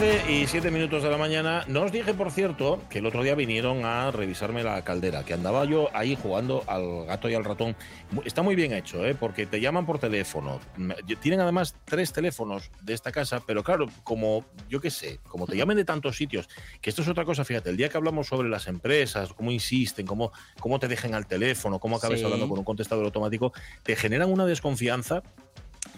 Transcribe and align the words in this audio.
11 0.00 0.32
y 0.32 0.46
7 0.46 0.70
minutos 0.70 1.02
de 1.02 1.10
la 1.10 1.18
mañana. 1.18 1.62
No 1.68 1.82
os 1.82 1.92
dije, 1.92 2.14
por 2.14 2.30
cierto, 2.30 2.80
que 2.88 3.00
el 3.00 3.06
otro 3.06 3.22
día 3.22 3.34
vinieron 3.34 3.84
a 3.84 4.10
revisarme 4.10 4.62
la 4.62 4.82
caldera, 4.82 5.24
que 5.26 5.34
andaba 5.34 5.66
yo 5.66 5.90
ahí 5.92 6.16
jugando 6.16 6.64
al 6.68 7.04
gato 7.04 7.28
y 7.28 7.34
al 7.34 7.44
ratón. 7.44 7.76
Está 8.24 8.40
muy 8.40 8.54
bien 8.54 8.72
hecho, 8.72 9.04
¿eh? 9.04 9.14
porque 9.14 9.44
te 9.44 9.60
llaman 9.60 9.84
por 9.84 9.98
teléfono. 9.98 10.58
Mm, 10.78 10.92
Tienen 11.20 11.40
además 11.40 11.74
tres 11.84 12.14
teléfonos 12.14 12.70
de 12.80 12.94
esta 12.94 13.12
casa, 13.12 13.42
pero 13.46 13.62
claro, 13.62 13.88
como 14.02 14.46
yo 14.70 14.80
qué 14.80 14.90
sé, 14.90 15.20
como 15.28 15.46
te 15.46 15.54
llamen 15.54 15.76
de 15.76 15.84
tantos 15.84 16.16
sitios, 16.16 16.48
que 16.80 16.88
esto 16.88 17.02
es 17.02 17.08
otra 17.08 17.26
cosa, 17.26 17.44
fíjate, 17.44 17.68
el 17.68 17.76
día 17.76 17.90
que 17.90 17.98
hablamos 17.98 18.26
sobre 18.26 18.48
las 18.48 18.68
empresas, 18.68 19.34
cómo 19.34 19.50
insisten, 19.50 20.06
cómo, 20.06 20.32
cómo 20.60 20.78
te 20.78 20.88
dejen 20.88 21.14
al 21.14 21.26
teléfono, 21.26 21.78
cómo 21.78 21.96
acabes 21.98 22.20
Sí. 22.20 22.24
hablando 22.24 22.48
con 22.48 22.58
un 22.58 22.64
contestador 22.64 23.04
automático, 23.04 23.52
te 23.82 23.94
generan 23.96 24.32
una 24.32 24.46
desconfianza 24.46 25.22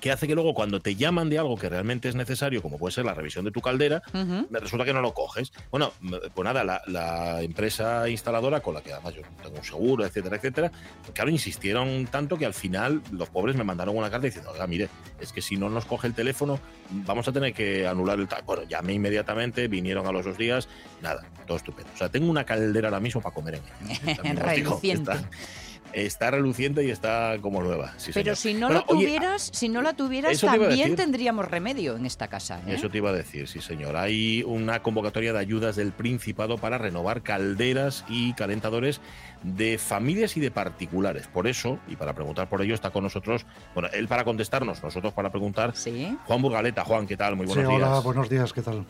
que 0.03 0.11
hace 0.11 0.27
que 0.27 0.35
luego 0.35 0.53
cuando 0.53 0.81
te 0.81 0.97
llaman 0.97 1.31
de 1.31 1.39
algo 1.39 1.57
que 1.57 1.69
realmente 1.69 2.09
es 2.09 2.17
necesario, 2.17 2.61
como 2.61 2.77
puede 2.77 2.93
ser 2.93 3.05
la 3.05 3.15
revisión 3.15 3.45
de 3.45 3.53
tu 3.53 3.61
caldera, 3.61 4.03
me 4.51 4.59
resulta 4.59 4.85
que 4.85 4.93
no 4.93 5.01
lo 5.01 5.15
coges. 5.15 5.53
Bueno, 5.71 5.93
pues 6.35 6.45
nada, 6.45 6.65
la, 6.65 6.83
la 6.89 7.41
empresa 7.41 8.09
instaladora 8.09 8.59
con 8.59 8.75
la 8.75 8.81
que 8.81 8.93
además 8.93 9.15
yo 9.15 9.23
tengo 9.41 9.59
un 9.59 9.65
seguro, 9.65 10.05
etcétera, 10.05 10.37
etcétera, 10.39 10.73
claro, 11.15 11.31
insistieron 11.31 12.09
tanto 12.09 12.37
que 12.37 12.45
al 12.45 12.53
final 12.53 13.01
los 13.13 13.29
pobres 13.29 13.55
me 13.55 13.63
mandaron 13.63 13.97
una 13.97 14.11
carta 14.11 14.27
diciendo, 14.27 14.51
oiga, 14.51 14.67
mire, 14.67 14.89
es 15.21 15.33
que 15.33 15.41
si 15.41 15.57
no 15.57 15.71
nos 15.71 15.85
coge 15.85 16.09
el 16.09 16.15
teléfono, 16.15 16.59
vamos 16.91 17.29
a 17.29 17.33
tener 17.33 17.55
que 17.55 17.87
anular 17.87 18.19
el... 18.19 18.27
ta-". 18.27 18.43
Bueno, 18.45 18.65
llamé 18.65 18.95
inmediatamente, 18.95 19.69
vinieron 19.69 20.05
a 20.09 20.11
los 20.11 20.25
dos 20.25 20.37
días, 20.37 20.69
nada, 21.01 21.25
todo 21.47 21.59
estupendo. 21.59 21.93
O 21.95 21.97
sea, 21.97 22.09
tengo 22.09 22.29
una 22.29 22.43
caldera 22.43 22.89
ahora 22.89 22.99
mismo 22.99 23.21
para 23.21 23.37
comer 23.37 23.55
en 23.55 23.89
ella. 23.89 24.17
También. 25.05 25.29
Está, 25.93 26.31
reluciente 26.31 26.85
y 26.85 26.91
está 26.91 27.37
como 27.41 27.63
nueva. 27.63 27.93
sí, 27.99 28.11
Pero 28.15 28.35
señor. 28.35 28.37
si 28.37 28.61
no 28.61 28.67
Bueno, 28.69 28.85
la 28.89 28.95
oye, 28.95 29.07
tuvieras, 29.07 29.51
si 29.53 29.69
no 29.69 29.83
la 29.83 29.93
tuvieras, 29.95 30.41
te 30.41 30.47
también 30.47 30.97
tendríamos 30.97 31.47
remedio 31.51 31.97
en 31.97 32.07
esta 32.07 32.29
casa. 32.29 32.61
¿eh? 32.67 32.75
Eso 32.75 32.89
te 32.91 32.99
iba 32.99 33.11
a 33.11 33.13
decir, 33.13 33.49
sí 33.49 33.61
señor. 33.61 33.97
Hay 33.97 34.43
una 34.47 34.83
convocatoria 34.83 35.33
de 35.33 35.39
ayudas 35.39 35.77
del 35.77 35.93
Principado 35.93 36.59
para 36.59 36.79
renovar 36.79 37.23
calderas 37.23 38.05
y 38.09 38.33
calentadores 38.35 39.01
de 39.43 39.77
familias 39.79 40.37
y 40.37 40.41
de 40.41 40.51
particulares. 40.51 41.27
Por 41.27 41.47
eso, 41.47 41.79
y 41.89 41.97
para 41.97 42.15
preguntar 42.15 42.49
por 42.49 42.63
ello, 42.63 42.75
está 42.75 42.91
con 42.91 43.03
nosotros, 43.05 43.45
bueno, 43.75 43.89
él 43.93 44.09
para 44.09 44.25
contestarnos, 44.25 44.83
nosotros 44.83 45.13
para 45.13 45.31
preguntar, 45.31 45.75
Sí. 45.75 46.17
Juan 46.27 46.41
Burgaleta. 46.43 46.85
Juan, 46.85 47.07
¿qué 47.07 47.17
tal? 47.17 47.37
Muy 47.37 47.47
buenos 47.47 47.65
sí, 47.69 47.75
hola, 47.75 47.89
días. 47.93 48.05
buenos 48.05 48.29
días, 48.29 48.53
¿qué 48.53 48.63
tal? 48.63 48.85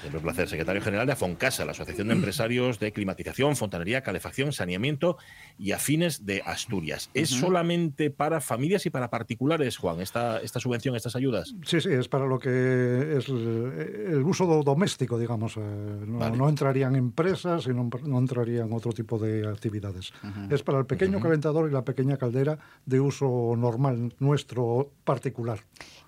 Siempre 0.00 0.18
un 0.18 0.22
placer. 0.24 0.48
Secretario 0.48 0.80
General 0.82 1.06
de 1.06 1.12
Afoncasa, 1.12 1.64
la 1.64 1.72
Asociación 1.72 2.08
de 2.08 2.14
Empresarios 2.14 2.78
de 2.78 2.92
Climatización, 2.92 3.54
Fontanería, 3.56 4.02
Calefacción, 4.02 4.52
Saneamiento 4.52 5.18
y 5.58 5.72
Afines 5.72 6.24
de 6.26 6.42
Asturias. 6.44 7.10
¿Es 7.14 7.30
solamente 7.30 8.10
para 8.10 8.40
familias 8.40 8.86
y 8.86 8.90
para 8.90 9.10
particulares, 9.10 9.76
Juan, 9.76 10.00
esta, 10.00 10.38
esta 10.40 10.58
subvención, 10.60 10.96
estas 10.96 11.16
ayudas? 11.16 11.54
Sí, 11.64 11.80
sí, 11.80 11.90
es 11.90 12.08
para 12.08 12.26
lo 12.26 12.38
que 12.38 13.16
es 13.18 13.28
el, 13.28 14.06
el 14.12 14.22
uso 14.22 14.46
do- 14.46 14.62
doméstico, 14.62 15.18
digamos. 15.18 15.56
eh, 15.56 15.60
no, 15.60 16.18
Vale. 16.18 16.36
no 16.36 16.48
entrarían 16.48 16.96
empresas 16.96 17.66
y 17.66 17.70
no, 17.70 17.88
no 18.04 18.18
entrarían 18.18 18.72
otro 18.72 18.92
tipo 18.92 19.18
de 19.18 19.46
actividades. 19.48 20.12
Es 20.50 20.62
para 20.62 20.78
el 20.78 20.86
pequeño 20.86 21.20
calentador 21.20 21.68
y 21.68 21.72
la 21.72 21.84
pequeña 21.84 22.16
caldera 22.16 22.58
de 22.86 23.00
uso 23.00 23.54
normal, 23.56 24.14
nuestro 24.18 24.90
particular. 25.04 25.60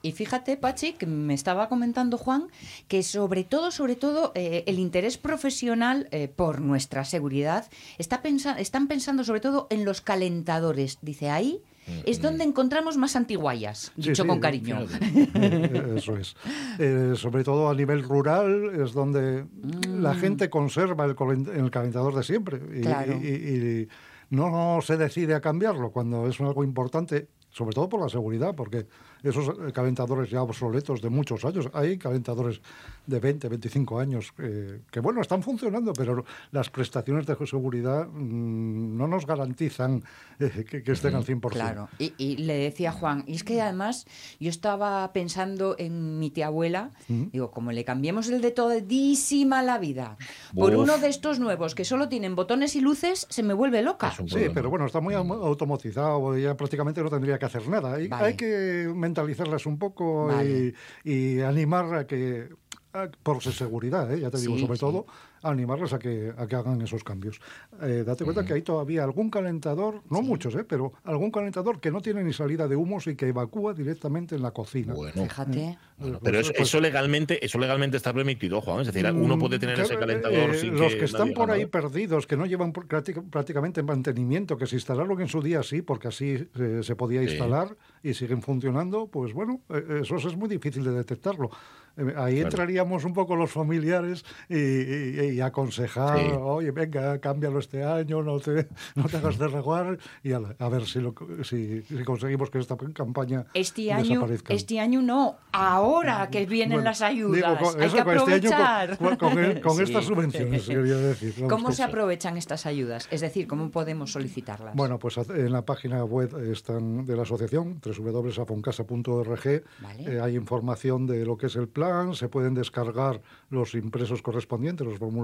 Y 0.03 0.13
fíjate, 0.13 0.57
Pachi, 0.57 0.95
que 0.95 1.07
me 1.07 1.33
estaba 1.35 1.69
comentando 1.69 2.19
Juan, 2.19 2.49
que 2.89 3.03
sobre 3.03 3.45
todo, 3.45 3.71
sobre 3.71 3.95
todo, 3.97 4.33
eh, 4.35 4.65
el 4.67 4.79
interés 4.79 5.17
profesional 5.17 6.09
eh, 6.11 6.29
por 6.29 6.61
nuestra 6.61 7.05
seguridad 7.05 7.67
está 7.99 8.21
pensa- 8.23 8.59
están 8.59 8.89
pensando 8.89 9.23
sobre 9.25 9.41
todo 9.41 9.69
en 9.71 9.85
los 9.85 10.01
calentadores. 10.01 10.99
Dice, 11.03 11.31
ahí 11.31 11.63
es 12.07 12.21
donde 12.23 12.45
encontramos 12.45 12.97
más 12.97 13.17
antiguallas, 13.17 13.91
Sí, 13.97 14.11
dicho 14.11 14.23
sí, 14.23 14.29
con 14.29 14.39
cariño. 14.41 14.81
Eso 15.97 16.17
es. 16.17 16.37
Eh, 16.79 17.15
sobre 17.17 17.43
todo 17.45 17.69
a 17.69 17.75
nivel 17.75 18.03
rural 18.03 18.81
es 18.81 18.93
donde 18.93 19.47
la 19.89 20.15
gente 20.15 20.49
conserva 20.51 21.05
el, 21.05 21.71
calentador 21.71 22.15
de 22.15 22.23
siempre 22.23 22.59
y, 22.59 22.79
Mm. 22.79 22.83
Claro. 22.83 23.19
y- 23.23 23.27
y 23.27 23.89
no 24.31 24.79
se 24.83 24.97
decide 24.97 25.35
a 25.35 25.41
cambiarlo 25.41 25.91
cuando 25.91 26.27
es 26.29 26.41
algo 26.41 26.65
importante, 26.65 27.29
sobre 27.51 27.75
todo 27.75 27.89
por 27.89 28.01
la 28.01 28.09
seguridad, 28.09 28.55
porque 28.55 28.87
esos 29.23 29.49
eh, 29.49 29.73
calentadores 29.73 30.31
ya 30.31 30.43
obsoletos 30.43 31.01
de 31.03 31.09
muchos 31.11 31.45
años, 31.45 31.69
hay 31.73 31.99
calentadores 31.99 32.61
de 33.07 33.19
20, 33.21 33.49
25 33.49 33.99
años 33.99 34.33
eh, 34.39 34.81
que, 34.91 35.01
bueno, 35.01 35.21
están 35.21 35.43
funcionando, 35.43 35.93
pero 35.93 36.25
las 36.51 36.71
prestaciones 36.71 37.27
de 37.27 37.37
seguridad 37.47 38.07
mm, 38.09 38.97
no 38.97 39.09
nos 39.09 39.27
garantizan 39.27 40.03
eh, 40.39 40.65
que, 40.69 40.83
que 40.83 40.93
estén 40.93 41.15
al 41.15 41.25
100%. 41.25 41.51
Claro, 41.51 41.89
y, 41.99 42.15
y 42.19 42.37
le 42.37 42.55
decía 42.55 42.93
Juan, 42.93 43.25
y 43.27 43.35
es 43.35 43.45
que 43.45 43.61
además 43.61 44.07
yo 44.41 44.49
estaba 44.51 45.13
pensando 45.13 45.75
en 45.79 46.19
mi 46.19 46.31
tía 46.31 46.47
abuela, 46.47 46.91
digo, 47.09 47.51
como 47.51 47.73
le 47.73 47.85
cambiemos 47.85 48.29
el 48.29 48.41
de 48.41 48.51
todísima 48.53 49.63
la 49.63 49.79
vida 49.79 50.17
por 50.55 50.75
Uf. 50.75 50.83
uno 50.83 50.99
de 50.99 51.09
estos 51.09 51.39
nuevos 51.41 51.75
que 51.75 51.85
solo 51.85 52.09
tienen 52.09 52.35
botones 52.37 52.77
y 52.77 52.81
luces, 52.81 53.27
se 53.31 53.43
me 53.43 53.55
vuelve 53.55 53.83
loca. 53.83 54.13
Sí, 54.27 54.47
pero 54.55 54.71
bueno, 54.71 54.87
está 54.87 55.01
muy 55.01 55.15
au- 55.15 55.45
automatizado, 55.45 56.37
ya 56.37 56.57
prácticamente 56.57 57.03
no 57.03 57.11
tendría 57.11 57.39
que 57.39 57.47
hacer 57.47 57.69
nada. 57.69 57.95
Hay, 57.95 58.09
Vale. 58.09 58.27
hay 58.29 58.35
que 58.37 58.91
mentalizarlas 59.17 59.67
un 59.67 59.79
poco 59.79 60.27
Vale. 60.27 60.75
y, 61.05 61.37
y 61.37 61.41
animar 61.41 61.95
a 61.95 62.07
que, 62.07 62.49
a- 62.95 63.09
por 63.23 63.43
su 63.43 63.53
seguridad, 63.53 64.11
¿eh? 64.13 64.21
ya 64.21 64.31
te 64.31 64.39
digo, 64.39 64.55
Sí, 64.55 64.61
sobre 64.63 64.77
sí. 64.77 64.81
todo, 64.81 65.07
animarlas 65.43 65.93
a 65.93 65.99
que, 65.99 66.33
a 66.37 66.47
que 66.47 66.57
hagan 66.57 66.81
esos 66.83 67.03
cambios. 67.05 67.41
Eh, 67.83 68.05
date 68.07 68.25
cuenta 68.25 68.45
que 68.45 68.55
hay 68.55 68.63
todavía 68.63 69.05
algún 69.05 69.31
calentador, 69.31 70.03
no 70.11 70.23
muchos, 70.23 70.55
¿eh? 70.55 70.65
pero 70.65 70.93
algún 71.05 71.31
calentador 71.31 71.81
que 71.81 71.91
no 71.91 72.01
tiene 72.01 72.23
ni 72.25 72.33
salida 72.33 72.69
de 72.69 72.77
humos 72.77 73.07
y 73.07 73.17
que 73.17 73.29
evacúa 73.29 73.75
directamente 73.75 74.35
en 74.37 74.43
la 74.43 74.51
cocina. 74.53 74.95
Bueno, 74.95 75.23
Fíjate. 75.23 75.79
Bueno, 75.99 76.17
Eh, 76.17 76.21
pero 76.23 76.37
pues- 76.39 76.47
eso, 76.47 76.53
pues- 76.57 76.69
eso 76.69 76.81
legalmente, 76.81 77.45
eso 77.45 77.59
legalmente 77.59 77.97
está 77.97 78.13
permitido, 78.13 78.61
Juan. 78.61 78.81
Es 78.81 78.87
decir, 78.89 79.05
uno 79.13 79.39
puede 79.39 79.59
tener 79.59 79.79
Mm, 79.79 79.81
ese 79.83 79.97
claro, 79.97 80.07
calentador 80.07 80.55
eh, 80.55 80.59
sin 80.59 80.77
Los 80.77 80.93
que 80.93 80.99
que 81.01 81.05
están 81.05 81.33
por 81.33 81.51
ahí 81.51 81.61
nada. 81.61 81.71
perdidos, 81.71 82.27
que 82.27 82.37
no 82.37 82.47
llevan 82.47 82.73
prácticamente 82.73 83.83
mantenimiento, 83.83 84.57
que 84.57 84.67
se 84.67 84.77
instalaron 84.77 85.21
en 85.21 85.29
su 85.29 85.41
día 85.43 85.63
sí, 85.63 85.83
porque 85.83 86.09
así 86.09 86.49
eh, 86.59 86.81
se 86.83 86.97
podía 86.97 87.21
Sí. 87.23 87.29
instalar 87.31 87.77
y 88.03 88.15
siguen 88.15 88.43
funcionando, 88.43 89.07
pues 89.07 89.33
bueno, 89.33 89.61
eh, 89.71 90.01
eso 90.03 90.17
es 90.17 90.37
muy 90.37 90.49
difícil 90.49 90.83
de 90.85 90.93
detectarlo. 90.93 91.51
Eh, 91.97 92.03
ahí 92.17 92.35
Claro. 92.37 92.49
entraríamos 92.49 93.05
un 93.05 93.13
poco 93.13 93.37
los 93.37 93.51
familiares 93.51 94.25
y, 94.49 94.57
y- 94.57 95.31
y 95.32 95.32
aconsejar, 95.41 96.19
Sí. 96.19 96.27
oye, 96.41 96.71
venga, 96.71 97.19
cámbialo 97.19 97.59
este 97.59 97.83
año, 97.85 98.23
no 98.23 98.39
te, 98.41 98.69
no 98.95 99.05
te 99.09 99.17
hagas 99.17 99.39
de 99.39 99.49
reguar 99.49 99.99
y 100.23 100.33
ala, 100.33 100.55
a, 100.59 100.69
ver 100.69 100.85
si, 100.87 101.01
lo, 101.01 101.15
si, 101.45 101.83
si 101.83 102.05
conseguimos 102.05 102.51
que 102.51 102.59
esta 102.59 102.77
campaña 102.93 103.47
Este 103.55 103.93
año, 103.93 104.09
desaparezca. 104.11 104.55
este 104.55 104.81
año 104.81 105.03
no, 105.03 105.37
ahora 105.53 106.29
que 106.31 106.47
vienen 106.47 106.77
Bueno, 106.79 106.91
las 106.91 107.03
ayudas, 107.03 107.59
digo, 107.59 107.71
con- 107.73 107.81
hay 107.81 107.87
eso 107.87 107.97
que 107.97 108.03
con 108.05 108.17
este 108.19 108.33
año, 108.33 108.51
con- 108.51 108.53
aprovechar. 108.63 108.99
con, 108.99 109.17
con 109.17 109.39
el- 109.39 109.61
con 109.61 109.77
Sí. 109.77 109.83
estas 109.85 110.05
subvenciones, 110.05 110.67
quería 110.67 110.97
decir. 110.97 111.35
Vamos, 111.39 111.51
¿Cómo 111.53 111.73
se 111.73 111.83
aprovechan 111.83 112.37
estas 112.37 112.67
ayudas? 112.67 113.09
Es 113.11 113.21
decir, 113.21 113.47
¿cómo 113.47 113.71
podemos 113.71 114.13
solicitarlas? 114.13 114.75
Bueno, 114.75 114.99
pues 114.99 115.17
en 115.19 115.53
la 115.53 115.63
página 115.65 116.05
web 116.05 116.37
están 116.51 117.05
de 117.07 117.17
la 117.17 117.23
asociación, 117.23 117.81
www.afoncasa.org, 117.85 119.63
Vale. 119.81 120.05
eh, 120.17 120.21
hay 120.21 120.37
información 120.37 121.07
de 121.07 121.25
lo 121.25 121.37
que 121.37 121.47
es 121.47 121.57
el 121.57 121.69
plan, 121.69 122.15
se 122.15 122.29
pueden 122.29 122.55
descargar 122.55 123.21
los 123.51 123.75
impresos 123.75 124.23
correspondientes, 124.23 124.87
los 124.87 124.99
formularios, 124.99 125.22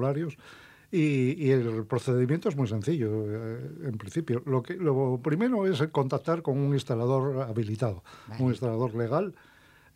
y, 0.90 1.46
y 1.46 1.50
el 1.50 1.84
procedimiento 1.86 2.48
es 2.48 2.56
muy 2.56 2.66
sencillo, 2.66 3.10
eh, 3.26 3.70
en 3.84 3.98
principio. 3.98 4.42
Lo, 4.46 4.62
que, 4.62 4.74
lo 4.74 5.20
primero 5.22 5.66
es 5.66 5.82
contactar 5.92 6.40
con 6.42 6.58
un 6.58 6.72
instalador 6.72 7.42
habilitado, 7.42 8.02
Vale. 8.28 8.42
un 8.44 8.50
instalador 8.50 8.94
legal. 8.94 9.34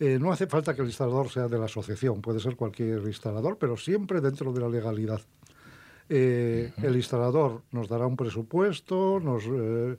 Eh, 0.00 0.18
no 0.20 0.32
hace 0.32 0.46
falta 0.46 0.74
que 0.74 0.82
el 0.82 0.88
instalador 0.88 1.28
sea 1.30 1.48
de 1.48 1.58
la 1.58 1.66
asociación, 1.66 2.20
puede 2.20 2.40
ser 2.40 2.56
cualquier 2.56 3.00
instalador, 3.06 3.56
pero 3.58 3.76
siempre 3.76 4.20
dentro 4.20 4.52
de 4.52 4.60
la 4.60 4.68
legalidad. 4.68 5.20
Eh, 6.08 6.72
El 6.82 6.96
instalador 6.96 7.62
nos 7.70 7.88
dará 7.88 8.06
un 8.06 8.16
presupuesto, 8.16 9.20
nos 9.20 9.44
eh, 9.46 9.96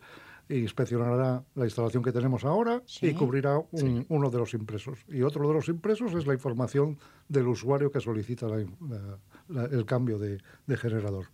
inspeccionará 0.49 1.43
la 1.55 1.63
instalación 1.65 2.03
que 2.03 2.11
tenemos 2.11 2.43
ahora 2.43 2.81
Sí. 2.85 3.07
y 3.07 3.13
cubrirá 3.13 3.57
un- 3.71 4.05
uno 4.09 4.29
de 4.29 4.37
los 4.37 4.53
impresos. 4.53 4.99
Y 5.07 5.21
otro 5.23 5.47
de 5.47 5.53
los 5.53 5.69
impresos 5.69 6.13
es 6.13 6.27
la 6.27 6.33
información 6.33 6.97
del 7.29 7.47
usuario 7.47 7.89
que 7.91 7.99
solicita 8.01 8.47
la 8.47 8.57
la- 8.57 9.17
la- 9.53 9.65
el 9.65 9.85
cambio 9.85 10.17
de, 10.19 10.39
de 10.67 10.77
generador. 10.77 11.25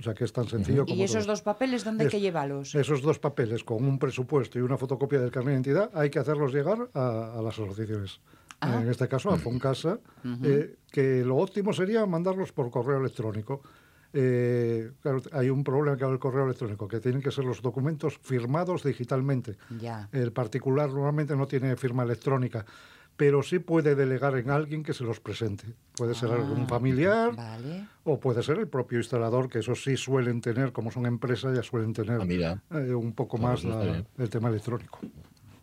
O 0.00 0.02
sea 0.02 0.14
que 0.14 0.24
es 0.24 0.32
tan 0.32 0.46
sencillo 0.46 0.84
como 0.84 0.96
¿Y 0.96 1.02
esos 1.02 1.24
todo. 1.24 1.32
dos 1.32 1.42
papeles 1.42 1.84
dónde 1.84 2.04
hay 2.04 2.10
que 2.10 2.20
llevarlos? 2.20 2.72
Esos 2.74 3.02
dos 3.02 3.18
papeles 3.18 3.64
con 3.64 3.84
un 3.84 3.98
presupuesto 3.98 4.58
y 4.58 4.62
una 4.62 4.76
fotocopia 4.78 5.18
del 5.18 5.30
carnet 5.32 5.48
de 5.48 5.54
identidad 5.54 5.90
hay 5.92 6.08
que 6.08 6.20
hacerlos 6.20 6.52
llegar 6.54 6.88
a, 6.94 7.34
a 7.38 7.42
las 7.42 7.54
asociaciones. 7.58 8.20
Ah. 8.60 8.80
En 8.80 8.88
este 8.88 9.06
caso 9.08 9.30
a 9.30 9.36
Foncasa, 9.38 9.98
eh, 10.44 10.76
que 10.90 11.24
lo 11.24 11.36
óptimo 11.36 11.72
sería 11.72 12.06
mandarlos 12.06 12.52
por 12.52 12.70
correo 12.70 12.98
electrónico. 12.98 13.60
eh, 14.12 14.90
claro, 15.02 15.20
hay 15.32 15.50
un 15.50 15.62
problema 15.62 15.96
con 15.98 16.12
el 16.12 16.18
correo 16.18 16.44
electrónico, 16.44 16.88
que 16.88 16.98
tienen 17.00 17.20
que 17.20 17.30
ser 17.30 17.44
los 17.44 17.60
documentos 17.60 18.18
firmados 18.22 18.82
digitalmente. 18.82 19.56
Ya. 19.80 20.08
El 20.12 20.32
particular 20.32 20.88
normalmente 20.88 21.36
no 21.36 21.46
tiene 21.46 21.76
firma 21.76 22.04
electrónica, 22.04 22.64
pero 23.18 23.42
sí 23.42 23.58
puede 23.58 23.96
delegar 23.96 24.36
en 24.38 24.48
alguien 24.48 24.84
que 24.84 24.94
se 24.94 25.02
los 25.02 25.18
presente. 25.18 25.64
Puede 25.96 26.14
ser 26.14 26.30
Ah, 26.30 26.34
algún 26.36 26.68
familiar 26.68 27.34
Vale. 27.34 27.88
o 28.04 28.20
puede 28.20 28.44
ser 28.44 28.58
el 28.60 28.68
propio 28.68 28.98
instalador, 28.98 29.48
que 29.50 29.58
eso 29.58 29.74
sí 29.74 29.96
suelen 29.96 30.40
tener, 30.40 30.72
como 30.72 30.92
son 30.92 31.04
empresas, 31.04 31.54
ya 31.54 31.64
suelen 31.64 31.92
tener 31.92 32.20
Ah, 32.70 32.78
eh, 32.78 32.94
un 32.94 33.12
poco 33.12 33.36
más 33.36 33.62
pues 33.62 33.74
la- 33.74 34.04
el 34.18 34.30
tema 34.30 34.48
electrónico. 34.50 35.00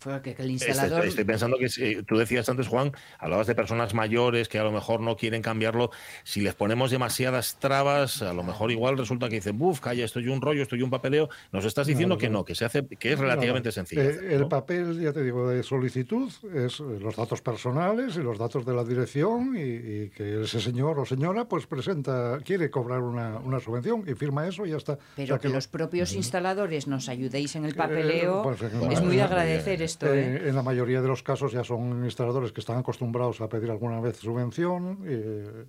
Porque 0.06 0.36
que 0.36 0.44
el 0.44 0.52
instalador. 0.52 1.04
Estoy, 1.04 1.24
pensando 1.24 1.58
que 1.58 1.68
si- 1.68 2.04
tú 2.04 2.16
decías 2.18 2.48
antes, 2.48 2.68
Juan, 2.68 2.92
hablabas 3.18 3.48
de 3.48 3.56
personas 3.56 3.94
mayores 3.96 4.48
que 4.48 4.60
a 4.60 4.64
lo 4.64 4.72
mejor 4.72 5.02
no 5.02 5.18
quieren 5.18 5.42
cambiarlo. 5.42 5.90
Si 6.24 6.42
les 6.42 6.54
ponemos 6.54 6.92
demasiadas 6.92 7.58
trabas, 7.60 8.22
a 8.22 8.32
lo 8.34 8.44
mejor 8.44 8.72
igual 8.72 8.98
resulta 9.00 9.28
que 9.30 9.36
dicen, 9.36 9.58
buf, 9.58 9.80
calla, 9.80 10.06
esto 10.06 10.20
y 10.20 10.28
un 10.28 10.42
rollo, 10.42 10.62
esto 10.62 10.76
y 10.76 10.84
un 10.84 10.92
papeleo. 10.92 11.28
Nos 11.52 11.66
estás 11.66 11.88
diciendo 11.88 12.16
No, 12.16 12.20
que 12.20 12.30
no. 12.30 12.46
que 12.46 12.54
se 12.54 12.66
hace, 12.66 12.86
que 12.86 13.14
es 13.14 13.20
relativamente 13.20 13.70
No, 13.70 13.74
sencillo. 13.74 14.04
eh, 14.04 14.36
el 14.36 14.48
papel, 14.48 15.02
ya 15.02 15.12
te 15.12 15.24
digo, 15.24 15.50
de 15.50 15.64
solicitud 15.64 16.32
es 16.54 16.80
eh, 16.80 16.84
los 17.02 17.16
datos 17.16 17.42
personales 17.42 18.16
y 18.16 18.20
los 18.20 18.38
datos 18.38 18.64
de 18.64 18.74
la 18.74 18.84
dirección 18.84 19.56
y, 19.58 19.60
y 19.62 20.10
que 20.10 20.44
ese 20.44 20.62
señor 20.62 21.00
o 21.00 21.06
señora 21.06 21.46
pues 21.46 21.66
presenta, 21.66 22.38
quiere 22.46 22.70
cobrar 22.70 23.02
una, 23.02 23.38
una 23.40 23.60
subvención 23.60 24.04
y 24.08 24.14
firma 24.14 24.48
eso 24.48 24.66
y 24.68 24.70
ya 24.70 24.78
está. 24.78 24.94
O 24.94 25.00
Pero 25.16 25.28
sea 25.28 25.40
que 25.40 25.50
los 25.50 25.68
propios 25.68 26.14
instaladores 26.14 26.88
nos 26.88 27.10
ayudéis 27.10 27.56
en 27.56 27.66
el 27.66 27.74
papeleo. 27.74 28.44
pues, 28.44 28.62
en 28.62 28.92
es 28.92 29.02
muy 29.02 29.16
de 29.16 29.22
eh, 29.22 29.24
agradecer 29.24 29.82
esto, 29.96 30.14
¿eh? 30.14 30.36
Eh, 30.36 30.50
en 30.50 30.56
la 30.56 30.62
mayoría 30.62 31.02
de 31.02 31.08
los 31.08 31.24
casos 31.24 31.52
ya 31.52 31.64
son 31.64 32.04
instaladores 32.06 32.52
que 32.52 32.60
están 32.60 32.78
acostumbrados 32.78 33.42
a 33.42 33.50
pedir 33.50 33.72
alguna 33.72 34.00
vez 34.00 34.18
subvención. 34.18 35.00
eh, 35.06 35.66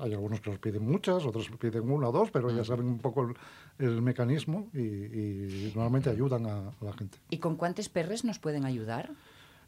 hay 0.00 0.12
algunos 0.12 0.40
que 0.40 0.50
los 0.50 0.58
piden 0.58 0.84
muchas, 0.84 1.24
otros 1.24 1.50
piden 1.58 1.90
una 1.90 2.08
o 2.08 2.12
dos, 2.12 2.30
pero 2.30 2.50
ya 2.50 2.64
saben 2.64 2.86
un 2.86 2.98
poco 2.98 3.22
el, 3.22 3.34
el 3.78 4.02
mecanismo 4.02 4.68
y, 4.72 4.78
y 4.80 5.72
normalmente 5.74 6.10
ayudan 6.10 6.46
a, 6.46 6.68
a 6.68 6.84
la 6.84 6.92
gente. 6.92 7.18
¿Y 7.30 7.38
con 7.38 7.56
cuántos 7.56 7.88
perres 7.88 8.24
nos 8.24 8.38
pueden 8.38 8.64
ayudar? 8.64 9.10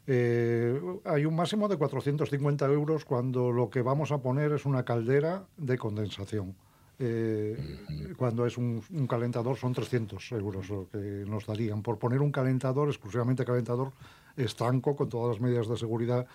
Eh, 0.05 0.81
hay 1.05 1.25
un 1.25 1.35
máximo 1.35 1.67
de 1.69 1.77
450 1.77 2.65
euros 2.67 3.05
cuando 3.05 3.51
lo 3.51 3.69
que 3.69 3.81
vamos 3.81 4.11
a 4.11 4.17
poner 4.17 4.51
es 4.51 4.65
una 4.65 4.83
caldera 4.83 5.43
de 5.57 5.77
condensación. 5.77 6.55
Eh, 6.99 7.57
cuando 8.17 8.45
es 8.45 8.57
un, 8.57 8.81
un 8.91 9.07
calentador 9.07 9.57
son 9.57 9.73
300 9.73 10.31
euros 10.33 10.69
lo 10.69 10.87
que 10.91 11.25
nos 11.27 11.45
darían 11.47 11.81
por 11.81 11.97
poner 11.97 12.21
un 12.21 12.31
calentador, 12.31 12.87
exclusivamente 12.89 13.43
calentador 13.43 13.91
estanco 14.37 14.95
con 14.95 15.09
todas 15.09 15.35
las 15.35 15.41
medidas 15.41 15.67
de 15.67 15.77
seguridad 15.77 16.25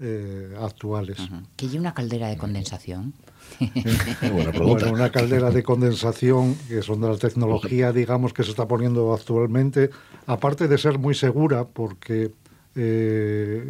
eh, 0.00 0.54
actuales. 0.60 1.18
Que 1.56 1.66
hay 1.66 1.78
una 1.78 1.94
caldera 1.94 2.28
de 2.28 2.36
condensación. 2.36 3.14
Muy 3.60 3.70
buena 4.32 4.50
pregunta. 4.50 4.84
Bueno, 4.86 4.92
una 4.92 5.10
caldera 5.10 5.50
de 5.50 5.62
condensación, 5.62 6.54
que 6.68 6.82
son 6.82 7.00
de 7.00 7.08
la 7.08 7.16
tecnología, 7.16 7.92
digamos, 7.92 8.32
que 8.32 8.42
se 8.42 8.50
está 8.50 8.66
poniendo 8.66 9.12
actualmente, 9.14 9.90
aparte 10.26 10.66
de 10.68 10.78
ser 10.78 10.98
muy 10.98 11.14
segura, 11.14 11.64
porque 11.64 12.32
eh, 12.74 13.64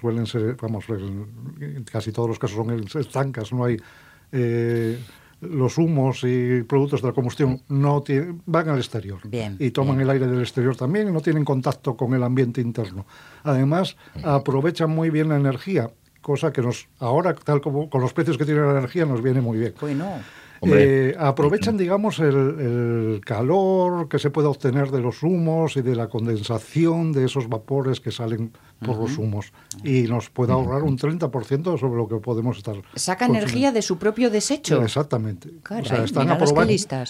suelen 0.00 0.26
ser, 0.26 0.56
vamos, 0.56 0.86
en 0.88 1.26
en 1.60 1.84
casi 1.84 2.10
todos 2.10 2.28
los 2.30 2.38
casos 2.38 2.56
son 2.56 3.00
estancas, 3.00 3.52
no 3.52 3.64
hay... 3.64 3.76
eh, 4.32 4.98
los 5.40 5.78
humos 5.78 6.22
y 6.24 6.62
productos 6.62 7.02
de 7.02 7.08
la 7.08 7.14
combustión 7.14 7.60
no 7.68 8.02
van 8.46 8.68
al 8.68 8.78
exterior 8.78 9.20
Bien, 9.24 9.56
y 9.58 9.70
toman 9.70 9.96
bien. 9.96 10.08
el 10.08 10.10
aire 10.14 10.26
del 10.26 10.40
exterior 10.40 10.76
también 10.76 11.08
y 11.08 11.12
no 11.12 11.20
tienen 11.20 11.44
contacto 11.44 11.96
con 11.96 12.14
el 12.14 12.22
ambiente 12.22 12.60
interno. 12.60 13.06
Además, 13.42 13.96
aprovechan 14.22 14.90
muy 14.90 15.10
bien 15.10 15.28
la 15.28 15.36
energía, 15.36 15.90
cosa 16.22 16.52
que 16.52 16.62
nos 16.62 16.88
ahora, 16.98 17.34
tal 17.34 17.60
como 17.60 17.90
con 17.90 18.00
los 18.00 18.12
precios 18.12 18.38
que 18.38 18.44
tiene 18.44 18.60
la 18.60 18.72
energía, 18.72 19.04
nos 19.04 19.22
viene 19.22 19.40
muy 19.40 19.58
bien. 19.58 19.74
Hombre. 19.80 20.22
Eh, 20.62 21.14
aprovechan, 21.18 21.76
digamos, 21.76 22.18
el, 22.18 22.34
el 23.16 23.20
calor 23.24 24.08
que 24.08 24.18
se 24.18 24.30
puede 24.30 24.48
obtener 24.48 24.90
de 24.90 25.00
los 25.00 25.22
humos 25.22 25.76
y 25.76 25.82
de 25.82 25.94
la 25.94 26.08
condensación 26.08 27.12
de 27.12 27.24
esos 27.26 27.48
vapores 27.48 28.00
que 28.00 28.10
salen 28.10 28.52
por 28.84 28.96
los 28.98 29.16
humos 29.18 29.52
y 29.84 30.02
nos 30.02 30.28
puede 30.30 30.52
ahorrar 30.52 30.82
un 30.82 30.98
30% 30.98 31.78
sobre 31.78 31.96
lo 31.96 32.08
que 32.08 32.16
podemos 32.16 32.58
estar. 32.58 32.76
saca 32.94 33.26
energía 33.26 33.72
de 33.72 33.82
su 33.82 33.98
propio 33.98 34.30
desecho. 34.30 34.82
Exactamente. 34.82 35.50
Caray, 35.62 35.84
que 36.24 36.32
aprobando-. 36.34 36.66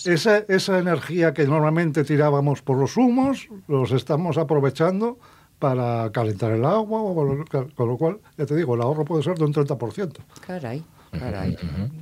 Esa, 0.06 0.38
esa 0.48 0.78
energía 0.78 1.32
que 1.34 1.44
normalmente 1.46 2.04
tirábamos 2.04 2.62
por 2.62 2.78
los 2.78 2.96
humos, 2.96 3.48
los 3.68 3.92
estamos 3.92 4.38
aprovechando 4.38 5.18
para 5.58 6.10
calentar 6.12 6.52
el 6.52 6.64
agua, 6.64 7.00
o 7.00 7.14
con 7.14 7.38
lo- 7.38 7.44
con 7.74 7.88
lo 7.88 7.96
cual, 7.96 8.18
ya 8.36 8.44
te 8.44 8.54
digo, 8.54 8.74
el 8.74 8.82
ahorro 8.82 9.04
puede 9.04 9.22
ser 9.22 9.38
de 9.38 9.44
un 9.44 9.52
30%. 9.54 10.18
Caray, 10.46 10.84
caray. 11.18 11.56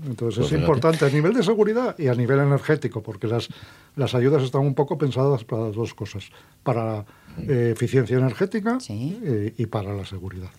Entonces 0.06 0.16
Pues 0.16 0.38
es 0.38 0.44
fíjate. 0.46 0.56
importante 0.61 1.05
a 1.06 1.08
nivel 1.11 1.34
de 1.34 1.43
seguridad 1.43 1.94
y 1.99 2.08
a 2.08 2.14
nivel 2.14 2.40
energético, 2.40 3.02
porque 3.02 3.26
las, 3.26 3.49
las 3.96 4.14
ayudas 4.14 4.43
están 4.43 4.62
un 4.62 4.75
poco 4.75 4.96
pensadas 4.99 5.44
para 5.44 5.66
las 5.66 5.75
dos 5.75 5.94
cosas, 5.94 6.25
para 6.62 7.05
eh, 7.38 7.70
eficiencia 7.75 8.16
energética 8.19 8.78
Sí. 8.81 9.20
eh, 9.25 9.55
y 9.58 9.66
para 9.66 9.93
la 9.94 10.05
seguridad. 10.05 10.50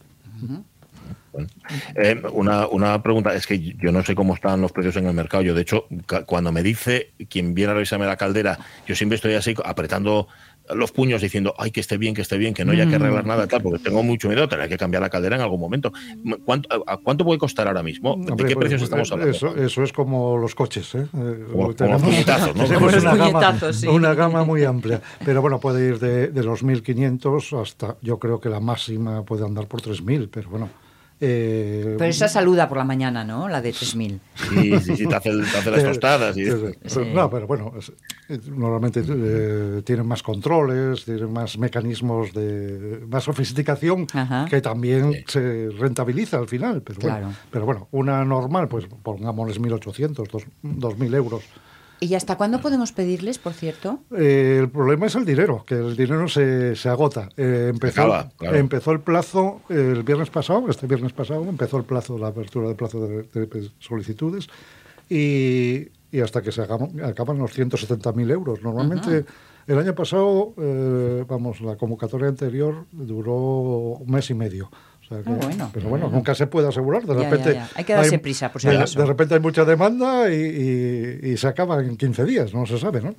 Bueno, 1.31 1.48
eh, 1.96 2.22
una, 2.31 2.68
una 2.68 3.04
pregunta, 3.04 3.34
es 3.36 3.46
que 3.46 3.60
yo 3.60 3.92
no 3.92 4.02
sé 4.04 4.16
cómo 4.16 4.34
están 4.36 4.62
los 4.62 4.72
precios 4.72 4.96
en 4.96 5.06
el 5.06 5.13
mercado. 5.13 5.44
Yo, 5.44 5.54
de 5.54 5.62
hecho, 5.62 5.86
cuando 6.25 6.52
me 6.52 6.63
dice 6.63 7.12
quien 7.30 7.54
viene 7.54 7.72
a 7.72 7.74
revisarme 7.75 8.06
la 8.06 8.16
caldera, 8.18 8.57
yo 8.88 8.96
siempre 8.96 9.18
estoy 9.18 9.34
así 9.34 9.54
apretando 9.66 10.28
los 10.74 10.92
puños 10.92 11.22
diciendo, 11.22 11.54
ay, 11.58 11.72
que 11.72 11.80
esté 11.80 11.98
bien, 11.98 12.16
que 12.16 12.22
esté 12.22 12.38
bien, 12.38 12.54
que 12.54 12.66
no 12.66 12.72
haya 12.72 12.88
que 12.88 12.96
arreglar 12.96 13.26
nada, 13.26 13.48
tal, 13.48 13.62
porque 13.62 13.80
tengo 13.84 14.02
mucho 14.04 14.28
miedo 14.28 14.42
de 14.42 14.48
tener 14.48 14.68
que 14.70 14.78
cambiar 14.78 15.02
la 15.04 15.10
caldera 15.10 15.36
en 15.36 15.42
algún 15.42 15.60
momento. 15.60 15.92
¿Cuánto, 16.44 16.70
a, 16.88 16.98
cuánto 16.98 17.24
puede 17.24 17.38
costar 17.40 17.68
ahora 17.68 17.84
mismo? 17.84 18.16
¿De 18.18 18.32
Hombre, 18.32 18.48
qué 18.48 18.56
pues, 18.56 18.64
precios 18.70 18.82
estamos 18.82 19.10
eh, 19.10 19.14
hablando? 19.14 19.36
Eso, 19.36 19.56
eso 19.56 19.84
es 19.84 19.94
como 19.94 20.38
los 20.38 20.56
coches. 20.56 20.96
¿eh? 20.96 21.08
Eh, 21.14 21.46
Como- 21.52 21.76
como 21.76 21.92
los 21.92 22.02
puñetazos, 22.02 22.56
una, 22.56 23.16
gama, 23.16 23.74
sí. 23.74 23.88
una 23.88 24.14
gama 24.14 24.44
muy 24.44 24.64
amplia. 24.64 25.02
Pero 25.24 25.42
bueno, 25.42 25.60
puede 25.60 25.88
ir 25.88 26.00
de, 26.00 26.28
de 26.30 26.44
los 26.44 26.64
1.500 26.64 27.62
hasta, 27.62 27.98
yo 28.02 28.18
creo 28.20 28.40
que 28.40 28.50
la 28.50 28.60
máxima 28.60 29.24
puede 29.24 29.46
andar 29.46 29.68
por 29.68 29.82
3.000, 29.82 30.30
pero 30.32 30.50
bueno. 30.50 30.70
Eh, 31.22 31.96
Pero 31.98 32.10
esa 32.10 32.28
saluda 32.28 32.68
por 32.68 32.78
la 32.78 32.84
mañana, 32.84 33.24
¿no? 33.24 33.48
La 33.48 33.62
de 33.62 33.72
3000. 33.72 34.20
Sí, 34.36 34.80
sí, 34.80 34.96
sí, 34.98 35.08
te 35.08 35.16
hace, 35.16 35.30
el- 35.30 35.44
te 35.50 35.58
hace 35.58 35.72
las 35.72 35.82
Sí, 35.82 35.88
tostadas. 35.88 36.38
Y, 36.38 36.46
sí, 36.46 36.52
sí. 36.52 36.90
Sí. 36.90 37.00
No, 37.14 37.30
pero 37.30 37.48
bueno, 37.48 37.74
eh, 38.30 38.40
normalmente 38.48 39.02
eh, 39.08 39.82
tienen 39.86 40.06
más 40.06 40.22
controles, 40.24 41.06
tienen 41.06 41.32
más 41.32 41.58
mecanismos 41.58 42.34
de 42.34 43.02
más 43.10 43.24
sofisticación 43.24 44.08
Ajá. 44.14 44.46
que 44.50 44.62
también 44.62 45.14
Sí. 45.14 45.24
se 45.28 45.70
rentabiliza 45.78 46.38
al 46.38 46.48
final. 46.48 46.82
Pero, 46.82 47.00
Claro. 47.00 47.26
bueno, 47.28 47.38
pero 47.52 47.66
bueno, 47.66 47.88
una 47.92 48.26
normal, 48.26 48.68
pues 48.68 48.86
pongámosles 49.04 49.60
1.800, 49.60 50.28
dos- 50.30 50.46
2.000 50.64 51.14
euros. 51.16 51.44
¿Y 52.06 52.14
hasta 52.14 52.38
cuándo 52.38 52.62
podemos 52.62 52.92
pedirles, 52.92 53.40
por 53.40 53.54
cierto? 53.54 54.00
Eh, 54.16 54.59
el 54.62 54.69
problema 54.69 55.07
es 55.07 55.16
el 55.16 55.26
dinero, 55.26 55.64
que 55.66 55.74
el 55.74 55.95
dinero 55.97 56.28
se, 56.28 56.76
se 56.76 56.88
agota. 56.88 57.30
Eh, 57.35 57.71
empezó, 57.74 58.02
acaba, 58.02 58.30
claro. 58.38 58.57
empezó 58.57 58.92
el 58.92 59.00
plazo 59.00 59.62
el 59.69 60.04
viernes 60.04 60.30
pasado, 60.30 60.69
este 60.69 60.85
viernes 60.85 61.14
pasado, 61.14 61.44
empezó 61.50 61.78
el 61.78 61.83
plazo, 61.83 62.19
la 62.19 62.28
apertura 62.28 62.68
del 62.68 62.76
plazo 62.76 63.07
de, 63.07 63.24
de 63.24 63.69
solicitudes 63.80 64.47
y, 65.09 65.88
y 66.12 66.19
hasta 66.21 66.44
que 66.44 66.52
se 66.52 66.62
acaban, 66.62 67.04
acaban 67.04 67.40
los 67.40 67.57
170.000 67.57 68.31
euros. 68.31 68.62
Normalmente 68.62 69.26
el 69.68 69.80
año 69.80 69.95
pasado, 69.95 70.54
eh, 70.57 71.26
vamos, 71.28 71.59
la 71.62 71.76
convocatoria 71.76 72.28
anterior 72.28 72.85
duró 72.92 73.97
un 73.97 74.12
mes 74.12 74.30
y 74.30 74.35
medio. 74.35 74.69
O 75.06 75.07
sea 75.07 75.24
que- 75.24 75.30
Ah, 75.30 75.38
bueno. 75.42 75.69
pero 75.74 75.90
bueno, 75.90 76.09
nunca 76.09 76.33
se 76.35 76.47
puede 76.47 76.68
asegurar. 76.68 77.04
De 77.04 77.16
Ya, 77.16 77.30
repente 77.30 77.54
ya. 77.54 77.69
Hay 77.76 77.83
que 77.83 77.94
darse 77.94 78.19
prisa, 78.19 78.52
por 78.52 78.62
si 78.62 78.68
de, 78.68 79.06
repente 79.06 79.35
hay 79.35 79.40
mucha 79.40 79.64
demanda 79.66 80.31
y, 80.33 80.35
y- 81.24 81.30
y 81.31 81.38
se 81.38 81.47
acaba 81.47 81.80
en 81.81 81.95
15 81.95 82.26
días, 82.26 82.54
no 82.54 82.66
se 82.66 82.80
sabe, 82.80 83.02
¿no? 83.02 83.14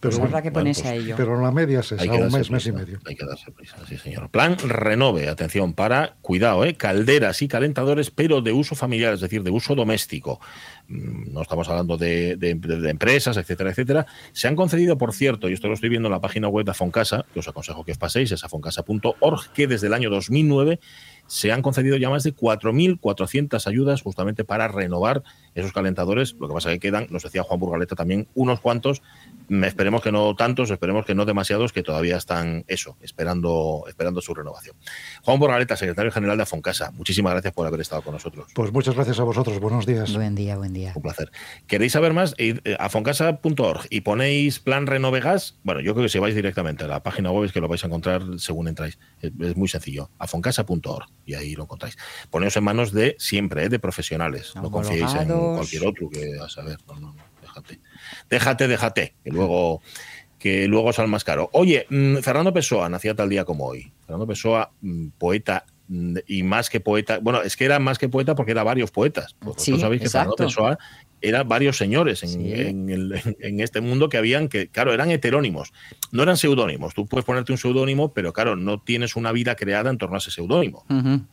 Pues 0.00 0.14
bueno, 0.16 0.28
habrá 0.28 0.42
que 0.42 0.50
bueno, 0.50 0.60
ponerse 0.60 0.82
pues, 0.82 0.92
a 0.92 0.96
ello. 0.96 1.14
pero 1.16 1.40
la 1.40 1.50
media 1.50 1.80
es 1.80 1.90
esa, 1.92 2.04
un 2.12 2.32
mes, 2.32 2.50
mes 2.50 2.66
y 2.66 2.72
medio. 2.72 2.98
Hay 3.04 3.16
que 3.16 3.26
darse 3.26 3.50
prisa, 3.50 3.76
sí, 3.88 3.98
señor. 3.98 4.30
Plan 4.30 4.56
Renove, 4.58 5.28
atención, 5.28 5.72
para, 5.74 6.14
cuidado, 6.22 6.64
¿eh? 6.64 6.74
calderas 6.76 7.42
y 7.42 7.48
calentadores, 7.48 8.10
pero 8.12 8.40
de 8.40 8.52
uso 8.52 8.74
familiar, 8.76 9.14
es 9.14 9.20
decir, 9.20 9.42
de 9.42 9.50
uso 9.50 9.74
doméstico. 9.74 10.40
Mm, 10.86 11.32
No 11.32 11.42
estamos 11.42 11.68
hablando 11.68 11.96
de, 11.96 12.36
de- 12.36 12.54
de 12.54 12.90
empresas, 12.90 13.36
etcétera, 13.36 13.70
etcétera. 13.70 14.06
Se 14.32 14.46
han 14.46 14.54
concedido, 14.56 14.96
por 14.98 15.12
cierto, 15.12 15.48
y 15.48 15.52
esto 15.54 15.66
lo 15.68 15.74
estoy 15.74 15.88
viendo 15.88 16.06
en 16.08 16.12
la 16.12 16.20
página 16.20 16.48
web 16.48 16.64
de 16.64 16.70
Afoncasa, 16.70 17.24
que 17.34 17.40
os 17.40 17.48
aconsejo 17.48 17.84
que 17.84 17.92
os 17.92 17.98
paséis, 17.98 18.30
es 18.30 18.44
afoncasa.org, 18.44 19.52
que 19.52 19.66
desde 19.66 19.88
el 19.88 19.94
año 19.94 20.10
2009 20.10 20.78
se 21.26 21.52
han 21.52 21.60
concedido 21.60 21.96
ya 21.98 22.08
más 22.08 22.22
de 22.22 22.34
4.400 22.34 23.66
ayudas 23.66 24.00
justamente 24.02 24.44
para 24.44 24.68
renovar 24.68 25.22
esos 25.54 25.72
calentadores. 25.72 26.34
Lo 26.38 26.48
que 26.48 26.54
pasa 26.54 26.70
es 26.70 26.76
que 26.76 26.88
quedan, 26.88 27.06
nos 27.10 27.22
decía 27.22 27.42
Juan 27.42 27.60
Burgaleta 27.60 27.96
también, 27.96 28.28
unos 28.34 28.60
cuantos. 28.60 29.02
Esperemos 29.48 30.02
que 30.02 30.12
no 30.12 30.34
tantos, 30.34 30.70
esperemos 30.70 31.06
que 31.06 31.14
no 31.14 31.24
demasiados, 31.24 31.72
que 31.72 31.82
todavía 31.82 32.16
están 32.16 32.64
eso, 32.68 32.96
esperando, 33.00 33.84
esperando 33.88 34.20
su 34.20 34.34
renovación. 34.34 34.76
Juan 35.22 35.38
Burgaleta, 35.38 35.76
secretario 35.76 36.12
general 36.12 36.36
de 36.36 36.42
Afoncasa, 36.42 36.90
muchísimas 36.90 37.32
gracias 37.32 37.54
por 37.54 37.66
haber 37.66 37.80
estado 37.80 38.02
con 38.02 38.12
nosotros. 38.12 38.48
Pues 38.54 38.72
muchas 38.72 38.94
gracias 38.94 39.18
a 39.20 39.24
vosotros, 39.24 39.58
buenos 39.60 39.86
días. 39.86 40.12
Buen 40.14 40.34
día, 40.34 40.56
buen 40.56 40.72
día. 40.72 40.92
Un 40.94 41.02
placer. 41.02 41.30
¿Queréis 41.66 41.92
saber 41.92 42.12
más? 42.12 42.34
Eh, 42.38 42.60
a 42.78 42.88
foncasa.org 42.88 43.86
y 43.90 44.02
ponéis 44.02 44.58
plan 44.58 44.86
Renovegas. 44.86 45.58
Bueno, 45.62 45.80
yo 45.80 45.94
creo 45.94 46.04
que 46.04 46.10
si 46.10 46.18
vais 46.18 46.34
directamente 46.34 46.84
a 46.84 46.88
la 46.88 47.02
página 47.02 47.30
web 47.30 47.44
es 47.44 47.52
que 47.52 47.60
lo 47.60 47.68
vais 47.68 47.82
a 47.84 47.86
encontrar 47.86 48.22
según 48.38 48.68
entráis. 48.68 48.98
Es, 49.20 49.56
muy 49.56 49.68
sencillo. 49.68 50.10
A 50.18 50.26
foncasa.org 50.26 51.06
y 51.24 51.34
ahí 51.34 51.54
lo 51.54 51.64
encontráis. 51.64 51.96
Poneos 52.30 52.56
en 52.56 52.64
manos 52.64 52.92
de 52.92 53.16
siempre, 53.18 53.64
eh, 53.64 53.68
de 53.68 53.78
profesionales. 53.78 54.52
No 54.54 54.70
confiéis 54.70 55.14
en 55.14 55.28
cualquier 55.28 55.86
otro 55.86 56.08
que 56.10 56.38
a 56.38 56.48
saber. 56.48 56.78
No, 56.86 56.94
no, 56.94 57.12
no. 57.14 57.37
Déjate. 57.48 57.80
Déjate, 58.28 58.68
déjate, 58.68 59.14
que 59.24 59.30
luego, 59.30 59.82
que 60.38 60.68
luego 60.68 60.92
sale 60.92 61.08
más 61.08 61.24
caro. 61.24 61.50
Oye, 61.52 61.86
mm, 61.90 62.18
Fernando 62.18 62.52
Pessoa 62.52 62.88
nacía 62.88 63.14
tal 63.14 63.28
día 63.28 63.44
como 63.44 63.66
hoy. 63.66 63.92
Fernando 64.06 64.26
Pessoa, 64.26 64.72
mm, 64.80 65.08
poeta 65.18 65.66
y 66.26 66.42
más 66.42 66.68
que 66.70 66.80
poeta, 66.80 67.18
bueno, 67.20 67.42
es 67.42 67.56
que 67.56 67.64
era 67.64 67.78
más 67.78 67.98
que 67.98 68.08
poeta 68.08 68.34
porque 68.34 68.52
era 68.52 68.62
varios 68.62 68.90
poetas. 68.90 69.36
Vosotros 69.40 69.64
Sí, 69.64 69.78
sabéis 69.80 70.02
que. 70.02 70.08
Fernando 70.10 70.36
Pessoa 70.36 70.78
era 71.20 71.42
varios 71.42 71.76
señores 71.76 72.22
en, 72.22 72.28
Sí. 72.28 72.52
en 72.52 72.90
el- 72.90 73.36
en 73.40 73.60
este 73.60 73.80
mundo 73.80 74.08
que 74.08 74.18
habían 74.18 74.48
que, 74.48 74.68
claro, 74.68 74.92
eran 74.92 75.10
heterónimos, 75.10 75.72
no 76.12 76.22
eran 76.22 76.36
seudónimos. 76.36 76.94
Tú 76.94 77.06
puedes 77.06 77.24
ponerte 77.24 77.50
un 77.52 77.58
seudónimo, 77.58 78.12
pero 78.12 78.32
claro, 78.32 78.54
no 78.54 78.80
tienes 78.80 79.16
una 79.16 79.32
vida 79.32 79.56
creada 79.56 79.90
en 79.90 79.98
torno 79.98 80.16
a 80.16 80.18
ese 80.18 80.30
seudónimo. 80.30 80.84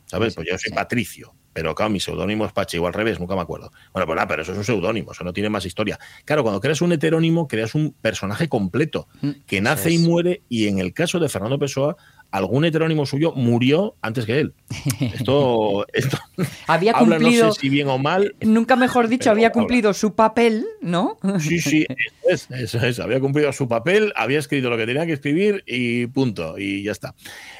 ¿Sabes? 0.06 0.34
Pues 0.34 0.48
yo 0.50 0.58
soy. 0.58 0.72
Patricio, 0.72 1.34
pero 1.52 1.74
claro, 1.74 1.90
mi 1.90 2.00
seudónimo 2.00 2.44
es 2.46 2.52
Pachi, 2.52 2.78
o 2.78 2.86
al 2.86 2.92
revés, 2.94 3.20
nunca 3.20 3.34
me 3.36 3.40
acuerdo. 3.42 3.70
Bueno, 3.92 4.06
pues 4.06 4.16
nada, 4.16 4.26
pero 4.28 4.42
eso 4.42 4.52
es 4.52 4.58
un 4.58 4.64
seudónimo, 4.64 5.12
eso 5.12 5.22
no 5.22 5.32
tiene 5.32 5.48
más 5.50 5.64
historia. 5.64 5.98
Claro, 6.24 6.42
cuando 6.42 6.60
creas 6.60 6.80
un 6.82 6.92
heterónimo, 6.92 7.46
creas 7.46 7.74
un 7.76 7.92
personaje 7.92 8.48
completo, 8.48 9.06
Mm, 9.22 9.30
que 9.46 9.60
nace 9.60 9.90
y 9.92 9.98
muere, 9.98 10.42
y 10.48 10.66
en 10.66 10.80
el 10.80 10.92
caso 10.92 11.18
de 11.20 11.28
Fernando 11.28 11.58
Pessoa, 11.58 11.96
algún 12.30 12.64
heterónimo 12.64 13.06
suyo 13.06 13.32
murió 13.32 13.96
antes 14.02 14.26
que 14.26 14.40
él. 14.40 14.52
Esto, 15.00 15.86
esto 15.92 16.18
Había 16.66 16.92
habla, 16.92 17.18
no 17.18 17.22
cumplido, 17.24 17.52
sé 17.52 17.60
si 17.60 17.68
bien 17.68 17.88
o 17.88 17.98
mal. 17.98 18.34
nunca 18.40 18.76
mejor 18.76 19.08
dicho, 19.08 19.30
había 19.30 19.48
habla. 19.48 19.52
cumplido 19.60 19.94
su 19.94 20.14
papel, 20.14 20.64
¿no? 20.80 21.18
Sí, 21.40 21.58
sí, 21.60 21.86
eso 22.28 22.48
es, 22.54 22.60
eso 22.76 22.86
es. 22.86 23.00
Había 23.00 23.20
cumplido 23.20 23.52
su 23.52 23.68
papel, 23.68 24.12
había 24.16 24.38
escrito 24.38 24.70
lo 24.70 24.76
que 24.76 24.86
tenía 24.86 25.06
que 25.06 25.12
escribir 25.14 25.62
y 25.66 26.06
punto, 26.08 26.58
y 26.58 26.82
ya 26.82 26.92
está. 26.92 27.14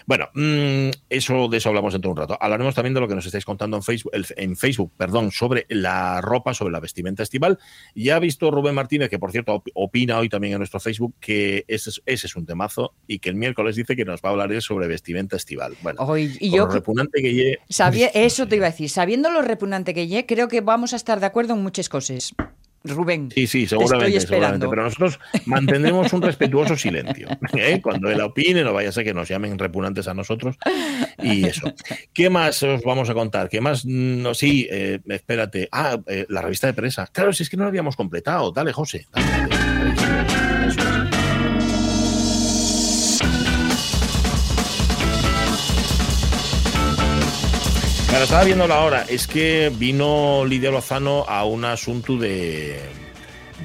Bueno, 0.06 0.28
mm, 0.34 0.90
eso 1.10 1.48
de 1.48 1.56
eso 1.58 1.68
hablamos 1.68 1.92
dentro 1.92 2.08
de 2.10 2.12
un 2.12 2.16
rato. 2.18 2.38
Hablaremos 2.40 2.74
también 2.74 2.94
de 2.94 3.00
lo 3.00 3.08
que 3.08 3.14
nos 3.14 3.26
estáis 3.26 3.44
contando 3.44 3.76
en 3.76 3.82
Facebook, 3.82 4.12
en 4.36 4.56
Facebook, 4.56 4.92
perdón, 4.96 5.30
sobre 5.32 5.66
la 5.68 6.20
ropa, 6.20 6.54
sobre 6.54 6.72
la 6.72 6.80
vestimenta 6.80 7.22
estival. 7.22 7.58
Ya 7.94 8.16
ha 8.16 8.18
visto 8.20 8.50
Rubén 8.50 8.74
Martínez, 8.74 9.08
que 9.10 9.18
por 9.18 9.32
cierto 9.32 9.54
op- 9.54 9.68
opina 9.74 10.18
hoy 10.18 10.28
también 10.28 10.52
en 10.54 10.58
nuestro 10.58 10.80
Facebook, 10.80 11.14
que 11.20 11.64
ese 11.68 11.90
es, 11.90 12.02
ese 12.06 12.26
es 12.26 12.36
un 12.36 12.46
temazo 12.46 12.94
y 13.06 13.18
que 13.18 13.30
el 13.30 13.36
miércoles 13.36 13.76
dice 13.76 13.96
que 13.96 14.04
nos 14.04 14.20
va 14.22 14.28
a 14.28 14.32
hablar 14.32 14.52
sobre 14.60 14.86
vestimenta 14.88 15.36
estival. 15.36 15.74
Bueno, 15.82 16.02
Hoy- 16.02 16.36
y 16.40 16.50
por 16.50 16.58
yo 16.58 16.66
lo 16.66 16.72
repugnante 16.72 17.22
que 17.22 17.32
lleve, 17.34 17.58
sabía, 17.68 18.08
eso 18.14 18.46
te 18.48 18.56
iba 18.56 18.66
a 18.66 18.70
decir, 18.70 18.90
sabiendo 18.90 19.30
lo 19.30 19.42
repugnante 19.42 19.94
que 19.94 20.06
lle, 20.06 20.26
creo 20.26 20.48
que 20.48 20.60
vamos 20.60 20.92
a 20.92 20.96
estar 20.96 21.20
de 21.20 21.26
acuerdo 21.26 21.54
en 21.54 21.62
muchas 21.62 21.88
cosas. 21.88 22.34
Rubén. 22.84 23.30
Sí, 23.34 23.48
sí, 23.48 23.66
seguramente, 23.66 24.20
seguramente. 24.20 24.68
Pero 24.68 24.84
nosotros 24.84 25.18
mantendremos 25.46 26.12
un 26.12 26.22
respetuoso 26.22 26.76
silencio. 26.76 27.26
¿eh? 27.54 27.80
Cuando 27.82 28.08
él 28.10 28.20
opine, 28.20 28.62
no 28.62 28.72
vaya 28.72 28.90
a 28.90 28.92
ser 28.92 29.02
que 29.02 29.12
nos 29.12 29.28
llamen 29.28 29.58
repugnantes 29.58 30.06
a 30.06 30.14
nosotros. 30.14 30.56
Y 31.20 31.46
eso. 31.46 31.72
¿Qué 32.12 32.30
más 32.30 32.62
os 32.62 32.82
vamos 32.84 33.10
a 33.10 33.14
contar? 33.14 33.48
¿Qué 33.48 33.60
más? 33.60 33.84
No, 33.84 34.34
sí, 34.34 34.68
eh, 34.70 35.00
espérate. 35.08 35.68
Ah, 35.72 35.98
eh, 36.06 36.26
la 36.28 36.42
revista 36.42 36.68
de 36.68 36.74
prensa. 36.74 37.08
Claro, 37.08 37.32
si 37.32 37.42
es 37.42 37.50
que 37.50 37.56
no 37.56 37.64
lo 37.64 37.70
habíamos 37.70 37.96
completado. 37.96 38.52
Dale, 38.52 38.72
José. 38.72 39.06
Dale. 39.12 39.55
Claro, 48.16 48.24
estaba 48.24 48.44
viendo 48.44 48.66
la 48.66 48.80
hora. 48.80 49.04
Es 49.10 49.26
que 49.26 49.70
vino 49.76 50.42
Lidia 50.46 50.70
Lozano 50.70 51.26
a 51.28 51.44
un 51.44 51.66
asunto 51.66 52.16
de, 52.16 52.80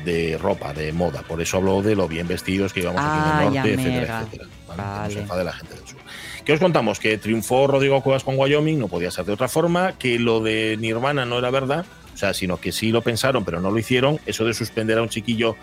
de 0.03 0.37
ropa, 0.37 0.73
de 0.73 0.91
moda. 0.91 1.21
Por 1.21 1.41
eso 1.41 1.55
habló 1.55 1.81
de 1.81 1.95
lo 1.95 2.09
bien 2.09 2.27
vestidos 2.27 2.73
que 2.73 2.81
íbamos 2.81 2.99
aquí 2.99 3.07
en 3.17 3.23
Ah, 3.23 3.43
el 3.45 3.53
norte, 3.53 3.73
etcétera, 3.75 4.21
etcétera. 4.23 4.49
¿vale? 4.67 4.75
Que 4.75 4.77
no 4.77 4.97
Vale. 4.99 5.13
se 5.13 5.19
enfade 5.21 5.43
la 5.45 5.53
gente 5.53 5.73
del 5.75 5.87
sur. 5.87 5.99
¿Qué 6.43 6.51
os 6.51 6.59
contamos? 6.59 6.99
Que 6.99 7.17
triunfó 7.17 7.65
Rodrigo 7.65 8.03
Cuevas 8.03 8.25
con 8.25 8.37
Wyoming, 8.37 8.77
no 8.77 8.89
podía 8.89 9.09
ser 9.09 9.23
de 9.23 9.31
otra 9.31 9.47
forma, 9.47 9.93
que 9.93 10.19
lo 10.19 10.41
de 10.41 10.75
Nirvana 10.77 11.23
no 11.25 11.39
era 11.39 11.49
verdad, 11.49 11.85
o 12.13 12.17
sea, 12.17 12.33
sino 12.33 12.57
que 12.59 12.73
sí 12.73 12.91
lo 12.91 13.01
pensaron, 13.01 13.45
pero 13.45 13.61
no 13.61 13.71
lo 13.71 13.79
hicieron. 13.79 14.19
Eso 14.25 14.43
de 14.43 14.53
suspender 14.53 14.97
a 14.97 15.01
un 15.01 15.07
chiquillo 15.07 15.55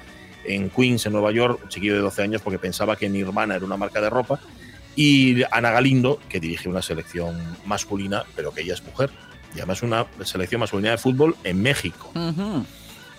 en 0.47 0.71
Queens, 0.71 1.05
en 1.05 1.13
Nueva 1.13 1.31
York, 1.31 1.61
un 1.63 1.69
chiquillo 1.69 1.93
de 1.95 2.01
12 2.01 2.23
años, 2.23 2.41
porque 2.41 2.59
pensaba 2.59 2.97
que 2.97 3.07
Nirvana 3.11 3.57
era 3.57 3.67
una 3.67 3.77
marca 3.77 4.01
de 4.01 4.09
ropa. 4.09 4.41
Y 4.97 5.43
Ana 5.51 5.71
Galindo, 5.71 6.19
que 6.29 6.41
dirige 6.41 6.69
una 6.69 6.83
selección 6.83 7.37
masculina, 7.67 8.25
pero 8.35 8.53
que 8.53 8.63
ella 8.63 8.75
es 8.75 8.83
mujer. 8.85 9.11
Y 9.55 9.59
además 9.59 9.83
una 9.83 10.07
selección 10.25 10.61
masculina 10.61 10.91
de 10.91 10.99
fútbol 10.99 11.37
en 11.45 11.63
México. 11.63 12.11
Ujú. 12.15 12.65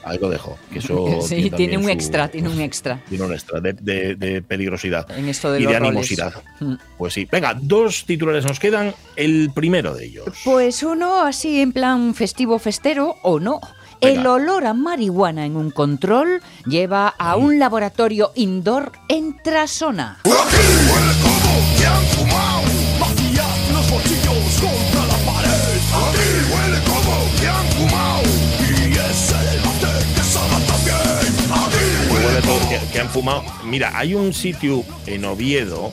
Ahí 0.03 0.17
lo 0.17 0.29
dejo. 0.29 0.57
Que 0.71 0.79
eso 0.79 1.19
Sí, 1.27 1.49
tiene 1.51 1.77
un 1.77 1.83
su- 1.83 1.89
extra, 1.89 2.27
tiene 2.29 2.47
un 2.49 2.61
extra 2.61 3.01
Tiene 3.09 3.25
un 3.25 3.33
extra 3.33 3.59
de, 3.59 3.73
de- 3.73 4.15
de 4.15 4.41
peligrosidad 4.41 5.09
en 5.11 5.27
esto 5.27 5.51
de 5.51 5.59
y 5.59 5.63
los 5.63 5.73
de 5.73 5.79
roles. 5.79 5.89
animosidad. 5.89 6.33
Mm. 6.61 6.73
Pues 6.97 7.13
sí. 7.13 7.27
Venga, 7.29 7.53
dos 7.59 8.05
titulares 8.05 8.45
nos 8.45 8.59
quedan. 8.59 8.93
El 9.17 9.51
primero 9.53 9.93
de 9.93 10.05
ellos. 10.05 10.27
Pues 10.45 10.83
uno 10.83 11.21
así 11.21 11.59
en 11.61 11.73
plan 11.73 12.13
festivo 12.15 12.59
festero 12.59 13.15
o 13.23 13.39
no. 13.39 13.59
El 13.99 14.25
olor 14.25 14.65
a 14.65 14.73
marihuana 14.73 15.45
en 15.45 15.57
un 15.57 15.71
control 15.71 16.41
lleva 16.65 17.09
a 17.09 17.35
un 17.35 17.59
laboratorio 17.59 18.31
indoor 18.35 18.93
en 19.09 19.35
Trasona. 19.43 20.19
Huele 32.11 32.41
todo 32.41 32.69
que, 32.69 32.79
que 32.91 32.99
han 32.99 33.09
fumado. 33.09 33.43
Mira, 33.63 33.97
hay 33.97 34.13
un 34.13 34.33
sitio 34.33 34.83
en 35.05 35.25
Oviedo. 35.25 35.91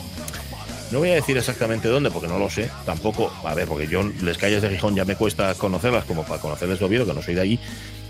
No 0.90 1.00
voy 1.00 1.10
a 1.10 1.14
decir 1.14 1.36
exactamente 1.36 1.88
dónde, 1.88 2.10
porque 2.10 2.28
no 2.28 2.38
lo 2.38 2.48
sé. 2.48 2.70
Tampoco, 2.84 3.32
a 3.44 3.54
ver, 3.54 3.66
porque 3.66 3.88
yo 3.88 4.02
les 4.22 4.38
calles 4.38 4.62
de 4.62 4.70
Gijón 4.70 4.94
ya 4.94 5.04
me 5.04 5.16
cuesta 5.16 5.54
conocerlas, 5.54 6.04
como 6.04 6.24
para 6.24 6.40
conocerles 6.40 6.78
de 6.78 6.84
Oviedo, 6.84 7.06
que 7.06 7.12
no 7.14 7.22
soy 7.22 7.34
de 7.34 7.40
allí. 7.40 7.60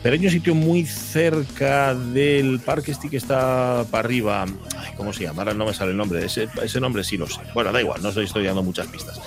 Pero 0.07 0.15
hay 0.21 0.25
un 0.25 0.31
sitio 0.31 0.55
muy 0.55 0.87
cerca 0.87 1.93
del 1.93 2.61
parque 2.61 2.93
este 2.93 3.09
que 3.11 3.17
está 3.17 3.85
para 3.91 4.07
arriba. 4.07 4.45
Ay, 4.79 4.93
¿Cómo 4.97 5.13
se 5.13 5.25
llama? 5.25 5.43
Ahora 5.43 5.53
no 5.53 5.67
me 5.67 5.75
sale 5.75 5.91
el 5.91 5.97
nombre. 5.97 6.25
Ese, 6.25 6.47
ese 6.63 6.81
nombre 6.81 7.03
sí 7.03 7.17
lo 7.17 7.27
sé. 7.27 7.41
Bueno, 7.55 7.73
da 7.73 7.81
igual, 7.81 8.01
no 8.01 8.11
os 8.11 8.17
estoy 8.17 8.45
dando 8.45 8.63
muchas 8.63 8.87
pistas. 8.87 9.21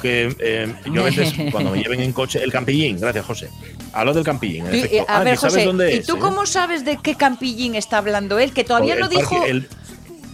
Que 0.00 0.32
eh, 0.38 0.72
yo 0.94 1.00
a 1.00 1.06
veces, 1.06 1.34
cuando 1.50 1.72
me 1.72 1.82
lleven 1.82 1.98
en 2.00 2.12
coche, 2.12 2.40
el 2.44 2.52
Campillín, 2.52 3.00
gracias 3.00 3.26
José. 3.26 3.50
Hablo 3.92 4.14
del 4.14 4.22
Campillín, 4.22 4.68
en 4.68 4.74
efecto. 4.76 5.04
a 5.08 5.16
Ah, 5.16 5.24
ver, 5.24 5.34
que 5.34 5.40
sabes 5.40 5.54
José, 5.54 5.66
dónde 5.66 5.94
¿y 5.96 5.98
es, 5.98 6.06
tú 6.06 6.14
eh? 6.14 6.20
cómo 6.20 6.46
sabes 6.46 6.84
de 6.84 6.96
qué 7.02 7.16
campillín 7.16 7.74
está 7.74 7.98
hablando 7.98 8.38
él? 8.38 8.52
Que 8.52 8.62
todavía 8.62 8.94
no 8.94 9.08
dijo, 9.08 9.44
el- 9.44 9.66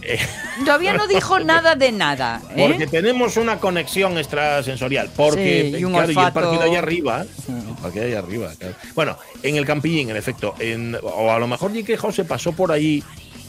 todavía 0.65 0.93
no 0.93 1.07
dijo 1.07 1.39
nada 1.39 1.75
de 1.75 1.91
nada. 1.91 2.41
¿eh? 2.55 2.67
Porque 2.67 2.87
tenemos 2.87 3.37
una 3.37 3.59
conexión 3.59 4.17
extrasensorial. 4.17 5.09
Porque, 5.15 5.71
Sí, 5.73 5.79
y 5.79 5.83
un 5.83 5.91
claro, 5.93 6.11
y 6.11 6.15
el 6.17 6.59
de 6.59 6.63
ahí 6.65 6.75
arriba. 6.75 7.25
El 8.51 8.57
claro. 8.57 8.75
Bueno, 8.95 9.17
en 9.43 9.55
el 9.57 9.65
Campillín, 9.65 10.09
en 10.09 10.15
efecto. 10.17 10.55
En, 10.59 10.97
o 11.01 11.31
a 11.31 11.39
lo 11.39 11.47
mejor 11.47 11.71
ni 11.71 11.83
que 11.83 11.97
José 11.97 12.25
pasó 12.25 12.51
por 12.53 12.71
ahí 12.71 13.03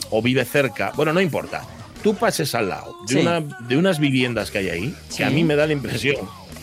o 0.09 0.21
vive 0.21 0.45
cerca. 0.45 0.91
Bueno, 0.95 1.13
no 1.13 1.21
importa. 1.21 1.63
Tú 2.03 2.15
pases 2.15 2.55
al 2.55 2.69
lado 2.69 2.95
de, 3.07 3.13
Sí. 3.13 3.19
una, 3.19 3.41
de 3.41 3.77
unas 3.77 3.99
viviendas 3.99 4.51
que 4.51 4.59
hay 4.59 4.69
ahí, 4.69 4.95
que 5.15 5.25
a 5.25 5.29
mí 5.29 5.43
me 5.43 5.55
da 5.55 5.67
la 5.67 5.73
impresión, 5.73 6.15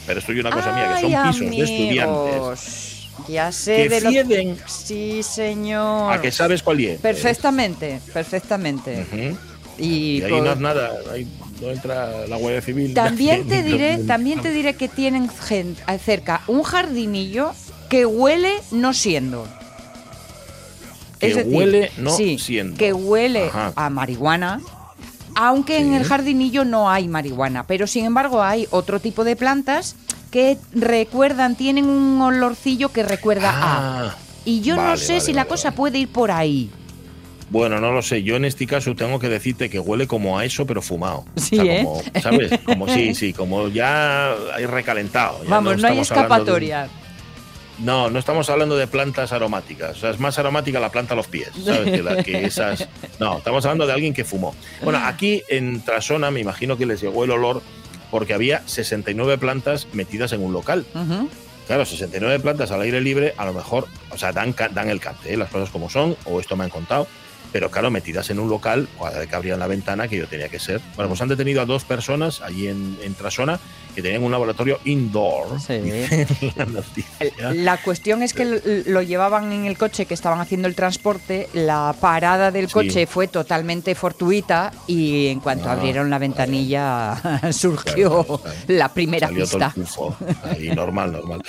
pero 0.07 0.21
esto 0.21 0.33
es 0.33 0.41
una 0.41 0.51
cosa 0.51 0.73
mía, 0.73 0.95
que 0.95 1.01
son 1.03 1.11
pisos 1.31 1.51
de 1.51 1.63
estudiantes. 1.63 2.93
Ya 3.29 3.51
sé 3.51 3.89
Que 3.89 3.89
de 3.89 4.25
lo. 4.45 4.57
Sí, 4.67 5.23
señor. 5.23 6.13
A 6.13 6.21
que 6.21 6.31
sabes 6.31 6.63
cuál 6.63 6.81
es. 6.81 7.01
Perfectamente, 7.01 8.01
perfectamente. 8.13 9.07
Ujú. 9.11 9.37
Y, 9.79 10.19
Y 10.19 10.23
ahí 10.23 10.31
por- 10.33 10.43
no 10.45 10.53
es 10.53 10.59
nada, 10.59 10.91
ahí 11.13 11.27
no 11.61 11.69
entra 11.71 12.27
la 12.27 12.37
Guardia 12.37 12.63
Civil. 12.63 12.95
también 12.95 13.47
te 13.47 13.63
diré, 13.63 13.99
también 13.99 14.41
te 14.41 14.51
diré 14.51 14.75
que 14.75 14.89
tienen 14.89 15.29
gen- 15.29 15.77
cerca 16.05 16.43
un 16.47 16.63
jardinillo 16.63 17.53
que 17.91 18.07
huele 18.07 18.53
no 18.71 18.93
siendo. 18.95 19.47
Que 21.19 21.35
huele 21.45 21.91
no 21.99 22.11
sí, 22.11 22.39
siendo. 22.39 22.77
Que 22.77 22.93
huele 22.93 23.47
Ajá. 23.47 23.73
a 23.75 23.89
marihuana, 23.91 24.61
aunque 25.35 25.79
en 25.79 25.95
el 25.95 26.05
jardinillo 26.05 26.65
no 26.65 26.91
hay 26.91 27.09
marihuana, 27.09 27.67
pero 27.67 27.87
sin 27.87 28.05
embargo 28.05 28.43
hay 28.43 28.67
otro 28.71 29.01
tipo 29.01 29.25
de 29.25 29.35
plantas 29.37 29.97
que 30.31 30.59
recuerdan, 30.73 31.55
tienen 31.57 31.87
un 31.87 32.21
olorcillo 32.21 32.91
que 32.91 33.03
recuerda 33.03 33.51
a. 33.51 34.09
Ah, 34.09 34.17
Y 34.45 34.61
yo 34.61 34.77
no 34.77 34.97
sé 34.99 35.15
vale, 35.15 35.21
si 35.25 35.33
la 35.33 35.47
cosa 35.47 35.71
puede 35.71 35.99
ir 35.99 36.09
por 36.09 36.31
ahí. 36.31 36.71
Bueno, 37.49 37.81
no 37.81 37.93
lo 37.93 38.03
sé. 38.03 38.23
Yo 38.25 38.37
en 38.37 38.45
este 38.45 38.67
caso 38.67 38.95
tengo 38.97 39.19
que 39.21 39.29
decirte 39.29 39.71
que 39.71 39.79
huele 39.79 40.07
como 40.07 40.39
a 40.39 40.45
eso, 40.45 40.67
pero 40.67 40.83
fumado. 40.83 41.25
Sí, 41.37 41.59
O 41.59 41.63
sea, 41.65 41.81
¿eh? 41.81 41.85
como, 41.85 42.03
¿Sabes? 42.21 42.51
Como 42.65 42.89
sí, 42.89 43.15
sí, 43.15 43.33
como 43.33 43.69
ya 43.69 44.33
hay 44.55 44.67
recalentado. 44.67 45.43
Ya 45.45 45.51
Vamos, 45.51 45.77
no, 45.81 45.87
hay 45.89 45.99
estamos 45.99 46.11
hablando 46.11 46.35
de 46.45 46.63
escapatoria. 46.63 46.89
no, 47.79 48.11
no 48.11 48.19
estamos 48.19 48.51
hablando 48.51 48.77
de 48.77 48.87
plantas 48.89 49.33
aromáticas. 49.33 49.97
O 49.97 50.01
sea, 50.01 50.11
es 50.11 50.19
más 50.19 50.39
aromática 50.39 50.81
la 50.81 50.91
planta 50.91 51.15
a 51.15 51.17
los 51.17 51.29
pies, 51.29 51.51
¿sabes? 51.65 51.91
Que, 51.93 52.03
la- 52.03 52.23
que 52.23 52.45
esas. 52.47 52.89
No, 53.21 53.39
estamos 53.39 53.65
hablando 53.65 53.87
de 53.87 53.93
alguien 53.93 54.13
que 54.13 54.25
fumó. 54.25 54.55
Bueno, 54.83 54.99
aquí 55.05 55.43
en 55.49 55.83
Trasona 55.83 56.31
me 56.33 56.41
imagino 56.41 56.77
que 56.77 56.85
les 56.87 57.01
llegó 57.01 57.25
el 57.25 57.31
olor 57.31 57.63
porque 58.11 58.35
había 58.35 58.63
69 58.67 59.39
plantas 59.39 59.87
metidas 59.93 60.33
en 60.33 60.43
un 60.43 60.53
local. 60.53 60.85
Ujú. 60.95 61.29
Claro, 61.69 61.85
69 61.85 62.39
plantas 62.41 62.71
al 62.71 62.81
aire 62.83 63.01
libre, 63.01 63.35
a 63.37 63.45
lo 63.45 63.53
mejor, 63.53 63.87
o 64.11 64.17
sea, 64.19 64.33
dan, 64.33 64.55
dan 64.73 64.89
el 64.89 65.01
cante, 65.01 65.33
¿eh? 65.33 65.37
las 65.37 65.51
cosas 65.51 65.69
como 65.71 65.91
son, 65.91 66.17
o 66.25 66.39
esto 66.41 66.57
me 66.57 66.63
han 66.65 66.71
contado. 66.71 67.07
Pero 67.53 67.71
claro, 67.71 67.91
metidas 67.91 68.29
en 68.31 68.39
un 68.39 68.49
local, 68.49 68.89
cada 68.99 69.19
vez 69.21 69.29
que 69.29 69.37
abrían 69.37 69.59
la 69.59 69.67
ventana, 69.67 70.09
que 70.09 70.17
yo 70.19 70.27
tenía 70.29 70.49
que 70.49 70.59
ser. 70.59 70.81
Bueno, 70.97 71.09
pues 71.09 71.21
han 71.23 71.29
detenido 71.29 71.61
a 71.63 71.65
dos 71.67 71.85
personas 71.85 72.41
allí 72.43 72.69
en, 72.69 72.99
en 73.03 73.15
Trasona 73.15 73.59
que 73.95 74.03
tenían 74.03 74.23
un 74.23 74.31
laboratorio 74.31 74.79
indoor. 74.85 75.59
Sí. 75.59 75.81
la. 77.41 77.55
La 77.55 77.77
cuestión 77.83 78.23
es 78.23 78.35
que 78.35 78.45
lo- 78.45 78.61
lo 78.93 79.03
llevaban 79.03 79.53
en 79.53 79.65
el 79.65 79.79
coche 79.79 80.05
que 80.07 80.13
estaban 80.15 80.39
haciendo 80.41 80.69
el 80.69 80.75
transporte, 80.75 81.49
la 81.55 81.95
parada 81.99 82.51
del 82.51 82.67
Sí. 82.67 82.73
coche 82.75 83.07
fue 83.07 83.27
totalmente 83.29 83.95
fortuita 83.95 84.71
y 84.87 85.29
en 85.29 85.41
cuanto 85.41 85.69
Ah, 85.71 85.73
abrieron 85.73 86.11
la 86.11 86.19
ventanilla 86.19 87.17
surgió 87.53 88.23
Claro, 88.25 88.39
claro. 88.43 88.57
la 88.69 88.93
primera 88.93 89.29
Salió 89.29 89.47
todo 89.47 89.65
el 89.65 89.73
pista. 89.73 90.51
Ahí, 90.51 90.69
normal, 90.71 91.13
normal. 91.13 91.43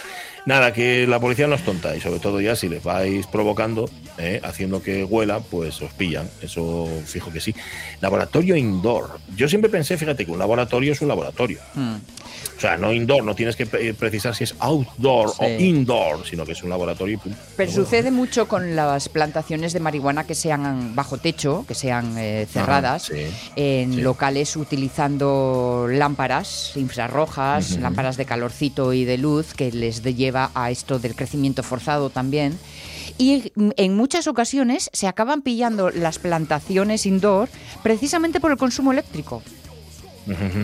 Nada, 0.48 0.72
que 0.72 1.06
la 1.08 1.20
policía 1.20 1.46
no 1.46 1.56
es 1.56 1.63
tonta 1.66 1.94
y 1.94 2.00
sobre 2.00 2.20
todo 2.20 2.39
ya 2.39 2.56
si 2.56 2.70
les 2.70 2.82
vais 2.82 3.27
provocando, 3.27 3.89
eh, 4.18 4.39
haciendo 4.44 4.82
que 4.82 5.04
huela, 5.04 5.42
pues 5.42 5.82
os 5.82 5.92
pillan. 5.92 6.30
Eso 6.42 6.88
fijo 7.06 7.32
que 7.34 7.42
sí. 7.42 7.54
Laboratorio 8.00 8.56
indoor. 8.56 9.20
Yo 9.36 9.50
siempre 9.50 9.70
pensé, 9.70 9.98
fíjate, 9.98 10.25
que 10.25 10.32
un 10.32 10.39
laboratorio 10.39 10.94
es 10.94 11.01
un 11.01 11.10
laboratorio. 11.10 11.60
Mm. 11.75 11.96
O 12.56 12.60
sea, 12.60 12.77
no 12.77 12.92
indoor, 12.94 13.24
no 13.24 13.36
tienes 13.36 13.56
que 13.56 13.66
pre- 13.68 13.94
precisar 13.94 14.34
si 14.36 14.46
es 14.46 14.56
outdoor 14.60 15.30
o 15.38 15.46
Sí. 15.46 15.66
indoor, 15.66 16.25
sino 16.25 16.44
que 16.46 16.54
es 16.54 16.63
un 16.63 16.70
laboratorio 16.70 17.16
y 17.16 17.18
punto. 17.18 17.38
Pero 17.56 17.70
bueno. 17.72 17.84
sucede 17.86 18.10
mucho 18.10 18.48
con 18.48 18.75
las 18.75 19.10
plantaciones 19.10 19.74
de 19.74 19.80
marihuana 19.80 20.25
que 20.25 20.34
sean 20.34 20.96
bajo 20.96 21.18
techo, 21.18 21.66
que 21.68 21.75
sean 21.75 22.16
eh, 22.18 22.48
cerradas, 22.51 23.12
Ajá, 23.12 23.13
sí, 23.16 23.25
en 23.58 23.94
sí. 23.94 24.01
locales 24.01 24.56
utilizando 24.56 25.88
lámparas 25.89 26.72
infrarrojas, 26.75 27.77
lámparas 27.80 28.18
de 28.18 28.25
calorcito 28.25 28.94
y 28.94 29.06
de 29.06 29.18
luz, 29.18 29.54
que 29.54 29.72
les 29.72 30.01
de- 30.04 30.16
lleva 30.38 30.51
a 30.53 30.72
esto 30.72 31.00
del 31.00 31.15
crecimiento 31.15 31.63
forzado 31.63 32.10
también. 32.10 32.58
Y 33.17 33.51
en 33.77 33.96
muchas 33.96 34.27
ocasiones 34.27 34.89
se 34.94 35.08
acaban 35.08 35.41
pillando 35.41 35.89
las 35.89 36.20
plantaciones 36.20 37.06
indoor 37.06 37.50
precisamente 37.82 38.39
por 38.39 38.51
el 38.51 38.58
consumo 38.58 38.91
eléctrico. 38.91 39.41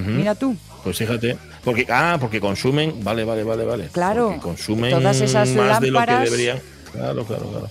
Mira 0.08 0.36
tú. 0.36 0.56
Pues 0.84 0.98
fíjate, 0.98 1.38
porque 1.64 1.88
ah, 1.90 2.18
porque 2.20 2.42
consumen, 2.42 3.04
vale, 3.04 3.24
vale, 3.24 3.44
vale, 3.44 3.64
vale. 3.64 3.88
Claro, 3.92 4.28
Porque 4.28 4.42
consumen 4.42 4.92
todas 4.92 5.22
esas 5.22 5.50
más 5.52 5.80
de 5.80 5.88
lo 5.92 6.00
que 6.00 6.06
lámparas- 6.06 6.24
deberían. 6.26 6.60
Claro, 6.92 7.24
claro, 7.26 7.50
claro. 7.50 7.68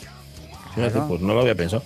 Fíjate, 0.75 0.93
Claro. 0.93 1.09
pues 1.09 1.21
no 1.21 1.35
lo 1.35 1.41
había 1.43 1.55
pensado. 1.55 1.83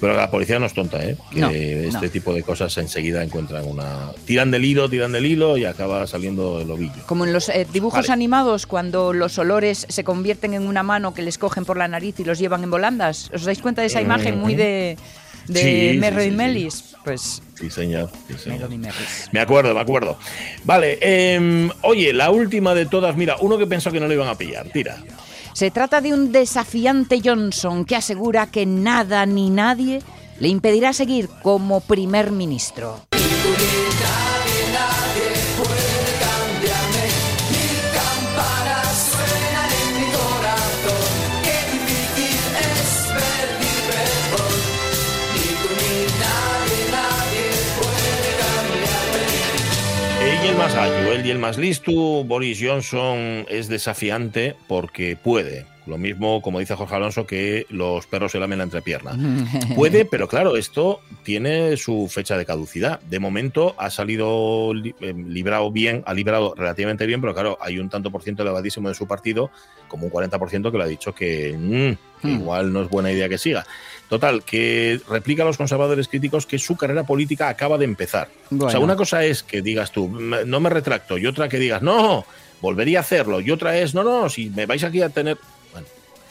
Pero 0.00 0.14
la 0.14 0.30
policía 0.30 0.58
no 0.58 0.66
es 0.66 0.72
tonta, 0.72 1.04
¿eh? 1.04 1.16
Que 1.30 1.40
No, 1.40 1.50
este 1.50 2.06
no. 2.06 2.10
tipo 2.10 2.32
de 2.32 2.42
cosas 2.42 2.76
enseguida 2.78 3.22
encuentran 3.22 3.66
una. 3.66 4.12
Tiran 4.24 4.50
del 4.50 4.64
hilo, 4.64 4.88
tiran 4.88 5.12
del 5.12 5.26
hilo 5.26 5.56
y 5.58 5.66
acaba 5.66 6.06
saliendo 6.06 6.60
el 6.60 6.70
ovillo. 6.70 7.02
Como 7.06 7.26
en 7.26 7.32
los 7.34 7.48
eh, 7.50 7.66
dibujos 7.72 8.06
Vale. 8.06 8.12
animados, 8.14 8.66
cuando 8.66 9.12
los 9.12 9.36
olores 9.38 9.86
se 9.88 10.02
convierten 10.04 10.54
en 10.54 10.62
una 10.66 10.82
mano 10.82 11.12
que 11.12 11.22
les 11.22 11.36
cogen 11.36 11.64
por 11.64 11.76
la 11.76 11.86
nariz 11.88 12.18
y 12.18 12.24
los 12.24 12.38
llevan 12.38 12.64
en 12.64 12.70
volandas. 12.70 13.30
¿Os 13.34 13.44
dais 13.44 13.60
cuenta 13.60 13.82
de 13.82 13.88
esa 13.88 14.00
imagen 14.00 14.38
muy 14.38 14.54
de, 14.54 14.96
de 15.48 15.92
Sí, 15.92 15.98
Merro 15.98 16.22
sí. 16.22 16.30
Melis? 16.30 16.84
Pues 17.04 17.42
Sí, 17.54 17.68
señor. 17.70 18.10
señor. 18.42 18.70
Me 19.32 19.40
acuerdo, 19.40 19.74
me 19.74 19.80
acuerdo. 19.80 20.16
Vale, 20.64 20.98
em, 21.02 21.68
oye, 21.82 22.12
la 22.14 22.30
última 22.30 22.74
de 22.74 22.86
todas, 22.86 23.16
mira, 23.16 23.36
uno 23.40 23.58
que 23.58 23.66
pensó 23.66 23.92
que 23.92 24.00
no 24.00 24.08
le 24.08 24.14
iban 24.14 24.28
a 24.28 24.34
pillar, 24.36 24.66
tira. 24.72 24.96
Se 25.52 25.70
trata 25.70 26.00
de 26.00 26.12
un 26.12 26.32
desafiante 26.32 27.20
Johnson 27.24 27.84
que 27.84 27.96
asegura 27.96 28.46
que 28.46 28.66
nada 28.66 29.26
ni 29.26 29.50
nadie 29.50 30.02
le 30.38 30.48
impedirá 30.48 30.92
seguir 30.92 31.28
como 31.42 31.80
primer 31.80 32.30
ministro. 32.30 33.00
Más 50.70 50.76
alto, 50.76 51.12
él 51.12 51.26
y 51.26 51.30
el 51.30 51.38
más 51.38 51.58
listo, 51.58 51.90
Boris 52.24 52.60
Johnson 52.62 53.44
es 53.48 53.66
desafiante 53.68 54.54
porque 54.68 55.16
puede. 55.16 55.66
Lo 55.86 55.98
mismo, 55.98 56.40
como 56.42 56.60
dice 56.60 56.76
Jorge 56.76 56.94
Alonso, 56.94 57.26
que 57.26 57.66
los 57.70 58.06
perros 58.06 58.30
se 58.30 58.38
lamen 58.38 58.58
la 58.58 58.64
entrepierna. 58.64 59.12
Puede, 59.74 60.04
pero 60.04 60.28
claro, 60.28 60.56
esto 60.56 61.00
tiene 61.24 61.76
su 61.76 62.06
fecha 62.08 62.36
de 62.38 62.46
caducidad. 62.46 63.00
De 63.00 63.18
momento 63.18 63.74
ha 63.78 63.90
salido 63.90 64.72
li- 64.72 64.94
eh, 65.00 65.12
librado 65.12 65.72
bien, 65.72 66.04
ha 66.06 66.14
librado 66.14 66.54
relativamente 66.56 67.06
bien, 67.06 67.20
pero 67.20 67.34
claro, 67.34 67.58
hay 67.60 67.78
un 67.80 67.88
tanto 67.88 68.12
por 68.12 68.22
ciento 68.22 68.42
elevadísimo 68.42 68.88
de 68.88 68.94
su 68.94 69.08
partido, 69.08 69.50
como 69.88 70.04
un 70.04 70.12
40% 70.12 70.70
que 70.70 70.78
le 70.78 70.84
ha 70.84 70.86
dicho 70.86 71.12
que, 71.12 71.56
mm, 71.58 72.20
que 72.22 72.28
Hmm. 72.28 72.40
igual 72.42 72.72
no 72.72 72.82
es 72.82 72.88
buena 72.90 73.10
idea 73.10 73.28
que 73.28 73.38
siga. 73.38 73.66
Total, 74.10 74.42
que 74.42 75.00
replica 75.08 75.44
a 75.44 75.46
los 75.46 75.56
conservadores 75.56 76.08
críticos 76.08 76.44
que 76.44 76.58
su 76.58 76.76
carrera 76.76 77.04
política 77.04 77.48
acaba 77.48 77.78
de 77.78 77.86
empezar. 77.86 78.28
O 78.50 78.68
sea, 78.70 78.80
una 78.80 78.96
cosa 78.96 79.24
es 79.24 79.42
que 79.42 79.62
digas 79.62 79.92
tú, 79.92 80.08
"Me- 80.08 80.44
no 80.44 80.60
me 80.60 80.68
retracto, 80.68 81.16
y 81.16 81.26
otra 81.26 81.48
que 81.48 81.58
digas, 81.58 81.80
no, 81.80 82.26
volvería 82.60 82.98
a 82.98 83.02
hacerlo, 83.02 83.40
y 83.40 83.50
otra 83.52 83.78
es, 83.78 83.94
no, 83.94 84.02
no, 84.04 84.28
si 84.28 84.50
me 84.50 84.66
vais 84.66 84.82
aquí 84.84 85.00
a 85.00 85.08
tener... 85.10 85.38
Bueno, 85.72 85.86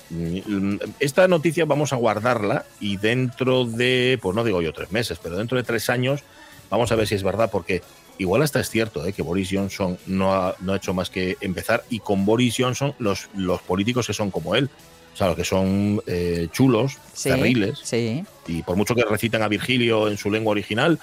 mm, 0.10 0.76
esta 1.00 1.28
noticia 1.28 1.65
vamos 1.65 1.94
a 1.94 1.96
guardarla 1.96 2.65
y 2.82 2.98
dentro 2.98 3.63
de, 3.65 4.20
pues 4.22 4.36
no 4.36 4.44
digo 4.44 4.62
yo 4.62 4.74
tres 4.74 4.92
meses, 4.92 5.18
pero 5.24 5.38
dentro 5.38 5.58
de 5.58 5.63
tres 5.63 5.89
años 5.89 6.22
vamos 6.70 6.92
a 6.92 6.96
ver 6.96 7.08
si 7.08 7.15
es 7.15 7.24
verdad, 7.24 7.50
porque 7.50 7.82
igual 8.18 8.42
hasta 8.42 8.60
es 8.60 8.70
cierto 8.70 9.06
¿eh? 9.06 9.13
que 9.13 9.22
Boris 9.22 9.50
Johnson 9.52 9.98
no 10.06 10.34
ha, 10.34 10.54
no 10.60 10.74
ha 10.74 10.78
hecho 10.78 10.94
más 10.94 11.10
que 11.10 11.38
empezar 11.39 11.86
y 11.89 12.00
con 12.00 12.26
Boris 12.26 12.56
Johnson 12.58 12.94
los, 13.00 13.30
los 13.36 13.62
políticos 13.62 14.06
que 14.08 14.13
son 14.13 14.30
como 14.32 14.56
él, 14.56 14.70
o 15.13 15.17
sea, 15.17 15.28
los 15.28 15.36
que 15.36 15.43
son 15.43 16.02
eh, 16.08 16.48
chulos, 16.52 16.98
Sí, 17.13 17.30
terribles, 17.30 17.80
Sí. 17.84 18.24
y 18.48 18.63
por 18.63 18.76
mucho 18.78 18.95
que 18.95 19.04
recitan 19.04 19.41
a 19.41 19.48
Virgilio 19.48 20.08
en 20.08 20.17
su 20.17 20.32
lengua 20.32 20.52
original, 20.52 20.98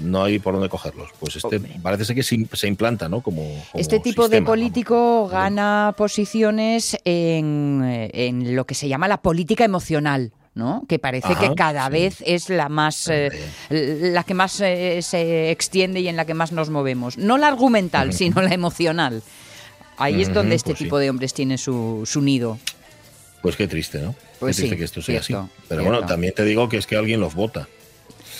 no 0.00 0.24
hay 0.24 0.38
por 0.38 0.54
dónde 0.54 0.68
cogerlos. 0.70 1.10
Pues 1.20 1.36
este 1.36 1.56
Hombre. 1.56 1.76
parece 1.82 2.06
ser 2.06 2.16
que 2.16 2.22
se, 2.22 2.34
im- 2.36 2.48
se 2.54 2.66
implanta, 2.66 3.08
¿no? 3.08 3.20
Como, 3.20 3.42
como 3.70 3.80
Este 3.80 4.00
tipo 4.00 4.28
de 4.28 4.40
político 4.42 5.24
vamos. 5.24 5.30
gana 5.32 5.94
posiciones 5.96 6.96
en, 7.04 7.82
eh, 7.84 8.10
en 8.14 8.56
lo 8.56 8.64
que 8.66 8.74
se 8.74 8.88
llama 8.88 9.08
la 9.08 9.20
política 9.22 9.64
emocional. 9.64 10.32
¿no? 10.52 10.84
que 10.88 10.98
parece 10.98 11.28
Ajá, 11.28 11.48
que 11.48 11.54
cada 11.54 11.86
sí. 11.86 11.92
vez 11.92 12.16
es 12.26 12.48
la 12.50 12.68
más 12.68 13.06
eh, 13.08 13.30
la 13.70 14.24
que 14.24 14.34
más 14.34 14.60
eh, 14.60 14.98
se 15.00 15.52
extiende 15.52 16.00
y 16.00 16.08
en 16.08 16.16
la 16.16 16.24
que 16.24 16.34
más 16.34 16.50
nos 16.50 16.70
movemos 16.70 17.16
no 17.16 17.38
la 17.38 17.46
argumental 17.46 18.12
sino 18.12 18.42
la 18.42 18.52
emocional 18.52 19.22
ahí 19.96 20.20
es 20.20 20.34
donde 20.34 20.56
este 20.56 20.70
pues 20.70 20.78
sí. 20.78 20.84
tipo 20.84 20.98
de 20.98 21.08
hombres 21.08 21.34
tiene 21.34 21.56
su, 21.56 22.02
su 22.04 22.20
nido 22.20 22.58
Pues 23.42 23.56
qué 23.56 23.66
triste, 23.66 23.98
¿no? 24.00 24.14
Pues 24.38 24.56
qué 24.56 24.62
triste 24.62 24.76
sí, 24.76 24.78
que 24.78 24.84
esto 24.84 25.02
sea 25.02 25.22
cierto, 25.22 25.44
así. 25.44 25.52
Pero 25.68 25.82
cierto. 25.82 25.84
bueno, 25.84 26.06
también 26.06 26.34
te 26.34 26.44
digo 26.44 26.68
que 26.68 26.76
es 26.76 26.86
que 26.86 26.96
alguien 26.96 27.20
los 27.20 27.34
vota. 27.34 27.68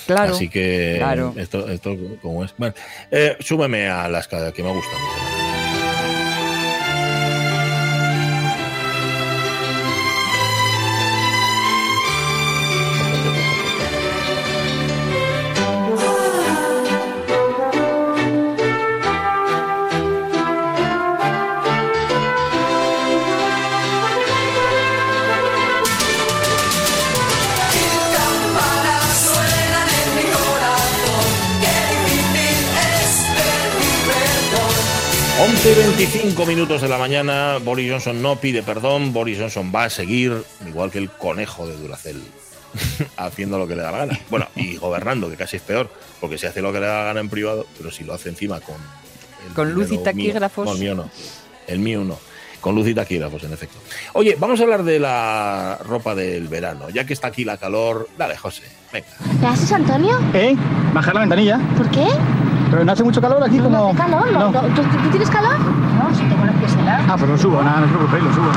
claro 0.06 0.34
Así 0.34 0.48
que 0.48 0.96
claro. 0.98 1.34
esto, 1.36 1.68
esto 1.68 1.96
como 2.20 2.44
es. 2.44 2.54
Bueno, 2.56 2.74
eh, 3.10 3.36
súbeme 3.40 3.88
a 3.88 4.08
las 4.08 4.28
que 4.28 4.52
que 4.54 4.62
me 4.62 4.72
gustan. 4.72 5.39
Once 35.60 35.72
y 35.72 35.74
25 35.74 36.46
minutos 36.46 36.80
de 36.80 36.88
la 36.88 36.96
mañana, 36.96 37.58
Boris 37.62 37.90
Johnson 37.90 38.22
no 38.22 38.36
pide 38.36 38.62
perdón, 38.62 39.12
Boris 39.12 39.38
Johnson 39.38 39.70
va 39.74 39.84
a 39.84 39.90
seguir, 39.90 40.42
igual 40.66 40.90
que 40.90 40.96
el 40.96 41.10
conejo 41.10 41.66
de 41.66 41.76
Duracell, 41.76 42.22
haciendo 43.18 43.58
lo 43.58 43.68
que 43.68 43.76
le 43.76 43.82
da 43.82 43.92
la 43.92 43.98
gana. 43.98 44.18
Bueno, 44.30 44.48
y 44.56 44.76
gobernando, 44.76 45.28
que 45.28 45.36
casi 45.36 45.56
es 45.56 45.62
peor, 45.62 45.90
porque 46.18 46.38
se 46.38 46.46
hace 46.46 46.62
lo 46.62 46.72
que 46.72 46.80
le 46.80 46.86
da 46.86 47.00
la 47.00 47.04
gana 47.04 47.20
en 47.20 47.28
privado, 47.28 47.66
pero 47.76 47.90
si 47.90 48.04
lo 48.04 48.14
hace 48.14 48.30
encima 48.30 48.60
con... 48.60 48.76
Con 49.54 49.72
luz 49.74 49.88
y 49.88 49.92
mío- 49.96 50.00
taquígrafos. 50.02 50.64
No, 50.66 50.72
el 50.72 50.78
mío 50.78 50.94
no. 50.94 51.10
El 51.66 51.78
mío 51.80 52.04
no. 52.04 52.18
Con 52.62 52.74
luz 52.74 52.88
y 52.88 52.94
taquígrafos, 52.94 53.44
en 53.44 53.52
efecto. 53.52 53.76
Oye, 54.14 54.36
vamos 54.38 54.60
a 54.60 54.62
hablar 54.62 54.82
de 54.82 54.98
la 54.98 55.78
ropa 55.84 56.14
del 56.14 56.48
verano. 56.48 56.88
Ya 56.88 57.04
que 57.04 57.12
está 57.12 57.28
aquí 57.28 57.44
la 57.44 57.58
calor, 57.58 58.08
dale, 58.16 58.36
José, 58.38 58.62
venga. 58.92 59.08
¿Me 59.40 59.46
haces, 59.46 59.70
Antonio? 59.72 60.18
¿Eh? 60.32 60.56
Bajar 60.94 61.12
la 61.14 61.20
ventanilla. 61.20 61.60
¿Por 61.76 61.90
qué? 61.90 62.06
Pero 62.70 62.85
no 62.85 62.92
hace 62.92 63.02
mucho 63.02 63.20
calor 63.20 63.42
aquí 63.42 63.56
No 63.59 63.64
como... 63.64 63.88
hace 63.88 63.96
calor. 63.98 64.30
No. 64.33 64.52
¿Tú, 64.52 64.61
tú 64.83 65.09
tienes 65.11 65.28
calor? 65.30 65.59
No, 65.59 66.14
si 66.14 66.22
tengo 66.22 66.44
los 66.44 66.54
pies 66.56 66.72
helados. 66.74 67.06
Ah, 67.09 67.16
pues 67.18 67.30
lo 67.30 67.38
subo, 67.38 67.62
nada, 67.62 67.80
no 67.80 67.87
os 67.87 67.92
preocupéis, 67.92 68.24
lo 68.24 68.33
subo. 68.35 68.50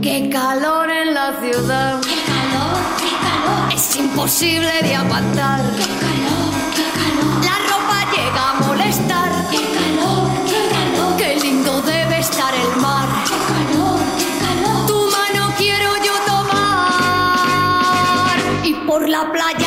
Qué 0.00 0.30
calor 0.30 0.88
en 0.90 1.14
la 1.14 1.32
ciudad. 1.42 2.00
¡Qué 2.02 2.16
calor, 2.30 2.78
qué 2.98 3.10
calor! 3.26 3.72
Es 3.74 3.96
imposible 3.96 4.70
de 4.82 4.94
aguantar. 4.96 5.60
¡Qué 5.60 5.86
calor, 6.04 6.52
qué 6.76 6.86
calor! 6.98 7.44
La 7.44 7.56
ropa 7.68 7.98
llega 8.14 8.42
a 8.50 8.52
molestar. 8.66 9.30
¡Qué 9.50 9.60
calor, 9.76 10.28
qué 10.46 10.60
calor! 10.74 11.10
Qué 11.18 11.30
lindo 11.42 11.72
debe 11.82 12.16
estar 12.20 12.52
el 12.54 12.72
mar. 12.80 13.08
¡Qué 13.28 13.38
calor, 13.50 14.00
qué 14.18 14.28
calor! 14.44 14.80
Tu 14.86 14.96
mano 15.16 15.42
quiero 15.58 15.90
yo 16.06 16.14
tomar. 16.26 18.36
Y 18.64 18.72
por 18.86 19.02
la 19.08 19.22
playa 19.32 19.59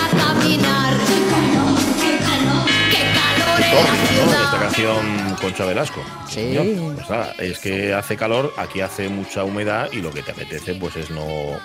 canción 4.74 5.36
Concha 5.40 5.66
Velasco. 5.66 6.02
Sí. 6.28 6.56
Señor. 6.56 6.96
Pues 6.96 7.10
nada, 7.10 7.34
es 7.38 7.60
que 7.60 7.94
hace 7.94 8.18
calor, 8.18 8.54
aquí 8.58 8.82
hace 8.82 9.08
mucha 9.08 9.44
humedad 9.44 9.90
y 9.92 10.02
lo 10.02 10.12
que 10.12 10.24
te 10.24 10.32
apetece 10.32 10.74
pues 10.74 10.96
es 10.96 11.12
no 11.12 11.60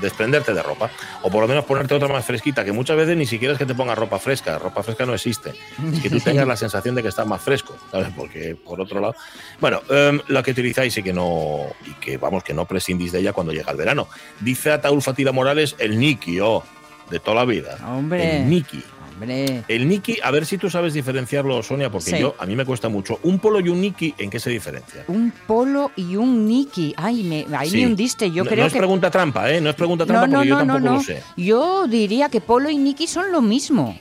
desprenderte 0.00 0.52
de 0.52 0.62
ropa 0.62 0.90
o 1.22 1.30
por 1.30 1.42
lo 1.42 1.48
menos 1.48 1.64
ponerte 1.64 1.94
otra 1.94 2.08
más 2.08 2.24
fresquita 2.24 2.62
que 2.62 2.72
muchas 2.72 2.96
veces 2.96 3.16
ni 3.16 3.24
siquiera 3.24 3.52
es 3.52 3.58
que 3.58 3.64
te 3.64 3.74
pongas 3.74 3.96
ropa 3.96 4.18
fresca 4.18 4.58
ropa 4.58 4.82
fresca 4.82 5.06
no 5.06 5.14
existe 5.14 5.54
es 5.94 6.02
que 6.02 6.10
tú 6.10 6.20
tengas 6.20 6.46
la 6.46 6.56
sensación 6.58 6.94
de 6.94 7.00
que 7.00 7.08
estás 7.08 7.26
más 7.26 7.40
fresco 7.40 7.74
¿sabes? 7.90 8.08
porque 8.14 8.54
por 8.54 8.82
otro 8.82 9.00
lado 9.00 9.14
bueno 9.60 9.80
em, 9.88 10.20
la 10.28 10.42
que 10.42 10.50
utilizáis 10.50 10.94
y 10.98 11.02
que 11.02 11.14
no 11.14 11.68
y 11.86 11.94
que 11.94 12.18
vamos 12.18 12.44
que 12.44 12.52
no 12.52 12.66
prescindís 12.66 13.12
de 13.12 13.20
ella 13.20 13.32
cuando 13.32 13.50
llega 13.50 13.72
el 13.72 13.78
verano 13.78 14.08
dice 14.40 14.72
Ataúl 14.72 15.00
Fatila 15.00 15.32
Morales 15.32 15.74
el 15.78 15.98
Niki 15.98 16.38
oh, 16.40 16.62
de 17.08 17.18
toda 17.18 17.36
la 17.36 17.44
vida 17.46 17.78
Hombre. 17.86 18.40
el 18.40 18.50
Niki 18.50 18.84
Hombre. 19.20 19.64
el 19.68 19.88
Niki, 19.88 20.18
a 20.22 20.30
ver 20.30 20.46
si 20.46 20.58
tú 20.58 20.70
sabes 20.70 20.94
diferenciarlo, 20.94 21.62
Sonia, 21.62 21.90
porque 21.90 22.10
Sí. 22.12 22.18
yo 22.18 22.34
a 22.38 22.46
mí 22.46 22.54
me 22.56 22.64
cuesta 22.64 22.88
mucho. 22.88 23.18
Un 23.22 23.38
polo 23.38 23.60
y 23.60 23.68
un 23.68 23.80
Niki, 23.80 24.14
¿en 24.18 24.30
qué 24.30 24.38
se 24.40 24.50
diferencia? 24.50 25.04
Un 25.08 25.32
polo 25.46 25.90
y 25.96 26.16
un 26.16 26.46
Niki. 26.46 26.94
Ay, 26.96 27.22
me, 27.24 27.46
ahí 27.56 27.70
Sí. 27.70 27.78
me 27.78 27.86
hundiste. 27.86 28.30
Yo 28.30 28.44
no, 28.44 28.50
creo 28.50 28.62
no 28.62 28.66
es 28.68 28.72
que. 28.72 28.78
pregunta 28.78 29.10
trampa, 29.10 29.50
¿eh? 29.50 29.60
No 29.60 29.70
es 29.70 29.76
pregunta 29.76 30.06
trampa 30.06 30.26
no, 30.26 30.36
porque 30.38 30.48
yo 30.48 30.56
tampoco 30.58 30.78
lo 30.80 31.00
sé. 31.02 31.22
Yo 31.36 31.86
diría 31.86 32.28
que 32.28 32.40
polo 32.40 32.70
y 32.70 32.76
Niki 32.78 33.06
son 33.06 33.32
lo 33.32 33.40
mismo. 33.42 33.98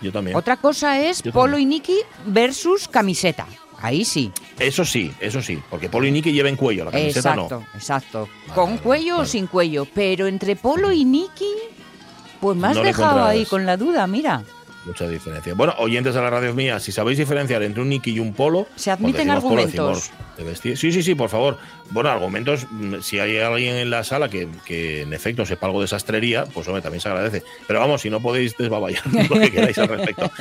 Yo 0.00 0.10
también. 0.10 0.36
Otra 0.36 0.56
cosa 0.56 0.98
es 1.00 1.22
Yo 1.22 1.32
polo 1.32 1.52
también. 1.52 1.72
y 1.72 1.74
Niki 1.76 1.96
versus 2.26 2.88
camiseta. 2.88 3.46
Ahí 3.80 4.04
sí. 4.04 4.30
Eso 4.60 4.84
sí, 4.84 5.12
eso 5.20 5.42
sí, 5.42 5.58
porque 5.68 5.88
polo 5.88 6.06
y 6.06 6.12
Niki 6.12 6.32
lleven 6.32 6.54
cuello, 6.54 6.84
la 6.84 6.92
camiseta 6.92 7.30
Exacto, 7.30 7.60
no. 7.60 7.66
exacto. 7.78 8.28
Vale, 8.46 8.54
Con 8.54 8.70
vale, 8.70 8.80
cuello 8.82 9.18
o 9.18 9.26
sin 9.26 9.46
cuello. 9.48 9.86
Pero 9.92 10.26
entre 10.28 10.54
polo 10.56 10.92
y 10.92 11.04
Niki, 11.04 11.48
pues 12.42 12.58
me 12.58 12.66
has 12.66 12.76
No 12.76 12.82
dejado 12.82 13.24
ahí 13.24 13.46
con 13.46 13.64
la 13.64 13.76
duda, 13.76 14.04
mira. 14.08 14.42
Mucha 14.84 15.06
diferencia. 15.06 15.54
Bueno, 15.54 15.74
oyentes 15.78 16.12
de 16.12 16.20
la 16.20 16.28
radio 16.28 16.52
mía, 16.54 16.80
si 16.80 16.90
sabéis 16.90 17.16
diferenciar 17.16 17.62
entre 17.62 17.80
un 17.80 17.88
Niki 17.88 18.10
y 18.10 18.18
un 18.18 18.34
polo. 18.34 18.66
Se 18.74 18.90
admiten 18.90 19.28
polo, 19.28 19.32
argumentos. 19.34 20.10
decimos 20.10 20.10
vestir. 20.44 20.76
Sí, 20.76 20.90
sí, 20.90 21.04
sí, 21.04 21.14
por 21.14 21.28
favor. 21.28 21.56
Bueno, 21.90 22.10
argumentos, 22.10 22.66
mm, 22.68 22.96
si 23.00 23.20
hay 23.20 23.38
alguien 23.38 23.76
en 23.76 23.90
la 23.90 24.02
sala 24.02 24.28
que, 24.28 24.48
que 24.64 25.02
en 25.02 25.12
efecto 25.12 25.46
sepa 25.46 25.66
algo 25.66 25.80
de 25.80 25.86
sastrería, 25.86 26.46
pues 26.46 26.66
hombre, 26.66 26.82
también 26.82 27.00
se 27.00 27.08
agradece. 27.08 27.44
Pero 27.68 27.78
vamos, 27.78 28.00
si 28.00 28.10
no 28.10 28.20
podéis 28.20 28.56
desbaballar 28.56 29.02
lo 29.30 29.38
que 29.38 29.52
queráis 29.52 29.78
al 29.78 29.86
respecto. 29.86 30.32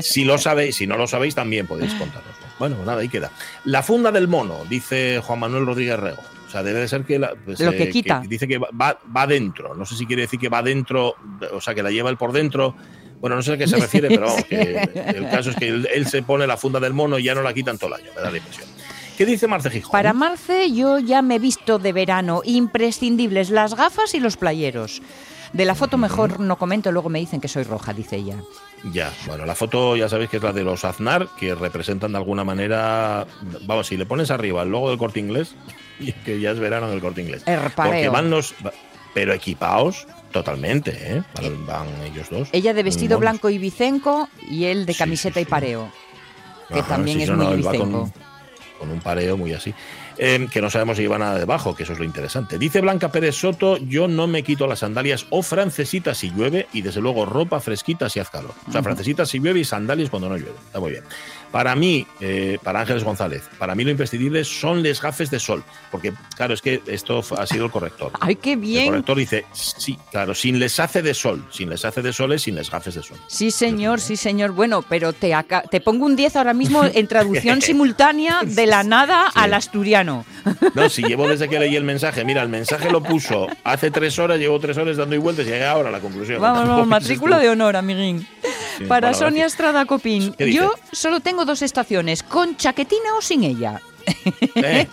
Si 0.00 0.24
lo 0.24 0.36
sabéis, 0.36 0.76
si 0.76 0.86
no 0.86 0.98
lo 0.98 1.06
sabéis, 1.06 1.34
también 1.34 1.66
podéis 1.66 1.94
contárnoslo. 1.94 2.46
Bueno, 2.58 2.76
nada, 2.84 3.00
ahí 3.00 3.08
queda. 3.08 3.30
La 3.64 3.82
funda 3.82 4.12
del 4.12 4.28
mono, 4.28 4.66
dice 4.68 5.20
Juan 5.24 5.38
Manuel 5.38 5.64
Rodríguez 5.64 5.98
Rego. 5.98 6.22
O 6.48 6.50
sea, 6.50 6.62
debe 6.62 6.80
de 6.80 6.88
ser 6.88 7.04
que, 7.04 7.18
la- 7.18 7.34
pues, 7.44 7.60
Lo 7.60 7.72
que 7.72 7.90
quita. 7.90 8.22
dice 8.26 8.48
que 8.48 8.56
va, 8.58 8.68
va, 8.72 8.98
va 9.14 9.26
dentro. 9.26 9.74
No 9.74 9.84
sé 9.84 9.94
si 9.96 10.06
quiere 10.06 10.22
decir 10.22 10.40
que 10.40 10.48
va 10.48 10.62
dentro, 10.62 11.14
o 11.52 11.60
sea, 11.60 11.74
que 11.74 11.82
la 11.82 11.90
lleva 11.90 12.08
él 12.10 12.16
por 12.16 12.32
dentro. 12.32 12.74
Bueno, 13.20 13.36
no 13.36 13.42
sé 13.42 13.52
a 13.52 13.58
qué 13.58 13.68
se 13.68 13.76
refiere, 13.80 14.08
pero 14.08 14.26
vamos, 14.26 14.44
que 14.44 14.80
el 14.94 15.28
caso 15.30 15.50
es 15.50 15.56
que 15.56 15.68
él, 15.68 15.86
él 15.94 16.06
se 16.06 16.22
pone 16.22 16.46
la 16.46 16.56
funda 16.56 16.80
del 16.80 16.94
mono 16.94 17.18
y 17.18 17.24
ya 17.24 17.34
no 17.34 17.42
la 17.42 17.52
quitan 17.52 17.76
todo 17.76 17.94
el 17.94 18.00
año, 18.02 18.10
me 18.16 18.22
da 18.22 18.30
la 18.30 18.38
impresión. 18.38 18.66
¿Qué 19.18 19.26
dice 19.26 19.46
Marce 19.48 19.68
Gijón? 19.70 19.90
Para 19.92 20.12
Marce 20.12 20.72
yo 20.72 20.98
ya 21.00 21.20
me 21.22 21.34
he 21.34 21.38
visto 21.40 21.78
de 21.80 21.92
verano. 21.92 22.40
Imprescindibles 22.44 23.50
las 23.50 23.74
gafas 23.74 24.14
y 24.14 24.20
los 24.20 24.36
playeros. 24.36 25.02
De 25.52 25.64
la 25.64 25.74
foto 25.74 25.98
mejor 25.98 26.38
no 26.40 26.56
comento, 26.56 26.92
luego 26.92 27.08
me 27.08 27.18
dicen 27.18 27.40
que 27.40 27.48
soy 27.48 27.64
roja, 27.64 27.92
dice 27.92 28.16
ella. 28.16 28.36
Ya, 28.84 29.12
bueno, 29.26 29.44
la 29.44 29.54
foto 29.54 29.96
ya 29.96 30.08
sabéis 30.08 30.30
que 30.30 30.36
es 30.36 30.42
la 30.42 30.52
de 30.52 30.62
los 30.62 30.84
Aznar, 30.84 31.28
que 31.38 31.54
representan 31.54 32.12
de 32.12 32.18
alguna 32.18 32.44
manera. 32.44 33.26
Vamos, 33.62 33.88
si 33.88 33.96
le 33.96 34.06
pones 34.06 34.30
arriba 34.30 34.62
el 34.62 34.70
logo 34.70 34.90
del 34.90 34.98
corte 34.98 35.20
inglés, 35.20 35.54
que 36.24 36.40
ya 36.40 36.52
es 36.52 36.58
verano 36.58 36.88
del 36.88 37.00
corte 37.00 37.22
inglés. 37.22 37.42
El 37.46 37.58
Porque 37.74 38.08
van 38.08 38.30
los. 38.30 38.54
Pero 39.14 39.32
equipados 39.32 40.06
totalmente, 40.30 40.92
¿eh? 40.92 41.22
Van, 41.34 41.66
van 41.66 41.86
ellos 42.04 42.28
dos. 42.30 42.48
Ella 42.52 42.74
de 42.74 42.82
vestido 42.82 43.18
blanco 43.18 43.50
y 43.50 43.58
bicenco 43.58 44.28
y 44.48 44.66
él 44.66 44.86
de 44.86 44.92
Sí, 44.92 44.98
camiseta 44.98 45.40
sí, 45.40 45.42
y 45.42 45.44
pareo. 45.46 45.90
Que 46.68 46.80
Ajá, 46.80 46.88
también 46.88 47.20
es 47.22 47.30
muy 47.30 47.46
no, 47.46 47.56
bicenco. 47.56 48.00
Con, 48.02 48.12
con 48.78 48.90
un 48.90 49.00
pareo 49.00 49.36
muy 49.36 49.54
así. 49.54 49.74
Eh, 50.18 50.48
que 50.52 50.60
no 50.60 50.68
sabemos 50.68 50.96
si 50.96 51.02
lleva 51.04 51.18
nada 51.18 51.38
debajo, 51.38 51.74
que 51.76 51.84
eso 51.84 51.92
es 51.92 51.98
lo 51.98 52.04
interesante. 52.04 52.58
Dice 52.58 52.80
Blanca 52.80 53.12
Pérez 53.12 53.36
Soto, 53.36 53.76
yo 53.76 54.08
no 54.08 54.26
me 54.26 54.42
quito 54.42 54.66
las 54.66 54.80
sandalias 54.80 55.26
o 55.30 55.42
francesitas 55.42 56.18
si 56.18 56.30
llueve 56.30 56.66
y 56.72 56.82
desde 56.82 57.00
luego 57.00 57.24
ropa 57.24 57.60
fresquita 57.60 58.08
si 58.08 58.18
hace 58.18 58.32
calor. 58.32 58.52
O 58.68 58.72
sea, 58.72 58.82
francesitas 58.82 59.28
si 59.28 59.38
llueve 59.38 59.60
y 59.60 59.64
sandalias 59.64 60.10
cuando 60.10 60.28
no 60.28 60.36
llueve. 60.36 60.56
Está 60.66 60.80
muy 60.80 60.90
bien. 60.92 61.04
Para 61.52 61.74
mí, 61.74 62.06
eh, 62.20 62.58
para 62.62 62.80
Ángeles 62.80 63.04
González, 63.04 63.48
para 63.58 63.74
mí 63.74 63.82
lo 63.82 63.90
imprescindible 63.90 64.44
son 64.44 64.82
les 64.82 65.00
gafes 65.00 65.30
de 65.30 65.38
sol. 65.40 65.64
Porque, 65.90 66.12
claro, 66.36 66.52
es 66.52 66.60
que 66.60 66.82
esto 66.86 67.22
ha 67.38 67.46
sido 67.46 67.64
el 67.66 67.70
corrector. 67.70 68.12
Ay, 68.20 68.36
qué 68.36 68.52
El 68.52 68.58
bien. 68.58 68.86
corrector 68.88 69.16
dice, 69.16 69.46
sí, 69.52 69.98
claro, 70.10 70.34
sin 70.34 70.58
les 70.58 70.78
hace 70.78 71.00
de 71.00 71.14
sol. 71.14 71.42
Sin 71.50 71.70
les 71.70 71.84
hace 71.86 72.02
de 72.02 72.12
sol 72.12 72.32
es 72.32 72.42
sin 72.42 72.54
les 72.54 72.70
gafes 72.70 72.94
de 72.96 73.02
sol. 73.02 73.16
Sí, 73.28 73.50
señor, 73.50 74.00
sí, 74.00 74.16
señor. 74.16 74.50
Bueno, 74.52 74.84
pero 74.86 75.14
te, 75.14 75.34
te 75.70 75.80
pongo 75.80 76.04
un 76.04 76.16
10 76.16 76.36
ahora 76.36 76.52
mismo 76.52 76.84
en 76.84 77.06
traducción 77.06 77.62
simultánea 77.62 78.40
de 78.44 78.66
la 78.66 78.82
nada 78.82 79.28
al 79.34 79.54
asturiano. 79.54 80.07
No, 80.74 80.88
si 80.88 81.02
llevo 81.02 81.28
desde 81.28 81.48
que 81.48 81.58
leí 81.58 81.76
el 81.76 81.84
mensaje, 81.84 82.24
mira, 82.24 82.42
el 82.42 82.48
mensaje 82.48 82.90
lo 82.90 83.02
puso 83.02 83.46
hace 83.64 83.90
tres 83.90 84.18
horas, 84.18 84.38
llevo 84.38 84.58
tres 84.58 84.76
horas 84.76 84.96
dando 84.96 85.14
y 85.14 85.18
vueltas 85.18 85.46
y 85.46 85.50
llegué 85.50 85.66
ahora 85.66 85.88
a 85.88 85.92
la 85.92 86.00
conclusión. 86.00 86.40
Vamos, 86.40 86.66
vamos, 86.66 86.82
es 86.82 86.88
matrícula 86.88 87.38
de 87.38 87.50
honor, 87.50 87.76
amiguín. 87.76 88.26
Sí, 88.78 88.84
Para 88.84 89.12
Sonia. 89.14 89.46
Estrada 89.46 89.84
Copín, 89.86 90.34
yo 90.38 90.72
solo 90.92 91.20
tengo 91.20 91.44
dos 91.44 91.62
estaciones, 91.62 92.22
con 92.22 92.56
chaquetina 92.56 93.14
o 93.18 93.22
sin 93.22 93.44
ella. 93.44 93.80
Eh, 94.54 94.86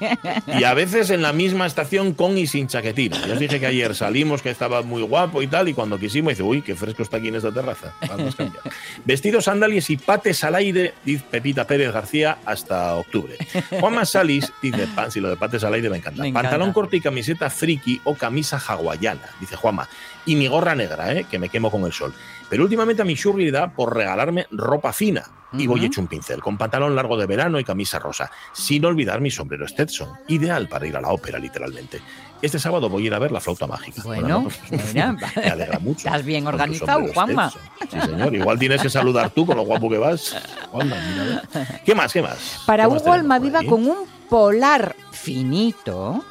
Y 0.60 0.64
a 0.64 0.74
veces 0.74 1.10
en 1.10 1.22
la 1.22 1.34
misma 1.34 1.66
estación 1.66 2.14
con 2.14 2.38
y 2.38 2.48
sin 2.48 2.68
chaquetina. 2.68 3.26
Yo 3.26 3.34
os 3.34 3.40
dije 3.40 3.60
que 3.60 3.66
ayer 3.66 3.96
salimos, 3.96 4.42
que 4.42 4.50
estaba 4.50 4.82
muy 4.82 5.02
guapo 5.02 5.42
y 5.42 5.48
tal, 5.48 5.70
y 5.70 5.74
cuando 5.74 5.98
quisimos, 6.00 6.32
dice, 6.32 6.44
uy, 6.44 6.62
qué 6.62 6.76
fresco 6.76 7.04
está 7.04 7.18
aquí 7.18 7.30
en 7.30 7.36
esta 7.36 7.52
terraza. 7.52 7.94
Vamos 8.08 8.34
a 8.36 8.38
cambiar. 8.38 8.64
Vestidos, 9.04 9.46
sandalias 9.46 9.90
y 9.90 9.98
pates 9.98 10.44
al 10.44 10.56
aire, 10.56 10.94
dice 11.04 11.24
Pepita 11.30 11.66
Pérez 11.66 11.92
García, 11.92 12.38
hasta 12.46 12.96
octubre. 12.96 13.36
Juanma 13.80 14.06
Salis 14.06 14.52
dice, 14.62 14.88
pan, 14.96 15.12
si 15.12 15.20
lo 15.20 15.30
de 15.30 15.38
pates 15.38 15.64
al 15.64 15.74
aire 15.74 15.90
me 15.90 15.98
encanta. 15.98 16.22
Me 16.22 16.30
encanta. 16.30 16.50
Pantalón 16.50 16.74
corto 16.74 16.96
y 16.96 17.02
camiseta 17.02 17.50
friki 17.50 18.02
o 18.04 18.16
camisa 18.16 18.58
hawaiana, 18.58 19.30
dice 19.40 19.56
Juanma. 19.56 19.88
Y 20.26 20.36
mi 20.36 20.48
gorra 20.48 20.74
negra, 20.76 21.14
¿eh? 21.14 21.26
que 21.30 21.38
me 21.38 21.50
quemo 21.50 21.70
con 21.70 21.84
el 21.86 21.94
sol. 21.94 22.14
Pero 22.50 22.64
últimamente 22.64 23.02
a 23.02 23.06
mi 23.06 23.16
shurri 23.16 23.52
da 23.52 23.72
por 23.74 23.96
regalarme 23.96 24.48
ropa 24.52 24.94
fina. 24.94 25.24
Y 25.58 25.68
voy 25.68 25.86
hecho 25.86 26.02
un 26.02 26.08
pincel, 26.08 26.42
con 26.42 26.58
pantalón 26.58 26.98
largo 26.98 27.16
de 27.16 27.26
verano 27.28 27.58
y 27.60 27.64
camisa 27.64 27.98
rosa, 27.98 28.30
sin 28.52 28.84
olvidar 28.84 29.22
mi 29.22 29.32
sombrero 29.32 29.66
Stetson, 29.66 30.10
ideal 30.28 30.68
para 30.68 30.86
ir 30.86 30.98
a 30.98 31.02
la 31.02 31.12
ópera, 31.12 31.40
literalmente. 31.40 32.02
Este 32.42 32.60
sábado 32.60 32.90
voy 32.90 33.04
a 33.04 33.08
ir 33.08 33.14
a 33.14 33.20
ver 33.20 33.32
la 33.32 33.40
flauta 33.40 33.66
mágica. 33.66 34.02
Bueno, 34.04 34.48
mira, 34.70 35.14
me 35.36 35.50
alegra 35.50 35.80
mucho. 35.80 36.08
estás 36.10 36.26
bien 36.26 36.46
organizado, 36.46 37.08
Juanma. 37.14 37.52
Stetson. 37.52 38.02
Sí, 38.02 38.08
señor. 38.08 38.36
Igual 38.36 38.60
tienes 38.60 38.82
que 38.82 38.90
saludar 38.90 39.30
tú 39.30 39.46
con 39.46 39.56
lo 39.56 39.64
guapo 39.64 39.90
que 39.90 39.98
vas. 39.98 40.36
Juanma, 40.72 40.98
mira. 40.98 41.80
¿Qué 41.86 41.96
más? 41.96 42.12
¿Qué 42.12 42.22
más? 42.22 42.64
Para 42.66 42.84
¿Qué 42.84 42.90
más 42.90 43.02
Hugo 43.02 43.12
por 43.12 43.20
Almaviva 43.20 43.64
con 43.64 43.88
un 43.88 44.08
polar 44.30 44.94
finito, 45.12 46.24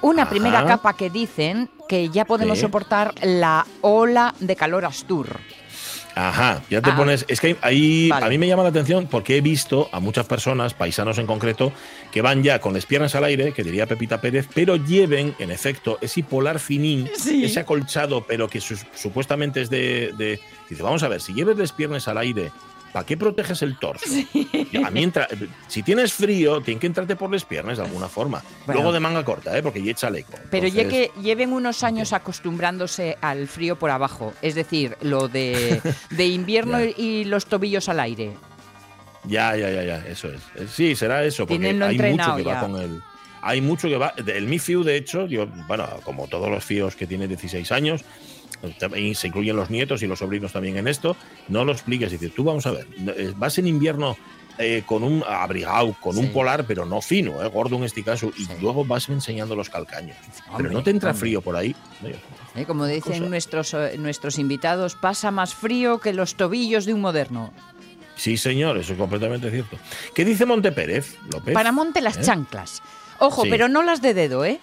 una 0.00 0.22
Ajá. 0.22 0.30
primera 0.30 0.64
capa 0.64 0.94
que 0.94 1.08
dicen 1.08 1.70
que 1.88 2.08
ya 2.08 2.24
podemos 2.24 2.58
soportar 2.58 3.14
la 3.22 3.64
ola 3.80 4.34
de 4.40 4.56
calor 4.56 4.84
Astur. 4.84 5.38
Ajá, 6.14 6.62
ya 6.68 6.82
te 6.82 6.90
Ah. 6.90 6.96
pones. 6.96 7.24
Es 7.28 7.40
que 7.40 7.56
ahí 7.62 8.08
Vale. 8.08 8.26
a 8.26 8.28
mí 8.28 8.38
me 8.38 8.46
llama 8.46 8.62
la 8.62 8.68
atención 8.68 9.06
porque 9.06 9.36
he 9.36 9.40
visto 9.40 9.88
a 9.92 10.00
muchas 10.00 10.26
personas, 10.26 10.74
paisanos 10.74 11.18
en 11.18 11.26
concreto, 11.26 11.72
que 12.10 12.20
van 12.22 12.42
ya 12.42 12.60
con 12.60 12.74
las 12.74 12.84
piernas 12.86 13.14
al 13.14 13.24
aire, 13.24 13.52
que 13.52 13.62
diría 13.64 13.86
Pepita 13.86 14.20
Pérez, 14.20 14.46
pero 14.54 14.76
lleven, 14.76 15.34
en 15.38 15.50
efecto, 15.50 15.98
ese 16.00 16.22
polar 16.22 16.58
finín, 16.58 17.08
Sí. 17.16 17.44
ese 17.44 17.60
acolchado, 17.60 18.26
pero 18.26 18.48
que 18.48 18.60
supuestamente 18.60 19.62
es 19.62 19.70
de, 19.70 20.12
de- 20.16 20.40
Dice, 20.68 20.82
vamos 20.82 21.02
a 21.02 21.08
ver, 21.08 21.20
si 21.20 21.34
lleves 21.34 21.58
las 21.58 21.70
piernas 21.72 22.08
al 22.08 22.16
aire, 22.16 22.50
¿para 22.92 23.06
qué 23.06 23.16
proteges 23.16 23.62
el 23.62 23.78
torso? 23.78 24.04
A 24.84 24.90
mí 24.90 25.02
entra- 25.02 25.28
si 25.68 25.82
tienes 25.82 26.12
frío, 26.12 26.60
tiene 26.60 26.78
que 26.80 26.86
entrarte 26.86 27.16
por 27.16 27.30
las 27.32 27.44
piernas 27.44 27.78
de 27.78 27.84
alguna 27.84 28.08
forma. 28.08 28.42
Bueno. 28.66 28.80
Luego 28.80 28.92
de 28.92 29.00
manga 29.00 29.24
corta, 29.24 29.56
¿eh? 29.56 29.62
porque 29.62 29.82
ya 29.82 29.94
chaleco. 29.94 30.32
Pero 30.50 30.66
ya 30.68 30.82
Entonces, 30.82 31.10
que 31.14 31.20
lleven 31.22 31.52
unos 31.52 31.82
años 31.84 32.12
acostumbrándose 32.12 33.16
al 33.20 33.48
frío 33.48 33.78
por 33.78 33.90
abajo, 33.90 34.34
es 34.42 34.54
decir, 34.54 34.96
lo 35.02 35.28
de, 35.28 35.80
de 36.10 36.26
invierno 36.26 36.78
Ya. 36.80 36.90
y 36.96 37.24
los 37.24 37.46
tobillos 37.46 37.88
al 37.88 38.00
aire. 38.00 38.32
Ya, 39.24 39.56
ya, 39.56 39.70
ya, 39.70 39.84
ya, 39.84 39.96
eso 40.08 40.28
es. 40.28 40.40
Eh, 40.56 40.66
Sí, 40.68 40.96
será 40.96 41.24
eso, 41.24 41.46
porque 41.46 41.66
hay 41.68 41.74
mucho 42.12 42.36
que 42.36 42.42
va 42.42 42.54
ya. 42.54 42.60
con 42.60 42.76
el. 42.80 43.00
Hay 43.44 43.60
mucho 43.60 43.88
que 43.88 43.96
va. 43.96 44.14
El 44.26 44.46
Mi 44.46 44.58
Fiu, 44.58 44.82
de 44.84 44.96
hecho, 44.96 45.26
yo, 45.26 45.46
bueno, 45.66 45.88
como 46.04 46.26
todos 46.28 46.48
los 46.48 46.64
FIOs 46.64 46.94
que 46.96 47.06
tiene 47.08 47.26
16 47.26 47.70
años, 47.72 48.04
se 49.14 49.26
incluyen 49.26 49.56
los 49.56 49.70
nietos 49.70 50.02
y 50.02 50.06
los 50.06 50.18
sobrinos 50.20 50.52
también 50.52 50.76
en 50.76 50.88
esto, 50.88 51.16
no 51.48 51.64
lo 51.64 51.72
expliques. 51.72 52.10
Dices, 52.12 52.32
tú 52.34 52.44
vamos 52.44 52.66
a 52.66 52.72
ver, 52.72 52.86
eh, 53.16 53.32
vas 53.36 53.58
en 53.58 53.66
invierno 53.66 54.16
eh, 54.58 54.82
con 54.84 55.02
un 55.02 55.24
abrigado, 55.26 55.96
con 55.98 56.12
Sí. 56.14 56.20
un 56.20 56.30
polar, 56.30 56.66
pero 56.66 56.84
no 56.84 57.00
fino, 57.00 57.42
eh, 57.42 57.48
gordo 57.48 57.76
en 57.76 57.84
este 57.84 58.02
caso, 58.02 58.30
y 58.36 58.44
Sí. 58.44 58.52
luego 58.60 58.84
vas 58.84 59.08
enseñando 59.08 59.56
los 59.56 59.70
calcaños. 59.70 60.16
pero 60.56 60.70
no 60.70 60.82
te 60.82 60.90
entra 60.90 61.10
hombre. 61.10 61.20
frío 61.20 61.40
por 61.40 61.56
ahí. 61.56 61.74
¿Eh? 62.54 62.64
Como 62.66 62.84
dicen 62.84 63.14
Cosa. 63.20 63.28
nuestros, 63.30 63.72
eh, 63.74 63.96
nuestros 63.98 64.38
invitados, 64.38 64.94
pasa 64.94 65.30
más 65.30 65.54
frío 65.54 65.98
que 66.00 66.12
los 66.12 66.34
tobillos 66.34 66.84
de 66.84 66.92
un 66.92 67.00
moderno. 67.00 67.50
Sí, 68.14 68.36
señor, 68.36 68.76
eso 68.76 68.92
es 68.92 68.98
completamente 68.98 69.50
cierto. 69.50 69.78
¿Qué 70.14 70.22
dice 70.26 70.44
Monte 70.44 70.70
Pérez, 70.70 71.16
López? 71.32 71.54
Para 71.54 71.72
monte 71.72 72.02
las 72.02 72.20
chanclas. 72.20 72.82
Ojo, 73.20 73.44
Sí. 73.44 73.48
pero 73.50 73.68
no 73.68 73.82
las 73.82 74.02
de 74.02 74.12
dedo, 74.12 74.44
¿eh? 74.44 74.60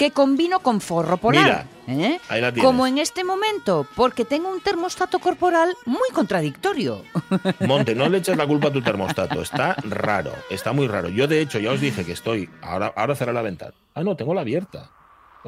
Que 0.00 0.12
combino 0.12 0.60
con 0.60 0.80
forro 0.80 1.18
polar. 1.18 1.66
¿eh? 1.86 2.18
ahí 2.30 2.40
la. 2.40 2.54
Como 2.54 2.86
en 2.86 2.96
este 2.96 3.22
momento, 3.22 3.86
porque 3.94 4.24
tengo 4.24 4.50
un 4.50 4.62
termostato 4.62 5.18
corporal 5.18 5.76
muy 5.84 6.08
contradictorio. 6.14 7.04
Monte, 7.66 7.94
no 7.94 8.08
le 8.08 8.16
eches 8.16 8.34
la 8.34 8.46
culpa 8.46 8.68
a 8.68 8.72
tu 8.72 8.80
termostato. 8.80 9.42
Está 9.42 9.76
raro, 9.82 10.32
está 10.48 10.72
muy 10.72 10.88
raro. 10.88 11.10
Yo, 11.10 11.28
de 11.28 11.42
hecho, 11.42 11.58
ya 11.58 11.70
os 11.70 11.82
dije 11.82 12.06
que 12.06 12.12
estoy. 12.12 12.48
Ahora, 12.62 12.94
ahora 12.96 13.14
cerré 13.14 13.34
la 13.34 13.42
ventana. 13.42 13.74
Ah, 13.94 14.02
no, 14.02 14.16
tengo 14.16 14.32
la 14.32 14.40
abierta. 14.40 14.88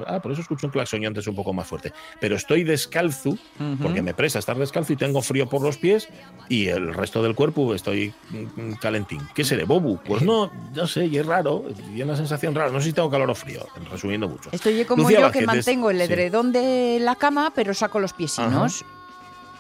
Ah, 0.07 0.21
por 0.21 0.33
eso 0.33 0.41
escucho 0.41 0.67
un 0.67 0.73
claxon 0.73 1.03
y 1.03 1.07
antes 1.07 1.27
un 1.27 1.35
poco 1.35 1.53
más 1.53 1.67
fuerte. 1.67 1.93
Pero 2.21 2.37
estoy 2.37 2.65
descalzo, 2.65 3.37
porque 3.81 4.03
me 4.03 4.15
presta 4.15 4.39
estar 4.39 4.57
descalzo 4.57 4.93
y 4.93 4.97
tengo 4.97 5.23
frío 5.23 5.49
por 5.49 5.63
los 5.63 5.77
pies 5.77 6.09
y 6.49 6.69
el 6.69 6.95
resto 6.95 7.23
del 7.23 7.35
cuerpo 7.35 7.75
estoy 7.75 8.15
mm, 8.31 8.75
calentín. 8.75 9.21
¿Qué 9.35 9.45
seré, 9.45 9.65
Bobu? 9.65 9.99
Pues 10.05 10.23
no, 10.23 10.51
no 10.75 10.87
sé, 10.87 11.07
y 11.07 11.19
es 11.19 11.27
raro, 11.27 11.65
y 11.95 12.01
es 12.01 12.05
una 12.05 12.17
sensación 12.17 12.55
rara. 12.55 12.71
No 12.71 12.81
sé 12.81 12.87
si 12.87 12.93
tengo 12.93 13.11
calor 13.11 13.31
o 13.31 13.35
frío, 13.35 13.67
resumiendo 13.91 14.29
mucho. 14.29 14.51
Estoy 14.53 14.85
como 14.85 15.03
Lucía 15.05 15.19
yo 15.19 15.23
Vázquez, 15.25 15.41
que 15.41 15.47
mantengo 15.47 15.91
el 15.91 15.99
sí. 15.99 16.05
edredón 16.05 16.53
de 16.53 16.99
la 17.01 17.17
cama, 17.17 17.53
pero 17.55 17.75
saco 17.75 18.01
los 18.01 18.13
piesinos. 18.13 18.85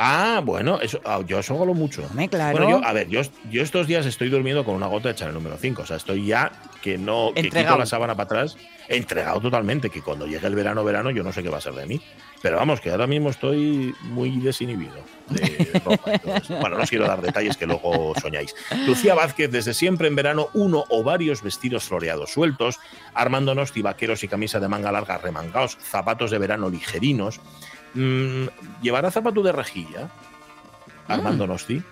Ah, 0.04 0.40
bueno, 0.44 0.80
eso, 0.80 1.00
ah, 1.04 1.20
yo 1.24 1.38
eso 1.38 1.54
hago 1.54 1.74
mucho. 1.74 2.04
Hombre, 2.04 2.28
claro. 2.28 2.58
Bueno, 2.58 2.80
yo, 2.80 2.84
a 2.84 2.92
ver, 2.92 3.08
yo, 3.08 3.20
yo 3.52 3.62
estos 3.62 3.86
días 3.86 4.04
estoy 4.04 4.30
durmiendo 4.30 4.64
con 4.64 4.74
una 4.74 4.88
gota 4.88 5.10
hecha 5.10 5.26
en 5.26 5.28
el 5.28 5.34
número 5.34 5.56
5. 5.56 5.82
O 5.82 5.86
sea, 5.86 5.96
estoy 5.96 6.26
ya 6.26 6.50
que 6.82 6.98
no 6.98 7.30
que 7.32 7.42
quito 7.44 7.78
la 7.78 7.86
sábana 7.86 8.16
para 8.16 8.24
atrás, 8.24 8.56
entregado 8.88 9.40
totalmente. 9.40 9.90
Que 9.90 10.02
cuando 10.02 10.26
llegue 10.26 10.44
el 10.48 10.56
verano, 10.56 10.82
verano, 10.82 11.10
yo 11.10 11.22
no 11.22 11.32
sé 11.32 11.44
qué 11.44 11.48
va 11.50 11.58
a 11.58 11.60
ser 11.60 11.74
de 11.74 11.86
mí. 11.86 12.02
Pero 12.42 12.56
vamos, 12.56 12.80
que 12.80 12.90
ahora 12.90 13.06
mismo 13.06 13.30
estoy 13.30 13.94
muy 14.02 14.40
desinhibido 14.40 15.04
de 15.28 15.80
ropa. 15.84 16.14
Entonces, 16.14 16.60
bueno, 16.60 16.76
no 16.78 16.82
os 16.82 16.90
quiero 16.90 17.06
dar 17.06 17.22
detalles 17.22 17.56
que 17.56 17.66
luego 17.66 18.12
soñáis. 18.20 18.56
Lucía 18.84 19.14
Vázquez, 19.14 19.52
desde 19.52 19.72
siempre 19.72 20.08
en 20.08 20.16
verano, 20.16 20.48
uno 20.52 20.84
o 20.88 21.04
varios 21.04 21.42
vestidos 21.42 21.84
floreados 21.84 22.32
sueltos, 22.32 22.80
armándonos 23.14 23.72
vaqueros 23.80 24.24
y 24.24 24.28
camisa 24.28 24.58
de 24.58 24.66
manga 24.66 24.90
larga 24.90 25.18
remangados, 25.18 25.78
zapatos 25.80 26.32
de 26.32 26.38
verano 26.38 26.68
ligerinos. 26.68 27.40
Mm, 27.94 28.46
¿Llevará 28.82 29.10
zapato 29.10 29.42
de 29.42 29.52
rejilla? 29.52 30.08
Armando 31.08 31.46
Nosti. 31.46 31.82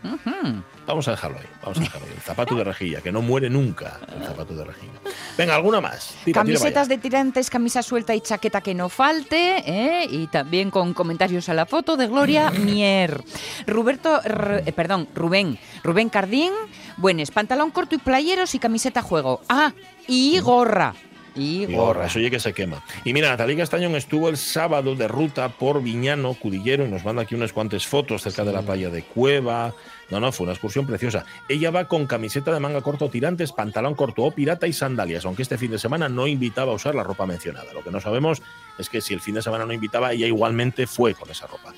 Vamos 0.87 1.09
a 1.09 1.11
dejarlo 1.13 1.39
ahí. 1.39 1.47
Vamos 1.63 1.79
a 1.79 1.81
dejarlo 1.81 2.07
ahí. 2.07 2.13
El 2.15 2.21
zapato 2.23 2.55
de 2.55 2.65
rejilla, 2.65 3.01
que 3.01 3.13
no 3.13 3.23
muere 3.23 3.51
nunca. 3.51 3.99
El 4.17 4.25
zapato 4.25 4.55
de 4.55 4.65
rejilla. 4.65 4.93
Venga, 5.37 5.55
alguna 5.57 5.81
más. 5.81 6.15
Tira, 6.25 6.41
Camisetas 6.41 6.89
de 6.89 6.99
tirantes, 6.99 7.51
camisa 7.51 7.83
suelta 7.83 8.15
y 8.15 8.21
chaqueta 8.21 8.61
que 8.61 8.75
no 8.75 8.89
falte, 8.89 9.63
¿eh? 9.67 10.07
y 10.09 10.27
también 10.29 10.71
con 10.71 10.95
comentarios 10.95 11.49
a 11.49 11.55
la 11.55 11.67
foto 11.67 11.97
de 11.97 12.07
Gloria 12.07 12.51
Mier. 12.65 13.23
Roberto, 13.67 14.21
eh, 14.25 14.73
perdón, 14.75 15.09
Rubén, 15.15 15.59
Rubén 15.83 16.09
Cardín, 16.09 16.53
buenes, 16.97 17.31
pantalón 17.31 17.71
corto 17.71 17.95
y 17.95 17.99
playeros 17.99 18.55
y 18.55 18.59
camiseta 18.59 19.03
juego. 19.03 19.43
Ah, 19.49 19.73
y 20.07 20.39
gorra. 20.41 20.95
Y 21.35 21.67
gorra. 21.67 21.77
Gorra, 21.77 22.07
eso 22.07 22.21
ya 22.21 22.31
que 22.31 22.41
se 22.41 22.53
quema. 22.53 22.83
Y 23.05 23.13
mira, 23.13 23.29
Natalie 23.29 23.57
Castañón 23.57 23.97
estuvo 23.97 24.29
el 24.29 24.37
sábado 24.37 24.95
de 24.95 25.09
ruta 25.09 25.49
por 25.49 25.83
Viñano, 25.83 26.35
Cudillero, 26.35 26.87
y 26.87 26.89
nos 26.89 27.05
manda 27.05 27.23
aquí 27.23 27.35
unas 27.35 27.53
cuantas 27.53 27.87
fotos 27.87 28.23
cerca 28.23 28.45
de 28.45 28.53
la 28.53 28.63
playa 28.63 28.91
de 28.91 29.03
Cueva. 29.03 29.75
No, 30.11 30.19
no, 30.19 30.33
fue 30.33 30.45
una 30.45 30.53
excursión 30.53 30.87
preciosa. 30.87 31.25
Ella 31.49 31.71
va 31.71 31.87
con 31.87 32.07
camiseta 32.07 32.53
de 32.53 32.59
manga 32.59 32.81
corto 32.81 33.09
tirantes, 33.09 33.53
pantalón 33.53 33.95
corto 33.95 34.25
o 34.25 34.33
pirata 34.33 34.67
y 34.67 34.73
sandalias, 34.73 35.25
aunque 35.25 35.43
este 35.43 35.57
fin 35.57 35.71
de 35.71 35.79
semana 35.79 36.09
no 36.09 36.27
invitaba 36.27 36.73
a 36.73 36.75
usar 36.75 36.95
la 36.95 37.05
ropa 37.05 37.27
mencionada. 37.27 37.73
Lo 37.73 37.85
que 37.85 37.91
no 37.91 38.01
sabemos 38.01 38.43
es 38.79 38.89
que 38.89 39.01
si 39.01 39.15
el 39.15 39.21
fin 39.21 39.37
de 39.37 39.43
semana 39.43 39.65
no 39.67 39.73
invitaba, 39.73 40.13
ella 40.13 40.27
igualmente 40.27 40.87
fue 40.87 41.15
con 41.15 41.31
esa 41.31 41.47
ropa. 41.47 41.73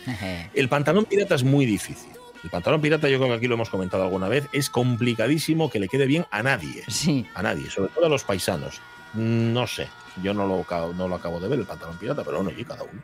El 0.55 0.69
pantalón 0.69 1.05
pirata 1.05 1.35
es 1.35 1.45
muy 1.45 1.67
difícil. 1.67 2.22
El 2.43 2.51
pantalón 2.51 2.81
pirata, 2.81 3.09
yo 3.09 3.19
creo 3.19 3.31
que 3.31 3.37
aquí 3.37 3.47
lo 3.47 3.55
hemos 3.55 3.71
comentado 3.71 4.03
alguna 4.03 4.29
vez, 4.29 4.49
es 4.53 4.69
complicadísimo 4.69 5.71
que 5.71 5.79
le 5.79 5.89
quede 5.89 6.07
bien 6.07 6.27
a 6.31 6.43
nadie. 6.43 6.83
Sí. 6.89 7.27
A 7.35 7.43
nadie, 7.43 7.71
sobre 7.71 7.91
todo 7.93 8.07
a 8.07 8.09
los 8.09 8.25
paisanos. 8.25 8.81
No 9.15 9.67
sé, 9.67 9.89
yo 10.23 10.33
no 10.35 10.47
lo, 10.47 10.61
acabo- 10.63 10.93
no 10.95 11.07
lo 11.07 11.15
acabo 11.17 11.39
de 11.39 11.47
ver, 11.49 11.59
el 11.61 11.67
pantalón 11.67 11.97
pirata, 11.99 12.25
pero 12.25 12.43
bueno, 12.43 12.59
y 12.59 12.65
cada 12.65 12.83
uno. 12.83 13.01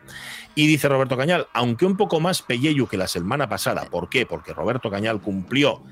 Y 0.55 0.67
dice 0.67 0.89
Roberto 0.89 1.17
Cañal, 1.17 1.47
aunque 1.53 1.85
un 1.87 1.97
poco 1.97 2.19
más 2.19 2.43
pelleyu 2.43 2.87
que 2.89 2.97
la 2.97 3.07
semana 3.07 3.49
pasada, 3.49 3.85
¿por 3.91 4.09
qué? 4.09 4.27
Porque 4.27 4.53
Roberto 4.55 4.91
Cañal 4.91 5.21
cumplió 5.21 5.83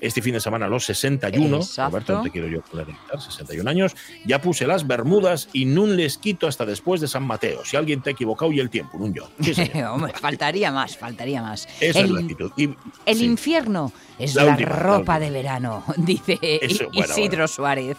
este 0.00 0.22
fin 0.22 0.32
de 0.34 0.40
semana 0.40 0.68
los 0.68 0.84
61, 0.84 1.56
Exacto. 1.56 1.90
Roberto, 1.90 2.12
no 2.14 2.22
te 2.22 2.30
quiero 2.30 2.48
yo 2.48 2.62
quitar, 2.62 2.86
61 3.20 3.68
años, 3.70 3.96
ya 4.24 4.40
puse 4.40 4.66
las 4.66 4.86
bermudas 4.86 5.48
y 5.52 5.64
no 5.64 5.86
les 5.86 6.18
quito 6.18 6.46
hasta 6.46 6.64
después 6.64 7.00
de 7.00 7.08
San 7.08 7.24
Mateo. 7.24 7.64
Si 7.64 7.76
alguien 7.76 8.00
te 8.02 8.10
ha 8.10 8.12
equivocado 8.12 8.52
y 8.52 8.60
el 8.60 8.70
tiempo, 8.70 8.96
un 8.98 9.14
yo. 9.14 9.28
Sí. 9.40 9.54
Hombre, 9.90 10.12
faltaría 10.14 10.70
más, 10.72 10.96
faltaría 10.96 11.42
más. 11.42 11.66
Esa 11.80 11.98
es 12.00 12.04
el, 12.04 12.14
la 12.14 12.20
actitud. 12.20 12.52
Y- 12.56 12.70
el 13.06 13.18
sí. 13.18 13.24
infierno 13.24 13.92
es 14.18 14.34
La 14.34 14.44
la, 14.44 14.50
última, 14.52 14.70
la 14.70 14.76
ropa 14.76 15.18
de 15.20 15.30
verano, 15.30 15.84
dice 15.96 16.38
Eso, 16.42 16.88
bueno, 16.92 17.12
Isidro 17.12 17.28
bueno. 17.30 17.48
Suárez. 17.48 17.96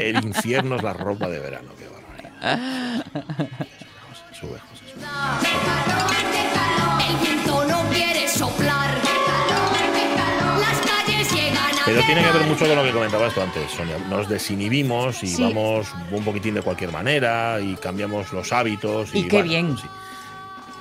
El 0.00 0.24
infierno 0.24 0.76
es 0.76 0.82
la 0.82 0.92
ropa 0.92 1.28
de 1.28 1.38
verano, 1.38 1.70
qué 1.78 1.88
barbaridad. 1.88 3.04
Sube, 4.32 4.58
José, 4.58 4.84
sube. 4.92 6.43
Pero 11.86 12.00
tiene 12.06 12.22
que 12.22 12.32
ver 12.38 12.46
mucho 12.46 12.66
con 12.66 12.76
lo 12.76 12.82
que 12.82 12.92
comentabas 12.92 13.34
tú 13.34 13.40
antes, 13.42 13.70
Sonia. 13.70 13.98
Nos 14.08 14.28
desinhibimos 14.28 15.22
y 15.22 15.26
Sí. 15.28 15.42
vamos 15.42 15.88
un 16.10 16.24
poquitín 16.24 16.54
de 16.54 16.62
cualquier 16.62 16.90
manera 16.92 17.60
y 17.60 17.74
cambiamos 17.76 18.32
los 18.32 18.52
hábitos. 18.52 19.14
Y, 19.14 19.18
Y 19.18 19.22
qué 19.28 19.36
bueno, 19.36 19.48
bien. 19.50 19.76
Sí. 19.78 19.86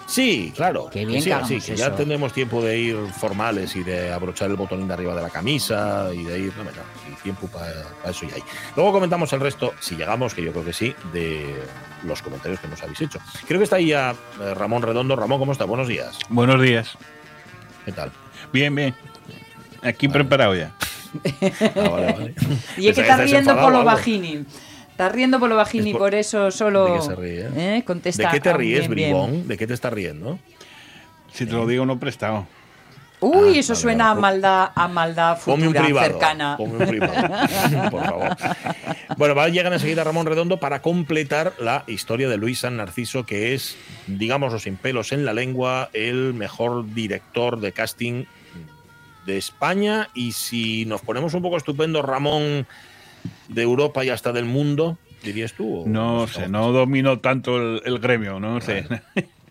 Sí, 0.05 0.53
claro. 0.55 0.89
Qué 0.91 1.05
bien 1.05 1.21
sí, 1.23 1.31
que 1.47 1.59
que 1.59 1.75
ya 1.75 1.95
tendremos 1.95 2.33
tiempo 2.33 2.61
de 2.63 2.77
ir 2.77 2.97
formales 3.19 3.75
y 3.75 3.83
de 3.83 4.13
abrochar 4.13 4.49
el 4.49 4.55
botonín 4.57 4.87
de 4.87 4.93
arriba 4.93 5.15
de 5.15 5.21
la 5.23 5.29
camisa 5.29 6.09
y 6.13 6.23
de 6.23 6.39
ir. 6.39 6.53
No, 6.57 6.63
no, 6.65 6.69
sí, 6.71 7.15
tiempo 7.23 7.47
para 7.47 7.71
eso 8.09 8.27
ya 8.27 8.35
hay. 8.35 8.43
Luego 8.75 8.91
comentamos 8.91 9.31
el 9.33 9.39
resto, 9.39 9.73
si 9.79 9.95
llegamos, 9.95 10.33
que 10.35 10.43
yo 10.43 10.51
creo 10.51 10.63
que 10.65 10.73
sí, 10.73 10.93
de 11.13 11.55
los 12.03 12.21
comentarios 12.21 12.59
que 12.59 12.67
nos 12.67 12.81
habéis 12.83 13.01
hecho. 13.01 13.19
Creo 13.47 13.59
que 13.59 13.63
está 13.63 13.77
ahí 13.77 13.87
ya 13.87 14.13
eh, 14.39 14.53
Ramón 14.53 14.83
Redondo. 14.83 15.15
Ramón, 15.15 15.39
¿cómo 15.39 15.51
está? 15.51 15.65
Buenos 15.65 15.87
días. 15.87 16.19
Buenos 16.29 16.61
días. 16.61 16.95
¿Qué 17.85 17.91
tal? 17.91 18.11
Bien, 18.51 18.73
bien. 18.75 18.93
Aquí 19.81 20.07
preparado 20.07 20.53
ya. 20.55 20.73
Ah, 21.75 21.89
vale, 21.89 22.11
vale. 22.13 22.33
Y 22.77 22.87
es 22.87 22.95
que 22.95 23.01
está 23.01 23.13
estáis 23.13 23.31
riendo 23.31 23.53
por 23.53 23.61
lo 23.71 23.77
o 23.77 23.81
algo. 23.81 23.83
bajini. 23.85 24.45
Está 24.91 25.09
riendo 25.09 25.39
por 25.39 25.49
lo 25.49 25.55
bajini, 25.55 25.89
Es 25.89 25.93
por, 25.93 26.01
por- 26.01 26.15
eso 26.15 26.51
solo 26.51 26.85
¿De 26.85 26.93
qué 26.93 27.01
se 27.01 27.15
ríe? 27.15 27.77
¿eh? 27.77 27.83
contesta. 27.85 28.23
¿De 28.23 28.29
qué 28.33 28.39
te 28.39 28.53
ríes, 28.53 28.81
bien, 28.87 28.95
bien. 28.95 29.09
bribón? 29.11 29.47
¿De 29.47 29.57
qué 29.57 29.65
te 29.67 29.73
estás 29.73 29.91
riendo? 29.93 30.37
Si 31.33 31.45
te 31.45 31.53
lo 31.53 31.65
digo, 31.65 31.85
no 31.85 31.99
prestado. 31.99 32.45
Uy, 33.19 33.55
Ah, 33.55 33.59
eso 33.61 33.73
suena 33.73 34.11
a 34.11 34.15
maldad, 34.15 34.71
a 34.75 34.87
maldad 34.89 35.39
Ponme 35.45 35.63
un 35.67 35.69
futura, 35.73 35.85
privado. 35.85 36.07
cercana. 36.07 36.57
Ponme 36.57 36.77
un 36.77 36.85
privado, 36.87 37.13
por 37.91 38.03
favor. 38.05 38.35
Bueno, 39.17 39.33
va 39.33 39.45
a 39.45 39.47
llegar 39.47 39.71
enseguida 39.71 40.03
Ramón 40.03 40.25
Redondo 40.25 40.59
para 40.59 40.81
completar 40.81 41.53
la 41.57 41.85
historia 41.87 42.27
de 42.27 42.35
Luis 42.35 42.59
San 42.59 42.75
Narciso, 42.75 43.25
que 43.25 43.53
es, 43.53 43.77
digámoslo 44.07 44.59
sin 44.59 44.75
pelos 44.75 45.13
en 45.13 45.23
la 45.23 45.31
lengua, 45.33 45.89
el 45.93 46.33
mejor 46.33 46.93
director 46.93 47.61
de 47.61 47.71
casting 47.71 48.25
de 49.25 49.37
España. 49.37 50.09
Y 50.13 50.31
si 50.33 50.85
nos 50.85 51.01
ponemos 51.01 51.33
un 51.33 51.41
poco 51.41 51.57
estupendo, 51.57 52.01
Ramón, 52.01 52.67
de 53.47 53.61
Europa 53.61 54.03
y 54.03 54.09
hasta 54.09 54.31
del 54.31 54.45
mundo, 54.45 54.97
dirías 55.23 55.53
tú. 55.53 55.83
No 55.87 56.27
sé, 56.27 56.47
no 56.49 56.71
domino 56.71 57.19
tanto 57.19 57.57
el, 57.57 57.81
el 57.85 57.99
gremio, 57.99 58.39
no 58.39 58.61
sé. 58.61 58.85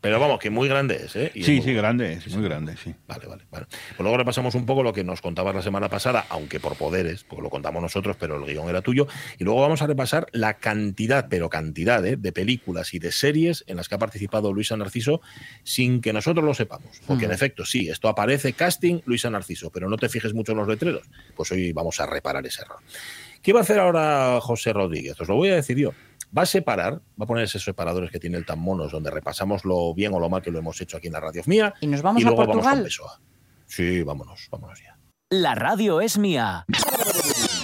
Pero 0.00 0.20
vamos, 0.20 0.38
que 0.38 0.50
muy 0.50 0.68
grande 0.68 0.96
es, 1.04 1.16
¿eh? 1.16 1.32
Y 1.34 1.40
es 1.40 1.46
Sí, 1.46 1.56
muy 1.56 1.62
sí, 1.62 1.74
grande, 1.74 2.12
es 2.12 2.34
muy 2.34 2.44
grande, 2.44 2.76
sí. 2.76 2.94
Vale, 3.06 3.26
vale, 3.26 3.44
vale. 3.50 3.66
Pues 3.68 4.00
luego 4.00 4.16
repasamos 4.16 4.54
un 4.54 4.66
poco 4.66 4.82
lo 4.82 4.92
que 4.92 5.04
nos 5.04 5.20
contabas 5.20 5.54
la 5.54 5.62
semana 5.62 5.88
pasada, 5.88 6.26
aunque 6.28 6.60
por 6.60 6.76
poderes, 6.76 7.24
porque 7.24 7.42
lo 7.42 7.50
contamos 7.50 7.82
nosotros, 7.82 8.16
pero 8.18 8.36
el 8.36 8.44
guion 8.44 8.68
era 8.68 8.82
tuyo. 8.82 9.06
Y 9.38 9.44
luego 9.44 9.60
vamos 9.60 9.82
a 9.82 9.86
repasar 9.86 10.26
la 10.32 10.54
cantidad, 10.54 11.28
pero 11.28 11.48
cantidad, 11.48 12.04
¿eh? 12.06 12.16
de 12.16 12.32
películas 12.32 12.94
y 12.94 12.98
de 12.98 13.12
series 13.12 13.64
en 13.66 13.76
las 13.76 13.88
que 13.88 13.94
ha 13.94 13.98
participado 13.98 14.52
Luisa 14.52 14.76
Narciso 14.76 15.20
sin 15.62 16.00
que 16.00 16.12
nosotros 16.12 16.44
lo 16.44 16.54
sepamos. 16.54 17.00
Porque 17.06 17.24
en 17.24 17.32
efecto, 17.32 17.64
sí, 17.64 17.88
esto 17.88 18.08
aparece 18.08 18.52
casting 18.52 19.00
Luisa 19.06 19.30
Narciso, 19.30 19.70
pero 19.70 19.88
no 19.88 19.96
te 19.96 20.08
fijes 20.08 20.34
mucho 20.34 20.52
en 20.52 20.58
los 20.58 20.68
letreros. 20.68 21.02
Pues 21.34 21.50
hoy 21.52 21.72
vamos 21.72 22.00
a 22.00 22.06
reparar 22.06 22.46
ese 22.46 22.62
error. 22.62 22.78
¿Qué 23.42 23.52
va 23.52 23.60
a 23.60 23.62
hacer 23.62 23.78
ahora 23.78 24.38
José 24.40 24.72
Rodríguez? 24.72 25.20
Os 25.20 25.28
lo 25.28 25.36
voy 25.36 25.50
a 25.50 25.54
decir 25.54 25.76
yo. 25.78 25.92
Va 26.36 26.42
a 26.42 26.46
separar, 26.46 26.94
va 26.94 27.24
a 27.24 27.26
poner 27.26 27.44
esos 27.44 27.64
separadores 27.64 28.10
que 28.10 28.18
tiene 28.18 28.36
el 28.36 28.44
tan 28.44 28.58
monos, 28.58 28.92
donde 28.92 29.10
repasamos 29.10 29.64
lo 29.64 29.94
bien 29.94 30.12
o 30.12 30.20
lo 30.20 30.28
mal 30.28 30.42
que 30.42 30.50
lo 30.50 30.58
hemos 30.58 30.80
hecho 30.80 30.98
aquí 30.98 31.06
en 31.06 31.14
la 31.14 31.20
radio 31.20 31.42
mía. 31.46 31.74
Y 31.80 31.86
nos 31.86 32.02
vamos 32.02 32.20
y 32.22 32.24
a 32.24 32.28
luego 32.28 32.42
vamos 32.42 32.54
Portugal. 32.56 32.76
con 32.76 32.84
Pessoa. 32.84 33.20
Sí, 33.66 34.02
vámonos, 34.02 34.48
vámonos 34.50 34.78
ya. 34.80 34.98
La 35.30 35.54
radio 35.54 36.00
es 36.00 36.18
mía. 36.18 36.66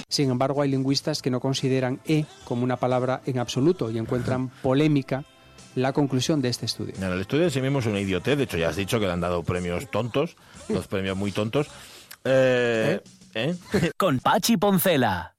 Sin 0.07 0.29
embargo, 0.29 0.61
hay 0.61 0.69
lingüistas 0.69 1.21
que 1.21 1.29
no 1.29 1.39
consideran 1.39 1.99
E 2.05 2.25
como 2.45 2.63
una 2.63 2.77
palabra 2.77 3.21
en 3.25 3.39
absoluto 3.39 3.91
y 3.91 3.97
encuentran 3.97 4.49
polémica 4.61 5.25
la 5.75 5.91
conclusión 5.93 6.41
de 6.41 6.49
este 6.49 6.65
estudio. 6.65 6.93
En 6.97 7.03
el 7.03 7.21
estudio 7.21 7.43
en 7.43 7.51
sí 7.51 7.61
mismo 7.61 7.79
es 7.79 7.85
una 7.85 7.99
idiotez. 7.99 8.37
De 8.37 8.43
hecho, 8.45 8.57
ya 8.57 8.69
has 8.69 8.75
dicho 8.75 8.99
que 8.99 9.07
le 9.07 9.11
han 9.11 9.21
dado 9.21 9.43
premios 9.43 9.89
tontos, 9.91 10.37
los 10.69 10.87
premios 10.87 11.17
muy 11.17 11.31
tontos. 11.31 11.67
Eh, 12.23 13.01
¿eh? 13.33 13.55
Con 13.97 14.19
Pachi 14.19 14.57
Poncela. 14.57 15.35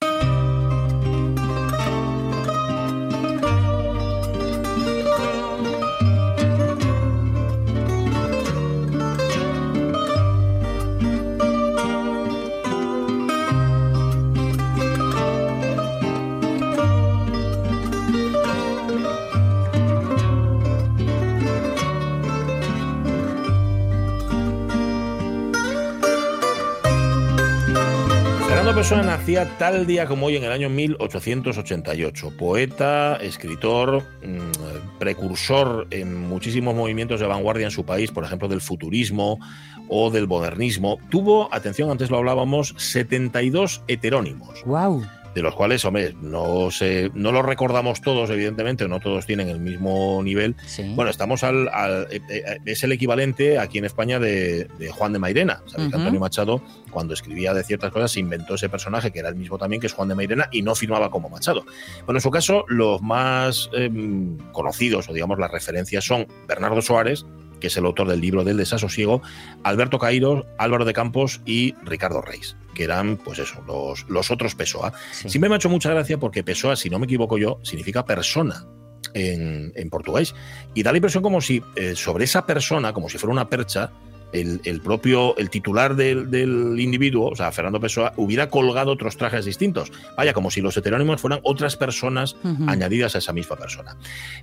Nacía 28.94 29.58
tal 29.58 29.84
día 29.84 30.06
como 30.06 30.26
hoy 30.26 30.36
en 30.36 30.44
el 30.44 30.52
año 30.52 30.70
1888. 30.70 32.32
Poeta, 32.38 33.16
escritor, 33.16 34.04
mm, 34.22 34.98
precursor 35.00 35.88
en 35.90 36.14
muchísimos 36.14 36.72
movimientos 36.74 37.18
de 37.18 37.26
vanguardia 37.26 37.64
en 37.64 37.72
su 37.72 37.84
país, 37.84 38.12
por 38.12 38.22
ejemplo 38.22 38.46
del 38.46 38.60
futurismo 38.60 39.40
o 39.88 40.10
del 40.10 40.28
modernismo. 40.28 40.98
Tuvo, 41.10 41.52
atención, 41.52 41.90
antes 41.90 42.10
lo 42.10 42.18
hablábamos, 42.18 42.74
72 42.78 43.82
heterónimos. 43.88 44.62
¡Wow! 44.64 45.04
De 45.36 45.42
los 45.42 45.54
cuales, 45.54 45.84
hombre, 45.84 46.14
no 46.22 46.70
se, 46.70 47.10
no 47.12 47.30
los 47.30 47.44
recordamos 47.44 48.00
todos, 48.00 48.30
evidentemente, 48.30 48.88
no 48.88 49.00
todos 49.00 49.26
tienen 49.26 49.50
el 49.50 49.60
mismo 49.60 50.22
nivel. 50.22 50.56
Sí. 50.64 50.82
Bueno, 50.94 51.10
estamos 51.10 51.44
al, 51.44 51.68
al- 51.68 52.08
eh, 52.10 52.22
eh, 52.30 52.58
es 52.64 52.82
el 52.84 52.92
equivalente 52.92 53.58
aquí 53.58 53.76
en 53.76 53.84
España 53.84 54.18
de, 54.18 54.64
de 54.78 54.90
Juan 54.90 55.12
de 55.12 55.18
Mairena. 55.18 55.60
Que 55.66 55.82
Ujú. 55.82 55.94
Antonio 55.94 56.20
Machado, 56.20 56.62
cuando 56.90 57.12
escribía 57.12 57.52
de 57.52 57.62
ciertas 57.64 57.92
cosas, 57.92 58.12
se 58.12 58.20
inventó 58.20 58.54
ese 58.54 58.70
personaje 58.70 59.10
que 59.10 59.18
era 59.18 59.28
el 59.28 59.36
mismo 59.36 59.58
también, 59.58 59.78
que 59.78 59.88
es 59.88 59.92
Juan 59.92 60.08
de 60.08 60.14
Mairena, 60.14 60.48
y 60.52 60.62
no 60.62 60.74
firmaba 60.74 61.10
como 61.10 61.28
Machado. 61.28 61.66
Bueno, 62.06 62.16
en 62.16 62.22
su 62.22 62.30
caso, 62.30 62.64
los 62.68 63.02
más 63.02 63.68
em, 63.74 64.38
conocidos, 64.52 65.06
o 65.10 65.12
digamos 65.12 65.38
las 65.38 65.50
referencias, 65.50 66.02
son 66.02 66.26
Bernardo 66.48 66.80
Soares, 66.80 67.26
que 67.60 67.68
es 67.68 67.76
el 67.76 67.86
autor 67.86 68.08
del 68.08 68.20
libro 68.20 68.44
del 68.44 68.56
desasosiego, 68.56 69.22
Alberto 69.62 69.98
Cairo, 69.98 70.46
Álvaro 70.58 70.84
de 70.84 70.92
Campos 70.92 71.40
y 71.44 71.74
Ricardo 71.84 72.20
Reis, 72.20 72.56
que 72.74 72.84
eran, 72.84 73.16
pues 73.16 73.38
eso, 73.38 73.62
los, 73.66 74.08
los 74.08 74.30
otros 74.30 74.54
Pessoa. 74.54 74.92
Sí. 75.12 75.30
Siempre 75.30 75.48
me 75.48 75.54
ha 75.54 75.58
hecho 75.58 75.68
mucha 75.68 75.90
gracia 75.90 76.18
porque 76.18 76.44
Pessoa, 76.44 76.76
si 76.76 76.90
no 76.90 76.98
me 76.98 77.06
equivoco 77.06 77.38
yo, 77.38 77.60
significa 77.62 78.04
persona 78.04 78.66
en, 79.14 79.72
en 79.74 79.90
portugués. 79.90 80.34
Y 80.74 80.82
da 80.82 80.92
la 80.92 80.98
impresión 80.98 81.22
como 81.22 81.40
si 81.40 81.62
eh, 81.74 81.94
sobre 81.96 82.24
esa 82.24 82.46
persona, 82.46 82.92
como 82.92 83.08
si 83.08 83.18
fuera 83.18 83.32
una 83.32 83.48
percha, 83.48 83.90
el, 84.32 84.60
el 84.64 84.80
propio, 84.80 85.36
el 85.36 85.50
titular 85.50 85.96
del, 85.96 86.30
del 86.30 86.78
individuo, 86.78 87.30
o 87.30 87.36
sea, 87.36 87.52
Fernando 87.52 87.80
Pessoa, 87.80 88.12
hubiera 88.16 88.48
colgado 88.48 88.92
otros 88.92 89.16
trajes 89.16 89.44
distintos. 89.44 89.92
Vaya, 90.16 90.32
como 90.32 90.50
si 90.50 90.60
los 90.60 90.76
heterónimos 90.76 91.20
fueran 91.20 91.40
otras 91.42 91.76
personas 91.76 92.36
añadidas 92.66 93.14
a 93.14 93.18
esa 93.18 93.32
misma 93.32 93.56
persona. 93.56 93.96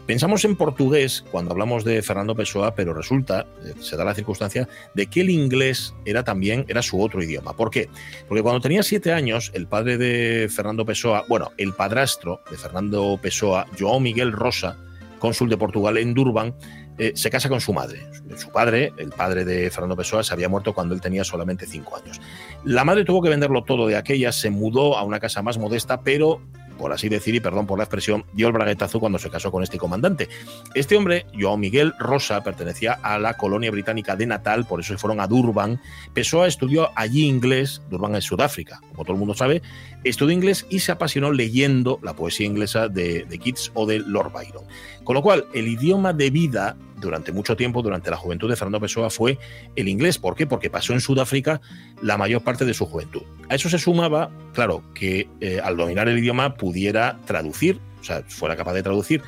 Pensamos 0.06 0.46
en 0.46 0.56
portugués 0.56 1.24
cuando 1.32 1.52
hablamos 1.52 1.84
de 1.84 2.02
Fernando 2.02 2.36
Pessoa, 2.36 2.76
pero 2.76 2.94
resulta, 2.94 3.46
eh, 3.64 3.74
se 3.80 3.96
da 3.96 4.06
la 4.06 4.14
circunstancia, 4.14 4.68
de 4.94 5.08
que 5.08 5.22
el 5.22 5.30
inglés 5.30 5.94
era 6.06 6.24
también, 6.24 6.66
era 6.68 6.82
su 6.82 7.02
otro 7.02 7.22
idioma. 7.24 7.54
¿Por 7.54 7.70
qué? 7.70 7.90
Porque 8.28 8.44
cuando 8.44 8.62
tenía 8.62 8.84
siete 8.84 9.14
años, 9.14 9.52
el 9.54 9.68
padre 9.68 9.98
de 9.98 10.50
Fernando 10.50 10.86
Pessoa, 10.86 11.26
bueno, 11.28 11.52
el 11.58 11.74
padrastro 11.74 12.42
de 12.50 12.58
Fernando 12.58 13.20
Pessoa, 13.22 13.66
João 13.78 14.00
Miguel 14.00 14.32
Rosa, 14.32 14.78
cónsul 15.20 15.50
de 15.50 15.58
Portugal 15.58 15.98
en 15.98 16.14
Durban, 16.14 16.54
eh, 16.98 17.14
se 17.16 17.30
casa 17.30 17.50
con 17.50 17.62
su 17.62 17.74
madre. 17.74 18.06
Su 18.38 18.50
padre, 18.50 18.94
el 18.98 19.10
padre 19.10 19.46
de 19.46 19.70
Fernando 19.70 19.96
Pessoa, 19.96 20.24
se 20.24 20.34
había 20.34 20.50
muerto 20.50 20.74
cuando 20.74 20.94
él 20.94 21.02
tenía 21.02 21.24
solamente 21.24 21.66
cinco 21.66 21.98
años. 21.98 22.22
La 22.64 22.84
madre 22.84 23.04
tuvo 23.06 23.22
que 23.22 23.30
venderlo 23.30 23.64
todo 23.64 23.88
de 23.88 23.98
aquella, 23.98 24.32
se 24.32 24.50
mudó 24.50 24.98
a 24.98 25.04
una 25.04 25.20
casa 25.20 25.42
más 25.42 25.58
modesta, 25.58 26.02
pero, 26.02 26.42
por 26.78 26.94
así 26.94 27.10
decir, 27.10 27.36
y 27.36 27.40
perdón 27.40 27.66
por 27.66 27.78
la 27.78 27.86
expresión, 27.86 28.26
dio 28.34 28.48
el 28.48 28.54
braguetazo 28.54 29.00
cuando 29.00 29.20
se 29.20 29.30
casó 29.30 29.52
con 29.52 29.64
este 29.64 29.78
comandante. 29.78 30.30
Este 30.76 30.96
hombre, 30.96 31.26
João 31.34 31.58
Miguel 31.58 31.94
Rosa, 32.00 32.44
pertenecía 32.44 32.94
a 32.94 33.18
la 33.20 33.36
colonia 33.36 33.72
británica 33.72 34.16
de 34.16 34.26
Natal, 34.28 34.66
por 34.66 34.80
eso 34.80 34.94
se 34.94 35.00
fueron 35.00 35.20
a 35.20 35.28
Durban. 35.28 35.82
Pessoa 36.14 36.48
estudió 36.48 36.92
allí 36.96 37.26
inglés, 37.26 37.82
Durban 37.90 38.16
es 38.16 38.24
Sudáfrica, 38.24 38.82
como 38.90 39.04
todo 39.04 39.14
el 39.14 39.20
mundo 39.20 39.34
sabe, 39.34 39.62
estudió 40.04 40.34
inglés 40.34 40.66
y 40.70 40.80
se 40.80 40.92
apasionó 40.92 41.32
leyendo 41.32 42.00
la 42.02 42.14
poesía 42.14 42.46
inglesa 42.46 42.88
de, 42.88 43.26
Keats 43.44 43.72
o 43.74 43.86
de 43.86 44.00
Lord 44.00 44.32
Byron. 44.32 44.66
Con 45.04 45.16
lo 45.16 45.22
cual, 45.22 45.46
el 45.54 45.68
idioma 45.68 46.14
de 46.14 46.30
vida 46.30 46.76
durante 46.98 47.32
mucho 47.32 47.58
tiempo, 47.58 47.82
durante 47.82 48.10
la 48.10 48.18
juventud 48.18 48.50
de 48.50 48.56
Fernando 48.56 48.80
Pessoa, 48.80 49.10
fue 49.10 49.38
el 49.76 49.90
inglés. 49.90 50.18
¿Por 50.18 50.36
qué? 50.36 50.48
Porque 50.48 50.70
pasó 50.70 50.94
en 50.94 51.02
Sudáfrica 51.02 51.60
la 52.02 52.18
mayor 52.18 52.44
parte 52.44 52.64
de 52.64 52.74
su 52.74 52.86
juventud. 52.86 53.24
A 53.50 53.56
eso 53.56 53.70
se 53.70 53.78
sumaba, 53.78 54.32
claro, 54.54 54.84
que 54.94 55.28
eh, 55.42 55.60
al 55.62 55.76
dominar 55.76 56.08
el 56.08 56.18
idioma 56.18 56.56
pudiera 56.56 57.20
traducir, 57.26 57.80
o 58.00 58.04
sea, 58.04 58.24
fuera 58.28 58.56
capaz 58.56 58.74
de 58.74 58.84
traducir 58.84 59.22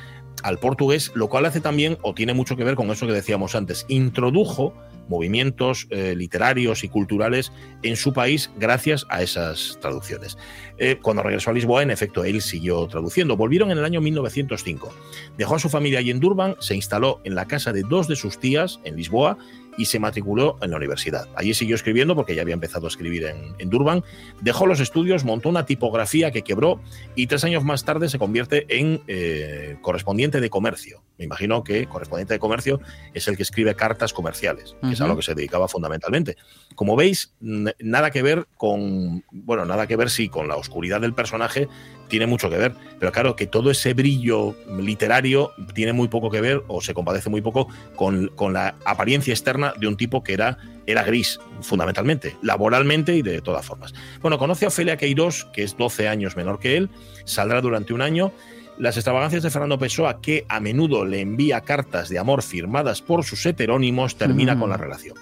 al 0.46 0.58
portugués, 0.58 1.10
lo 1.16 1.28
cual 1.28 1.44
hace 1.44 1.60
también, 1.60 1.98
o 2.02 2.14
tiene 2.14 2.32
mucho 2.32 2.56
que 2.56 2.62
ver 2.62 2.76
con 2.76 2.88
eso 2.92 3.04
que 3.04 3.12
decíamos 3.12 3.56
antes, 3.56 3.84
introdujo 3.88 4.72
movimientos 5.08 5.88
eh, 5.90 6.14
literarios 6.16 6.84
y 6.84 6.88
culturales 6.88 7.52
en 7.82 7.96
su 7.96 8.12
país 8.12 8.50
gracias 8.56 9.06
a 9.08 9.22
esas 9.22 9.78
traducciones. 9.80 10.38
Eh, 10.78 10.98
cuando 11.02 11.22
regresó 11.22 11.50
a 11.50 11.52
Lisboa, 11.52 11.82
en 11.82 11.90
efecto, 11.90 12.24
él 12.24 12.40
siguió 12.42 12.86
traduciendo. 12.86 13.36
Volvieron 13.36 13.70
en 13.70 13.78
el 13.78 13.84
año 13.84 14.00
1905. 14.00 14.92
Dejó 15.36 15.56
a 15.56 15.58
su 15.58 15.68
familia 15.68 15.98
allí 15.98 16.10
en 16.10 16.20
Durban, 16.20 16.56
se 16.60 16.76
instaló 16.76 17.20
en 17.24 17.34
la 17.34 17.46
casa 17.46 17.72
de 17.72 17.82
dos 17.82 18.06
de 18.08 18.16
sus 18.16 18.38
tías 18.38 18.80
en 18.84 18.96
Lisboa 18.96 19.38
y 19.76 19.86
se 19.86 19.98
matriculó 19.98 20.58
en 20.62 20.70
la 20.70 20.76
universidad. 20.76 21.28
Allí 21.36 21.54
siguió 21.54 21.74
escribiendo 21.74 22.14
porque 22.14 22.34
ya 22.34 22.42
había 22.42 22.54
empezado 22.54 22.86
a 22.86 22.88
escribir 22.88 23.24
en, 23.24 23.54
en 23.58 23.70
Durban. 23.70 24.04
Dejó 24.40 24.66
los 24.66 24.80
estudios, 24.80 25.24
montó 25.24 25.48
una 25.48 25.66
tipografía 25.66 26.30
que 26.30 26.42
quebró 26.42 26.80
y 27.14 27.26
tres 27.26 27.44
años 27.44 27.64
más 27.64 27.84
tarde 27.84 28.08
se 28.08 28.18
convierte 28.18 28.66
en 28.68 29.02
eh, 29.06 29.76
correspondiente 29.82 30.40
de 30.40 30.50
comercio. 30.50 31.02
Me 31.18 31.24
imagino 31.24 31.64
que 31.64 31.86
correspondiente 31.86 32.34
de 32.34 32.38
comercio 32.38 32.80
es 33.14 33.26
el 33.28 33.36
que 33.36 33.42
escribe 33.42 33.74
cartas 33.74 34.12
comerciales, 34.12 34.76
que 34.82 34.92
es 34.92 35.00
a 35.00 35.06
lo 35.06 35.16
que 35.16 35.22
se 35.22 35.34
dedicaba 35.34 35.66
fundamentalmente. 35.66 36.36
Como 36.74 36.94
veis, 36.94 37.34
nada 37.40 38.10
que 38.10 38.22
ver 38.22 38.46
con, 38.56 39.24
bueno, 39.30 39.64
nada 39.64 39.86
que 39.86 39.96
ver 39.96 40.10
sí 40.10 40.28
con 40.28 40.46
la 40.46 40.56
oscuridad 40.56 41.00
del 41.00 41.14
personaje, 41.14 41.68
tiene 42.08 42.26
mucho 42.26 42.48
que 42.50 42.56
ver, 42.56 42.72
pero 42.98 43.12
claro 43.12 43.36
que 43.36 43.46
todo 43.46 43.70
ese 43.70 43.94
brillo 43.94 44.54
literario 44.78 45.52
tiene 45.74 45.92
muy 45.92 46.08
poco 46.08 46.30
que 46.30 46.40
ver 46.40 46.62
o 46.68 46.80
se 46.80 46.94
compadece 46.94 47.30
muy 47.30 47.40
poco 47.40 47.68
con, 47.94 48.28
con 48.28 48.52
la 48.52 48.74
apariencia 48.84 49.32
externa 49.32 49.72
de 49.78 49.86
un 49.88 49.96
tipo 49.96 50.22
que 50.22 50.32
era, 50.34 50.58
era 50.86 51.02
gris, 51.02 51.38
fundamentalmente, 51.62 52.36
laboralmente 52.42 53.14
y 53.14 53.22
de 53.22 53.40
todas 53.40 53.64
formas. 53.66 53.92
Bueno, 54.20 54.38
conoce 54.38 54.64
a 54.64 54.68
Ofelia 54.68 54.96
Queiroz, 54.96 55.46
que 55.52 55.62
es 55.62 55.76
12 55.76 56.08
años 56.08 56.36
menor 56.36 56.58
que 56.58 56.76
él, 56.76 56.90
saldrá 57.24 57.60
durante 57.60 57.92
un 57.92 58.02
año. 58.02 58.32
Las 58.78 58.96
extravagancias 58.96 59.42
de 59.42 59.50
Fernando 59.50 59.78
Pessoa, 59.78 60.20
que 60.20 60.44
a 60.48 60.60
menudo 60.60 61.04
le 61.06 61.20
envía 61.22 61.62
cartas 61.62 62.10
de 62.10 62.18
amor 62.18 62.42
firmadas 62.42 63.00
por 63.00 63.24
sus 63.24 63.44
heterónimos, 63.46 64.16
termina 64.16 64.54
Mm. 64.54 64.60
con 64.60 64.70
la 64.70 64.76
relación. 64.76 65.16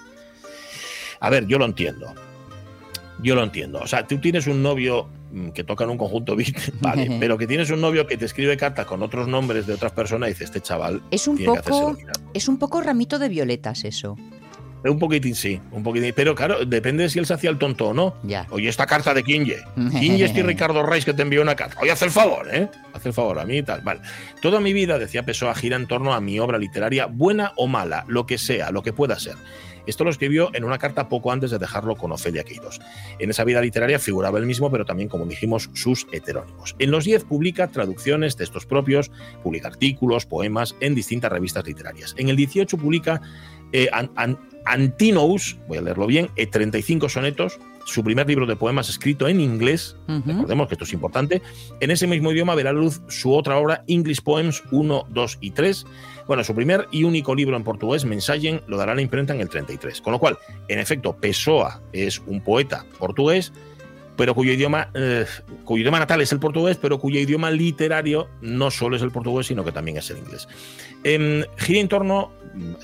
A 1.21 1.29
ver, 1.29 1.47
yo 1.47 1.57
lo 1.57 1.65
entiendo. 1.65 2.13
Yo 3.21 3.35
lo 3.35 3.43
entiendo. 3.43 3.79
O 3.79 3.87
sea, 3.87 4.05
tú 4.05 4.17
tienes 4.19 4.47
un 4.47 4.61
novio 4.61 5.07
mm, 5.31 5.49
que 5.49 5.63
toca 5.63 5.83
en 5.85 5.91
un 5.91 5.97
conjunto 5.97 6.35
beat, 6.35 6.55
vale, 6.81 7.17
pero 7.19 7.37
que 7.37 7.47
tienes 7.47 7.69
un 7.71 7.81
novio 7.81 8.05
que 8.07 8.17
te 8.17 8.25
escribe 8.25 8.57
cartas 8.57 8.85
con 8.85 9.01
otros 9.03 9.27
nombres 9.27 9.67
de 9.67 9.73
otras 9.73 9.91
personas 9.93 10.29
y 10.29 10.33
dice, 10.33 10.43
este 10.43 10.61
chaval 10.61 11.01
Es 11.11 11.27
un 11.27 11.37
tiene 11.37 11.53
que 11.53 11.59
poco, 11.61 11.75
hacérselo 11.89 11.93
mirar". 11.97 12.15
es 12.33 12.47
un 12.47 12.57
poco 12.57 12.81
ramito 12.81 13.17
de 13.19 13.29
violetas 13.29 13.83
eso. 13.85 14.17
Un 14.83 14.99
poquitín 14.99 15.33
sí, 15.33 15.59
un 15.71 15.81
poquitín. 15.81 16.13
Pero 16.15 16.35
claro, 16.35 16.63
depende 16.63 17.01
de 17.03 17.09
si 17.09 17.17
él 17.17 17.25
se 17.25 17.33
hacía 17.33 17.49
el 17.49 17.57
tonto 17.57 17.87
o 17.87 17.93
no. 17.95 18.13
Ya. 18.21 18.45
Oye, 18.51 18.69
esta 18.69 18.85
carta 18.85 19.15
de 19.15 19.23
Kinje. 19.23 19.63
Kinje 19.99 20.25
es 20.25 20.45
Ricardo 20.45 20.83
Reis 20.83 21.03
que 21.05 21.13
te 21.15 21.23
envió 21.23 21.41
una 21.41 21.55
carta. 21.55 21.79
Oye, 21.81 21.89
haz 21.89 22.03
el 22.03 22.11
favor, 22.11 22.47
¿eh? 22.53 22.69
Haz 22.93 23.03
el 23.07 23.13
favor 23.13 23.39
a 23.39 23.45
mí 23.45 23.57
y 23.57 23.63
tal. 23.63 23.81
Vale. 23.81 24.01
Toda 24.43 24.59
mi 24.59 24.73
vida, 24.73 24.99
decía 24.99 25.23
Pessoa, 25.23 25.55
gira 25.55 25.75
en 25.75 25.87
torno 25.87 26.13
a 26.13 26.21
mi 26.21 26.39
obra 26.39 26.59
literaria, 26.59 27.07
buena 27.07 27.53
o 27.57 27.65
mala, 27.65 28.05
lo 28.07 28.27
que 28.27 28.37
sea, 28.37 28.69
lo 28.69 28.83
que 28.83 28.93
pueda 28.93 29.17
ser. 29.17 29.33
Esto 29.87 30.03
lo 30.03 30.09
escribió 30.09 30.49
en 30.53 30.63
una 30.63 30.77
carta 30.77 31.09
poco 31.09 31.31
antes 31.31 31.51
de 31.51 31.57
dejarlo 31.59 31.95
con 31.95 32.11
Ofelia 32.11 32.43
Queiroz. 32.43 32.79
En 33.19 33.29
esa 33.29 33.43
vida 33.43 33.61
literaria 33.61 33.99
figuraba 33.99 34.39
él 34.39 34.45
mismo, 34.45 34.71
pero 34.71 34.85
también, 34.85 35.09
como 35.09 35.25
dijimos, 35.25 35.69
sus 35.73 36.07
heterónimos. 36.11 36.75
En 36.79 36.91
los 36.91 37.05
10 37.05 37.23
publica 37.25 37.67
traducciones, 37.67 38.35
textos 38.35 38.65
propios, 38.65 39.11
publica 39.43 39.67
artículos, 39.67 40.25
poemas 40.25 40.75
en 40.79 40.95
distintas 40.95 41.31
revistas 41.31 41.65
literarias. 41.65 42.13
En 42.17 42.29
el 42.29 42.35
18 42.35 42.77
publica 42.77 43.21
eh, 43.71 43.89
An- 43.91 44.11
An- 44.15 44.39
Antinous, 44.65 45.57
voy 45.67 45.77
a 45.77 45.81
leerlo 45.81 46.07
bien, 46.07 46.29
eh, 46.35 46.47
35 46.47 47.09
sonetos, 47.09 47.59
su 47.85 48.03
primer 48.03 48.27
libro 48.27 48.45
de 48.45 48.55
poemas 48.55 48.89
escrito 48.89 49.27
en 49.27 49.39
inglés, 49.39 49.95
recordemos 50.07 50.67
que 50.67 50.73
esto 50.73 50.83
es 50.83 50.93
importante, 50.93 51.41
en 51.79 51.91
ese 51.91 52.07
mismo 52.07 52.31
idioma 52.31 52.55
verá 52.55 52.73
la 52.73 52.79
luz 52.79 53.01
su 53.07 53.33
otra 53.33 53.57
obra, 53.57 53.83
English 53.87 54.21
Poems 54.21 54.63
1, 54.71 55.07
2 55.09 55.37
y 55.39 55.51
3. 55.51 55.85
Bueno, 56.27 56.43
su 56.43 56.55
primer 56.55 56.87
y 56.91 57.03
único 57.03 57.35
libro 57.35 57.55
en 57.55 57.63
portugués, 57.63 58.03
Mensagen, 58.03 58.61
lo 58.67 58.77
dará 58.77 58.95
la 58.95 59.01
imprenta 59.01 59.33
en 59.33 59.41
el 59.41 59.49
33. 59.49 60.01
Con 60.01 60.13
lo 60.13 60.19
cual, 60.19 60.37
en 60.67 60.79
efecto, 60.79 61.15
Pessoa 61.15 61.81
es 61.93 62.19
un 62.25 62.41
poeta 62.41 62.85
portugués, 62.97 63.53
pero 64.17 64.33
cuyo 64.33 64.51
idioma, 64.51 64.89
eh, 64.93 65.25
cuyo 65.63 65.81
idioma 65.81 65.99
natal 65.99 66.21
es 66.21 66.31
el 66.31 66.39
portugués, 66.39 66.77
pero 66.81 66.99
cuyo 66.99 67.19
idioma 67.19 67.51
literario 67.51 68.29
no 68.41 68.71
solo 68.71 68.95
es 68.95 69.01
el 69.01 69.11
portugués, 69.11 69.47
sino 69.47 69.63
que 69.63 69.71
también 69.71 69.97
es 69.97 70.09
el 70.09 70.17
inglés. 70.17 70.47
Em, 71.03 71.43
gira 71.57 71.79
en 71.79 71.87
torno 71.87 72.31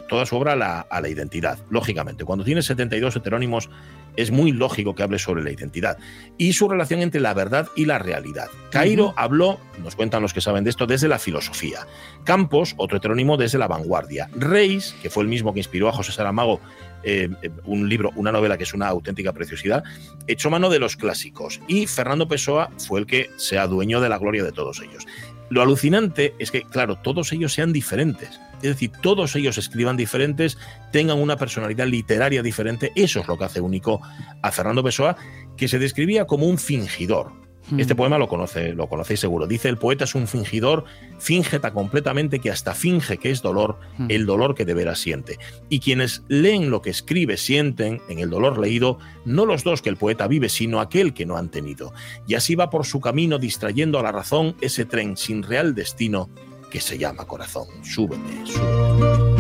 toda 0.10 0.26
su 0.26 0.36
obra 0.36 0.54
a 0.54 0.56
la, 0.56 0.80
a 0.82 1.02
la 1.02 1.10
identidad, 1.10 1.60
lógicamente. 1.70 2.26
Cuando 2.26 2.44
tienes 2.44 2.66
72 2.66 3.16
heterónimos, 3.16 3.70
es 4.16 4.32
muy 4.32 4.52
lógico 4.52 4.96
que 4.96 5.04
hable 5.04 5.20
sobre 5.20 5.44
la 5.44 5.52
identidad 5.52 5.98
y 6.38 6.54
su 6.54 6.68
relación 6.68 7.02
entre 7.02 7.22
la 7.22 7.34
verdad 7.34 7.68
y 7.76 7.86
la 7.86 8.00
realidad. 8.00 8.50
Cairo 8.72 9.14
habló, 9.18 9.60
nos 9.82 9.96
cuentan 9.96 10.22
los 10.22 10.34
que 10.34 10.42
saben 10.42 10.64
de 10.64 10.70
esto, 10.70 10.86
desde 10.86 11.08
la 11.08 11.20
filosofía. 11.20 11.88
Campos, 12.24 12.74
otro 12.78 12.98
heterónimo, 12.98 13.38
desde 13.38 13.58
la 13.58 13.68
vanguardia. 13.68 14.30
Reis, 14.36 14.96
que 15.02 15.10
fue 15.10 15.24
el 15.24 15.30
mismo 15.30 15.54
que 15.54 15.60
inspiró 15.60 15.90
a 15.90 15.94
José 15.94 16.12
Saramago 16.12 16.60
eh, 17.04 17.30
eh, 17.42 17.50
un 17.66 17.90
libro, 17.90 18.12
una 18.16 18.32
novela 18.32 18.58
que 18.58 18.64
es 18.64 18.74
una 18.74 18.88
auténtica 18.88 19.34
preciosidad, 19.34 19.84
echó 20.28 20.50
mano 20.50 20.70
de 20.70 20.80
los 20.80 20.96
clásicos. 20.96 21.60
Y 21.68 21.88
Fernando 21.88 22.28
Pessoa 22.28 22.70
fue 22.78 23.00
el 23.00 23.06
que 23.06 23.30
sea 23.38 23.68
dueño 23.68 24.02
de 24.02 24.10
la 24.10 24.18
gloria 24.18 24.44
de 24.44 24.52
todos 24.52 24.82
ellos. 24.82 25.06
Lo 25.52 25.62
alucinante 25.62 26.34
es 26.40 26.50
que, 26.50 26.62
claro, 26.62 26.96
todos 26.96 27.34
ellos 27.34 27.52
sean 27.52 27.74
diferentes. 27.74 28.40
Es 28.62 28.70
decir, 28.70 28.90
todos 29.02 29.36
ellos 29.36 29.58
escriban 29.58 29.98
diferentes, 29.98 30.58
tengan 30.94 31.20
una 31.20 31.36
personalidad 31.36 31.88
literaria 31.88 32.42
diferente. 32.42 32.94
Eso 32.96 33.20
es 33.20 33.28
lo 33.28 33.38
que 33.38 33.44
hace 33.44 33.60
único 33.60 34.00
a 34.42 34.52
Fernando 34.54 34.82
Pessoa, 34.82 35.18
que 35.58 35.68
se 35.68 35.78
describía 35.78 36.26
como 36.26 36.48
un 36.48 36.58
fingidor. 36.58 37.34
Este 37.78 37.96
poema 37.96 38.18
lo, 38.18 38.28
conoce, 38.28 38.74
lo 38.74 38.88
conocéis 38.88 39.20
seguro. 39.20 39.48
Dice, 39.48 39.70
el 39.70 39.78
poeta 39.78 40.04
es 40.04 40.16
un 40.16 40.28
fingidor, 40.28 40.84
finge 41.20 41.60
tan 41.60 41.74
completamente 41.74 42.40
que 42.40 42.52
hasta 42.52 42.74
finge 42.74 43.18
que 43.18 43.32
es 43.32 43.42
dolor 43.42 43.80
el 44.10 44.26
dolor 44.26 44.56
que 44.56 44.66
de 44.66 44.74
veras 44.74 45.00
siente. 45.00 45.40
Y 45.70 45.80
quienes 45.80 46.24
leen 46.28 46.70
lo 46.70 46.82
que 46.82 46.90
escribe 46.90 47.38
sienten 47.38 48.02
en 48.10 48.20
el 48.20 48.30
dolor 48.30 48.60
leído 48.60 48.98
no 49.26 49.46
los 49.46 49.64
dos 49.64 49.82
que 49.82 49.90
el 49.90 49.98
poeta 49.98 50.28
vive, 50.28 50.50
sino 50.50 50.80
aquel 50.80 51.14
que 51.14 51.26
no 51.26 51.38
han 51.38 51.50
tenido. 51.50 51.94
Y 52.28 52.36
así 52.36 52.56
va 52.56 52.70
por 52.70 52.86
su 52.86 53.00
camino 53.00 53.38
distrayendo 53.38 54.00
a 54.00 54.04
la 54.04 54.12
razón 54.12 54.56
ese 54.62 54.86
tren 54.86 55.16
sin 55.16 55.44
real 55.44 55.74
destino 55.74 56.30
que 56.70 56.82
se 56.82 56.98
llama 56.98 57.26
corazón. 57.26 57.68
Súbete, 57.84 58.46
súbete. 58.46 59.31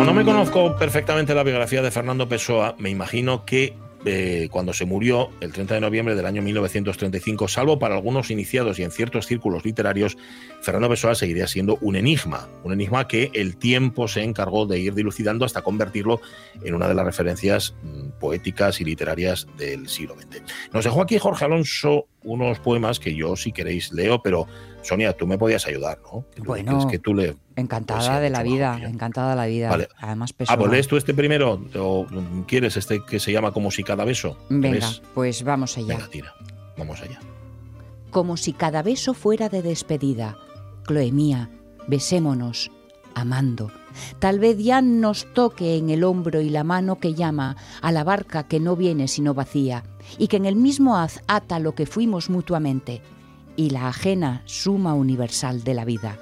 Como 0.00 0.12
no 0.12 0.18
me 0.18 0.24
conozco 0.24 0.76
perfectamente 0.76 1.34
la 1.34 1.42
biografía 1.42 1.82
de 1.82 1.90
Fernando 1.90 2.26
Pessoa, 2.26 2.74
me 2.78 2.88
imagino 2.88 3.44
que 3.44 3.76
eh, 4.06 4.48
cuando 4.50 4.72
se 4.72 4.86
murió 4.86 5.28
el 5.42 5.52
30 5.52 5.74
de 5.74 5.80
noviembre 5.82 6.14
del 6.14 6.24
año 6.24 6.40
1935, 6.40 7.48
salvo 7.48 7.78
para 7.78 7.96
algunos 7.96 8.30
iniciados 8.30 8.78
y 8.78 8.82
en 8.82 8.92
ciertos 8.92 9.26
círculos 9.26 9.62
literarios, 9.66 10.16
Fernando 10.62 10.88
Pessoa 10.88 11.14
seguiría 11.14 11.46
siendo 11.46 11.76
un 11.82 11.96
enigma, 11.96 12.48
un 12.64 12.72
enigma 12.72 13.06
que 13.08 13.30
el 13.34 13.58
tiempo 13.58 14.08
se 14.08 14.22
encargó 14.22 14.64
de 14.64 14.78
ir 14.78 14.94
dilucidando 14.94 15.44
hasta 15.44 15.60
convertirlo 15.60 16.22
en 16.62 16.74
una 16.74 16.88
de 16.88 16.94
las 16.94 17.04
referencias 17.04 17.74
mm, 17.82 18.18
poéticas 18.18 18.80
y 18.80 18.86
literarias 18.86 19.48
del 19.58 19.86
siglo 19.86 20.14
XX. 20.14 20.42
Nos 20.72 20.84
dejó 20.84 21.02
aquí 21.02 21.18
Jorge 21.18 21.44
Alonso 21.44 22.06
unos 22.22 22.58
poemas 22.58 23.00
que 23.00 23.14
yo, 23.14 23.36
si 23.36 23.52
queréis, 23.52 23.92
leo, 23.92 24.22
pero 24.22 24.46
Sonia, 24.82 25.12
tú 25.16 25.26
me 25.26 25.36
podías 25.38 25.66
ayudar, 25.66 25.98
¿no? 26.02 26.24
Bueno, 26.44 26.78
es 26.80 26.86
que 26.86 26.98
tú 26.98 27.14
le... 27.14 27.36
encantada 27.56 28.00
Pues 28.00 28.16
sí, 28.16 28.22
de 28.22 28.30
la 28.30 28.42
vida, 28.42 28.74
mejor, 28.74 28.90
encantada 28.90 29.30
de 29.30 29.36
la 29.36 29.46
vida. 29.46 29.68
Vale. 29.70 29.88
Además, 29.98 30.30
Ah, 30.32 30.36
Pessoa. 30.38 30.56
pues 30.58 30.70
lees 30.72 30.88
tú 30.88 30.96
este 30.96 31.14
primero 31.14 31.60
o 31.78 32.06
quieres 32.46 32.76
este 32.76 33.04
que 33.04 33.20
se 33.20 33.30
llama 33.32 33.52
Como 33.52 33.70
si 33.70 33.82
cada 33.82 34.04
beso. 34.04 34.36
Venga, 34.48 34.70
¿Ves? 34.76 35.02
pues 35.14 35.42
vamos 35.42 35.76
allá. 35.76 35.86
Venga, 35.96 36.08
tira. 36.08 36.34
Vamos 36.78 37.00
allá. 37.02 37.18
como 38.10 38.36
si 38.36 38.52
cada 38.52 38.82
beso 38.82 39.14
fuera 39.14 39.48
de 39.48 39.62
despedida. 39.62 40.36
Chloe 40.86 41.12
mía, 41.12 41.48
besémonos, 41.86 42.70
amando. 43.14 43.70
Tal 44.18 44.38
vez 44.38 44.56
ya 44.58 44.80
nos 44.82 45.26
toque 45.34 45.76
en 45.76 45.90
el 45.90 46.02
hombro 46.04 46.40
y 46.40 46.48
la 46.48 46.64
mano 46.64 46.98
que 46.98 47.14
llama 47.14 47.56
a 47.82 47.92
la 47.92 48.02
barca 48.04 48.44
que 48.48 48.58
no 48.60 48.76
viene 48.76 49.06
sino 49.08 49.34
vacía, 49.34 49.84
y 50.18 50.28
que 50.28 50.38
en 50.38 50.46
el 50.46 50.56
mismo 50.56 50.96
haz 50.96 51.20
ata 51.26 51.58
lo 51.58 51.74
que 51.74 51.86
fuimos 51.86 52.30
mutuamente, 52.30 53.02
y 53.56 53.70
la 53.70 53.88
ajena 53.88 54.42
suma 54.44 54.94
universal 54.94 55.62
de 55.64 55.74
la 55.74 55.84
vida. 55.84 56.18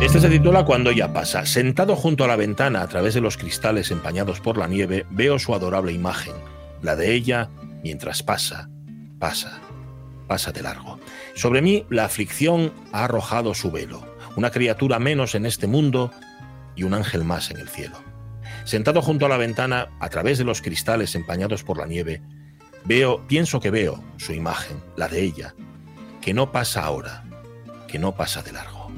Este 0.00 0.18
se 0.18 0.28
titula 0.28 0.64
Cuando 0.64 0.90
ya 0.90 1.12
pasa. 1.12 1.46
Sentado 1.46 1.94
junto 1.94 2.24
a 2.24 2.26
la 2.26 2.34
ventana 2.34 2.82
a 2.82 2.88
través 2.88 3.14
de 3.14 3.20
los 3.20 3.36
cristales 3.36 3.90
empañados 3.90 4.40
por 4.40 4.56
la 4.56 4.66
nieve, 4.66 5.06
veo 5.10 5.38
su 5.38 5.54
adorable 5.54 5.92
imagen, 5.92 6.34
la 6.82 6.96
de 6.96 7.14
ella 7.14 7.48
mientras 7.84 8.22
pasa, 8.22 8.68
pasa, 9.18 9.60
pasa 10.26 10.52
de 10.52 10.62
largo. 10.62 10.98
Sobre 11.34 11.62
mí 11.62 11.86
la 11.90 12.06
aflicción 12.06 12.72
ha 12.92 13.04
arrojado 13.04 13.54
su 13.54 13.70
velo, 13.70 14.04
una 14.36 14.50
criatura 14.50 14.98
menos 14.98 15.34
en 15.34 15.46
este 15.46 15.66
mundo 15.66 16.10
y 16.74 16.82
un 16.82 16.94
ángel 16.94 17.22
más 17.22 17.50
en 17.50 17.58
el 17.58 17.68
cielo. 17.68 17.98
Sentado 18.64 19.02
junto 19.02 19.26
a 19.26 19.28
la 19.28 19.36
ventana, 19.36 19.90
a 20.00 20.08
través 20.08 20.38
de 20.38 20.44
los 20.44 20.62
cristales 20.62 21.14
empañados 21.14 21.62
por 21.62 21.78
la 21.78 21.86
nieve, 21.86 22.22
veo, 22.84 23.26
pienso 23.26 23.60
que 23.60 23.70
veo 23.70 24.02
su 24.16 24.32
imagen, 24.32 24.82
la 24.96 25.08
de 25.08 25.22
ella, 25.22 25.54
que 26.20 26.34
no 26.34 26.52
pasa 26.52 26.84
ahora, 26.84 27.24
que 27.86 27.98
no 27.98 28.14
pasa 28.14 28.42
de 28.42 28.52
largo. 28.52 28.90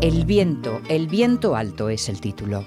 El 0.00 0.24
viento, 0.24 0.80
el 0.88 1.06
viento 1.06 1.54
alto 1.54 1.88
es 1.88 2.08
el 2.08 2.20
título. 2.20 2.64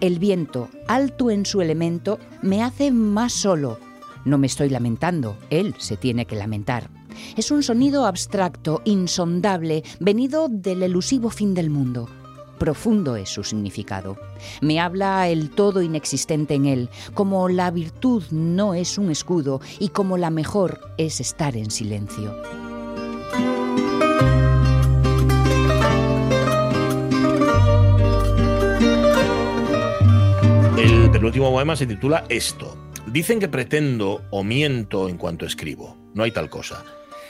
El 0.00 0.18
viento, 0.18 0.68
alto 0.86 1.30
en 1.30 1.44
su 1.44 1.60
elemento, 1.60 2.18
me 2.40 2.62
hace 2.62 2.90
más 2.90 3.32
solo. 3.32 3.78
No 4.24 4.38
me 4.38 4.46
estoy 4.46 4.68
lamentando, 4.68 5.36
él 5.50 5.74
se 5.78 5.96
tiene 5.96 6.26
que 6.26 6.36
lamentar. 6.36 6.88
Es 7.36 7.50
un 7.50 7.62
sonido 7.62 8.06
abstracto, 8.06 8.80
insondable, 8.84 9.82
venido 9.98 10.48
del 10.48 10.82
elusivo 10.82 11.30
fin 11.30 11.54
del 11.54 11.68
mundo. 11.68 12.08
Profundo 12.60 13.16
es 13.16 13.30
su 13.30 13.42
significado. 13.42 14.18
Me 14.60 14.80
habla 14.80 15.26
el 15.28 15.48
todo 15.48 15.80
inexistente 15.80 16.52
en 16.52 16.66
él, 16.66 16.90
como 17.14 17.48
la 17.48 17.70
virtud 17.70 18.22
no 18.30 18.74
es 18.74 18.98
un 18.98 19.10
escudo 19.10 19.62
y 19.78 19.88
como 19.88 20.18
la 20.18 20.28
mejor 20.28 20.78
es 20.98 21.20
estar 21.20 21.56
en 21.56 21.70
silencio. 21.70 22.36
El 30.76 31.10
penúltimo 31.10 31.50
poema 31.50 31.76
se 31.76 31.86
titula 31.86 32.26
Esto. 32.28 32.76
Dicen 33.06 33.40
que 33.40 33.48
pretendo 33.48 34.20
o 34.30 34.44
miento 34.44 35.08
en 35.08 35.16
cuanto 35.16 35.46
escribo. 35.46 35.96
No 36.12 36.24
hay 36.24 36.30
tal 36.30 36.50
cosa. 36.50 36.84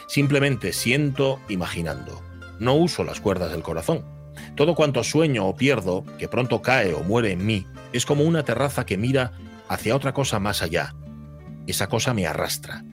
Simplemente 0.09 0.73
siento 0.73 1.39
imaginando. 1.49 2.21
No 2.59 2.75
uso 2.75 3.05
las 3.05 3.21
cuerdas 3.21 3.53
del 3.53 3.63
corazón. 3.63 4.20
Todo 4.55 4.75
cuanto 4.75 5.03
sueño 5.05 5.47
o 5.47 5.57
pierdo, 5.57 6.05
que 6.19 6.29
pronto 6.29 6.63
cae 6.63 6.95
o 6.95 7.03
muere 7.03 7.33
en 7.33 7.47
mí, 7.47 7.67
es 7.93 8.07
como 8.07 8.25
una 8.25 8.45
terraza 8.45 8.85
que 8.87 8.97
mira 8.97 9.33
hacia 9.69 9.97
otra 9.97 10.13
cosa 10.13 10.39
más 10.39 10.63
allá. 10.63 10.95
Esa 11.67 11.89
cosa 11.89 12.15
me 12.15 12.27
arrastra. 12.27 12.85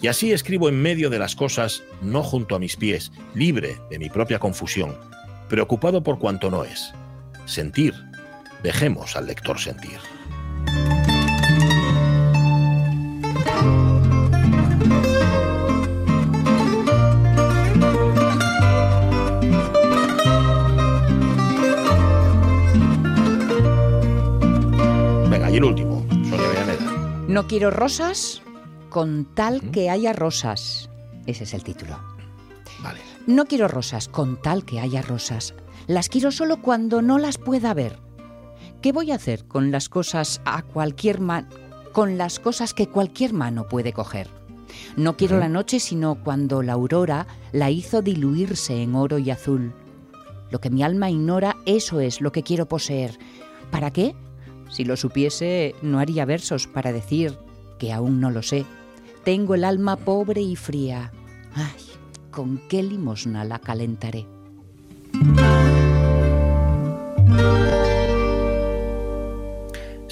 Y 0.00 0.08
así 0.08 0.32
escribo 0.32 0.68
en 0.68 0.80
medio 0.80 1.08
de 1.10 1.18
las 1.18 1.34
cosas, 1.34 1.82
no 2.02 2.22
junto 2.22 2.54
a 2.54 2.58
mis 2.58 2.76
pies, 2.76 3.12
libre 3.34 3.78
de 3.90 3.98
mi 3.98 4.10
propia 4.10 4.38
confusión, 4.38 4.94
preocupado 5.48 6.02
por 6.02 6.18
cuanto 6.18 6.50
no 6.50 6.64
es. 6.64 6.92
Sentir. 7.46 7.94
Dejemos 8.62 9.16
al 9.16 9.26
lector 9.26 9.58
sentir. 9.58 9.98
No 27.36 27.46
quiero 27.46 27.70
rosas 27.70 28.40
con 28.88 29.26
tal 29.34 29.70
que 29.70 29.90
haya 29.90 30.14
rosas. 30.14 30.88
Ese 31.26 31.44
es 31.44 31.52
el 31.52 31.64
título. 31.64 32.00
Vale. 32.82 32.98
No 33.26 33.44
quiero 33.44 33.68
rosas 33.68 34.08
con 34.08 34.40
tal 34.40 34.64
que 34.64 34.80
haya 34.80 35.02
rosas. 35.02 35.52
Las 35.86 36.08
quiero 36.08 36.32
solo 36.32 36.62
cuando 36.62 37.02
no 37.02 37.18
las 37.18 37.36
pueda 37.36 37.74
ver. 37.74 37.98
¿Qué 38.80 38.90
voy 38.90 39.12
a 39.12 39.16
hacer 39.16 39.44
con 39.44 39.70
las 39.70 39.90
cosas 39.90 40.40
a 40.46 40.62
cualquier 40.62 41.20
con 41.92 42.16
las 42.16 42.40
cosas 42.40 42.72
que 42.72 42.88
cualquier 42.88 43.34
mano 43.34 43.68
puede 43.68 43.92
coger? 43.92 44.30
No 44.96 45.18
quiero 45.18 45.38
la 45.38 45.50
noche 45.50 45.78
sino 45.78 46.14
cuando 46.24 46.62
la 46.62 46.72
aurora 46.72 47.26
la 47.52 47.68
hizo 47.68 48.00
diluirse 48.00 48.80
en 48.80 48.94
oro 48.94 49.18
y 49.18 49.30
azul. 49.30 49.74
Lo 50.48 50.62
que 50.62 50.70
mi 50.70 50.82
alma 50.82 51.10
ignora, 51.10 51.58
eso 51.66 52.00
es 52.00 52.22
lo 52.22 52.32
que 52.32 52.42
quiero 52.42 52.64
poseer. 52.64 53.18
¿Para 53.70 53.90
qué? 53.90 54.14
Si 54.70 54.84
lo 54.84 54.96
supiese, 54.96 55.74
no 55.82 55.98
haría 55.98 56.24
versos 56.24 56.66
para 56.66 56.92
decir 56.92 57.38
que 57.78 57.92
aún 57.92 58.20
no 58.20 58.30
lo 58.30 58.42
sé. 58.42 58.64
Tengo 59.24 59.54
el 59.54 59.64
alma 59.64 59.96
pobre 59.96 60.40
y 60.40 60.56
fría. 60.56 61.12
Ay, 61.54 61.82
¿con 62.30 62.58
qué 62.68 62.82
limosna 62.82 63.44
la 63.44 63.58
calentaré? 63.58 64.26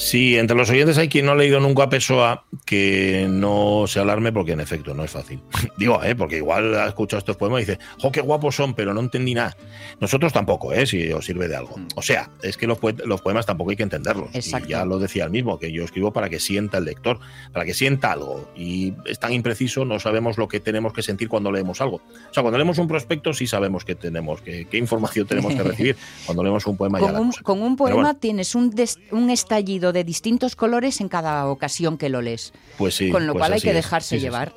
Si 0.04 0.36
entre 0.36 0.54
los 0.54 0.68
oyentes 0.68 0.98
hay 0.98 1.08
quien 1.08 1.24
no 1.24 1.32
ha 1.32 1.34
leído 1.34 1.60
nunca 1.60 1.84
a 1.84 1.88
Pessoa, 1.88 2.44
que 2.66 3.26
no 3.30 3.86
se 3.86 4.00
alarme 4.00 4.32
porque 4.32 4.52
en 4.52 4.60
efecto 4.60 4.92
no 4.92 5.02
es 5.02 5.10
fácil. 5.10 5.40
Digo, 5.78 6.02
¿eh? 6.04 6.14
porque 6.14 6.36
igual 6.36 6.74
ha 6.74 6.86
escuchado 6.88 7.20
estos 7.20 7.38
poemas 7.38 7.62
y 7.62 7.64
dice, 7.64 7.78
¡jo, 7.98 8.12
qué 8.12 8.20
guapos 8.20 8.54
son! 8.54 8.74
Pero 8.74 8.92
no 8.92 9.00
entendí 9.00 9.32
nada. 9.32 9.56
Nosotros 10.00 10.30
tampoco, 10.34 10.74
¿eh? 10.74 10.84
si 10.86 11.10
os 11.10 11.24
sirve 11.24 11.48
de 11.48 11.56
algo. 11.56 11.76
O 11.96 12.02
sea, 12.02 12.28
es 12.42 12.58
que 12.58 12.66
los, 12.66 12.78
poe- 12.78 13.02
los 13.06 13.22
poemas 13.22 13.46
tampoco 13.46 13.70
hay 13.70 13.76
que 13.76 13.82
entenderlos. 13.82 14.28
Exacto. 14.34 14.68
Y 14.68 14.72
ya 14.72 14.84
lo 14.84 14.98
decía 14.98 15.24
el 15.24 15.30
mismo, 15.30 15.58
que 15.58 15.72
yo 15.72 15.84
escribo 15.84 16.12
para 16.12 16.28
que 16.28 16.38
sienta 16.38 16.76
el 16.76 16.84
lector, 16.84 17.18
para 17.54 17.64
que 17.64 17.72
sienta 17.72 18.12
algo. 18.12 18.52
Y 18.54 18.92
es 19.06 19.18
tan 19.18 19.32
impreciso, 19.32 19.86
no 19.86 19.98
sabemos 20.00 20.36
lo 20.36 20.48
que 20.48 20.60
tenemos 20.60 20.92
que 20.92 21.00
sentir 21.00 21.30
cuando 21.30 21.50
leemos 21.50 21.80
algo. 21.80 21.96
O 22.30 22.34
sea, 22.34 22.42
cuando 22.42 22.58
leemos 22.58 22.76
un 22.76 22.88
prospecto 22.88 23.32
sí 23.32 23.46
sabemos 23.46 23.86
que 23.86 23.94
tenemos, 23.94 24.42
qué 24.42 24.68
información 24.76 25.26
tenemos 25.26 25.54
que 25.54 25.62
recibir. 25.62 25.96
Cuando 26.26 26.42
leemos 26.42 26.66
un 26.66 26.76
poema 26.76 26.98
ya 27.00 27.06
Con 27.06 27.14
la 27.14 27.20
un, 27.22 27.28
cosa. 27.30 27.42
con 27.42 27.62
un 27.62 27.76
Pero 27.76 27.76
poema 27.76 27.94
bueno, 28.02 28.16
tienes 28.18 28.54
un, 28.54 28.68
des- 28.68 28.98
un 29.10 29.30
estallido 29.30 29.94
de 29.94 30.03
distintos 30.04 30.56
colores 30.56 31.00
en 31.00 31.08
cada 31.08 31.46
ocasión 31.46 31.98
que 31.98 32.08
lo 32.08 32.22
lees. 32.22 32.52
pues 32.78 32.94
sí, 32.94 33.10
con 33.10 33.26
lo 33.26 33.32
pues 33.32 33.40
cual 33.42 33.52
hay 33.54 33.60
que 33.60 33.72
dejarse 33.72 34.20
llevar. 34.20 34.52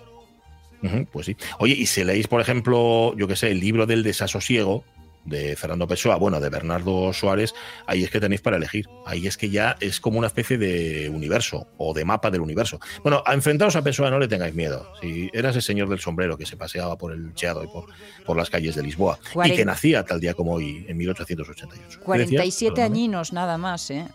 Pues 1.12 1.26
sí. 1.26 1.36
Oye, 1.60 1.74
y 1.74 1.88
si 1.88 2.04
leéis, 2.04 2.28
por 2.28 2.40
ejemplo, 2.40 3.16
yo 3.18 3.28
qué 3.28 3.36
sé, 3.36 3.52
el 3.52 3.60
libro 3.60 3.88
del 3.88 4.04
desasosiego, 4.04 4.86
de 5.28 5.56
Fernando 5.56 5.88
Pessoa, 5.88 6.16
bueno, 6.16 6.40
de 6.40 6.50
Bernardo 6.50 7.12
Suárez, 7.14 7.54
ahí 7.86 8.04
es 8.04 8.10
que 8.10 8.20
tenéis 8.20 8.42
para 8.42 8.58
elegir. 8.58 8.88
Ahí 9.06 9.28
es 9.28 9.38
que 9.38 9.50
ya 9.50 9.76
es 9.82 10.00
como 10.00 10.18
una 10.18 10.28
especie 10.28 10.58
de 10.58 11.10
universo 11.10 11.68
o 11.78 11.94
de 11.94 12.06
mapa 12.06 12.32
del 12.32 12.42
universo. 12.42 12.80
Bueno, 13.04 13.22
a 13.26 13.34
enfrentaros 13.34 13.76
a 13.76 13.82
Pessoa 13.82 14.10
no 14.10 14.20
le 14.20 14.28
tengáis 14.28 14.56
miedo. 14.56 14.90
Si 15.02 15.30
eras 15.34 15.56
el 15.56 15.62
señor 15.62 15.90
del 15.90 16.00
sombrero 16.00 16.38
que 16.38 16.46
se 16.46 16.56
paseaba 16.56 16.98
por 16.98 17.12
el 17.12 17.34
Cheado 17.34 17.64
y 17.64 17.68
por, 17.68 17.86
por 18.26 18.38
las 18.38 18.50
calles 18.50 18.76
de 18.76 18.84
Lisboa 18.84 19.20
y 19.44 19.52
que 19.52 19.66
nacía 19.66 20.06
tal 20.06 20.20
día 20.22 20.34
como 20.34 20.54
hoy, 20.54 20.86
en 20.88 20.98
1888. 20.98 22.00
¿Qué 22.00 22.20
decías? 22.20 22.38
47 22.38 22.74
Perdóname. 22.74 22.86
añinos 22.86 23.34
nada 23.34 23.58
más, 23.58 23.92
¿eh? 23.92 24.08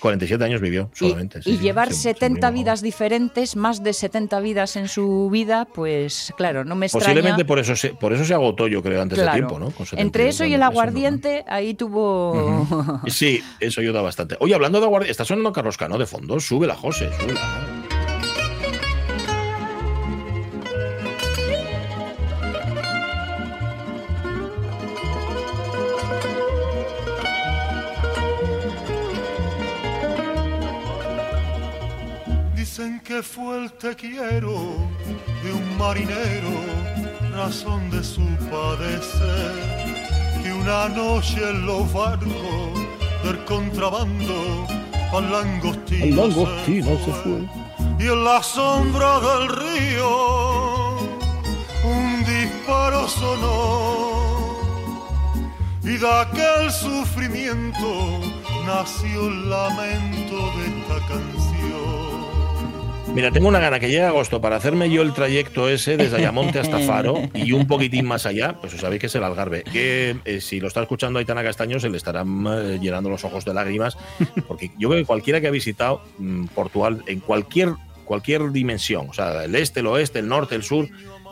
47 0.00 0.44
años 0.44 0.60
vivió 0.60 0.90
Y, 0.94 0.98
solamente. 0.98 1.42
sí, 1.42 1.50
y 1.50 1.56
sí, 1.56 1.62
llevar 1.62 1.88
se 1.92 2.14
70 2.14 2.48
murió. 2.50 2.62
vidas 2.62 2.82
diferentes, 2.82 3.56
más 3.56 3.82
de 3.82 3.92
70 3.92 4.40
vidas 4.40 4.76
en 4.76 4.88
su 4.88 5.28
vida, 5.30 5.64
pues 5.64 6.32
claro, 6.36 6.64
no 6.64 6.74
me 6.74 6.86
extraña. 6.86 7.06
Posiblemente 7.06 7.44
por 7.44 7.58
eso, 7.58 7.74
se, 7.76 7.90
por 7.90 8.12
eso 8.12 8.24
se 8.24 8.34
agotó, 8.34 8.68
yo 8.68 8.82
creo, 8.82 9.00
antes 9.02 9.18
Claro. 9.18 9.32
de 9.32 9.38
tiempo, 9.38 9.58
¿no? 9.58 9.66
Con 9.66 9.86
71 9.86 10.00
Entre 10.02 10.28
eso 10.28 10.44
y 10.44 10.54
el 10.54 10.62
aguardiente, 10.62 11.44
ahí 11.48 11.74
tuvo. 11.74 12.66
Sí, 13.08 13.42
eso 13.60 13.80
ayuda 13.80 14.02
bastante. 14.02 14.36
Oye, 14.40 14.54
hablando 14.54 14.80
de 14.80 14.86
aguardiente, 14.86 15.10
está 15.12 15.24
sonando 15.24 15.52
Carlos 15.52 15.76
Cano 15.76 15.98
de 15.98 16.06
fondo. 16.06 16.38
Sube 16.40 16.66
la 16.66 16.74
José, 16.74 17.10
súbela. 17.18 17.75
Te 33.78 33.94
quiero 33.94 34.74
de 35.42 35.52
un 35.52 35.78
marinero, 35.78 36.50
razón 37.32 37.90
de 37.90 38.02
su 38.02 38.24
padecer, 38.50 39.52
que 40.42 40.52
una 40.52 40.88
noche 40.88 41.36
en 41.50 41.66
los 41.66 41.92
barcos 41.92 42.32
del 43.22 43.44
contrabando 43.44 44.66
al 45.12 45.30
langostino, 45.30 46.04
El 46.04 46.16
langostino 46.16 46.98
se 47.04 47.12
fue. 47.22 47.48
y 47.98 48.08
en 48.08 48.24
la 48.24 48.42
sombra 48.42 49.20
del 49.20 49.48
río 49.48 50.98
un 51.84 52.24
disparo 52.24 53.06
sonó 53.08 54.56
y 55.82 55.98
de 55.98 56.12
aquel 56.12 56.72
sufrimiento 56.72 58.20
nació 58.66 59.28
el 59.28 59.50
lamento 59.50 60.36
de 60.56 60.66
esta 60.66 61.06
canción. 61.08 61.45
Mira, 63.16 63.30
tengo 63.30 63.48
una 63.48 63.60
gana 63.60 63.80
que 63.80 63.88
llegue 63.88 64.02
agosto 64.02 64.42
para 64.42 64.56
hacerme 64.56 64.90
yo 64.90 65.00
el 65.00 65.14
trayecto 65.14 65.70
ese 65.70 65.96
desde 65.96 66.18
Ayamonte 66.18 66.58
hasta 66.58 66.78
Faro 66.86 67.22
y 67.32 67.52
un 67.52 67.66
poquitín 67.66 68.04
más 68.04 68.26
allá, 68.26 68.58
pues 68.60 68.74
sabéis 68.74 69.00
que 69.00 69.06
es 69.06 69.14
el 69.14 69.24
Algarve. 69.24 69.62
Que 69.62 70.18
eh, 70.26 70.42
si 70.42 70.60
lo 70.60 70.68
está 70.68 70.82
escuchando 70.82 71.18
Aitana 71.18 71.42
Castaño 71.42 71.80
se 71.80 71.88
le 71.88 71.96
estarán 71.96 72.46
eh, 72.46 72.78
llenando 72.78 73.08
los 73.08 73.24
ojos 73.24 73.46
de 73.46 73.54
lágrimas, 73.54 73.96
porque 74.46 74.70
yo 74.78 74.90
creo 74.90 75.00
que 75.00 75.06
cualquiera 75.06 75.40
que 75.40 75.46
ha 75.46 75.50
visitado 75.50 76.02
mm, 76.18 76.48
Portugal 76.48 77.04
en 77.06 77.20
cualquier, 77.20 77.70
cualquier 78.04 78.52
dimensión, 78.52 79.08
o 79.08 79.14
sea, 79.14 79.44
el 79.44 79.54
este, 79.54 79.80
el 79.80 79.86
oeste, 79.86 80.18
el 80.18 80.28
norte, 80.28 80.54
el 80.54 80.62
sur, 80.62 80.86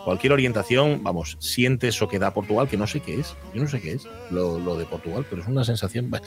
cualquier 0.07 0.33
orientación, 0.33 1.03
vamos, 1.03 1.37
siente 1.39 1.89
eso 1.89 2.09
que 2.09 2.19
da 2.19 2.33
Portugal, 2.33 2.67
que 2.67 2.79
no 2.79 2.87
sé 2.87 3.01
qué 3.01 3.21
es, 3.21 3.37
yo 3.53 3.63
no 3.63 3.69
sé 3.69 3.83
qué 3.83 3.93
es 3.93 4.09
lo, 4.31 4.59
lo 4.59 4.79
de 4.79 4.87
Portugal, 4.87 5.27
pero 5.29 5.43
es 5.43 5.49
una 5.49 5.65
sensación. 5.65 6.09
bueno. 6.09 6.25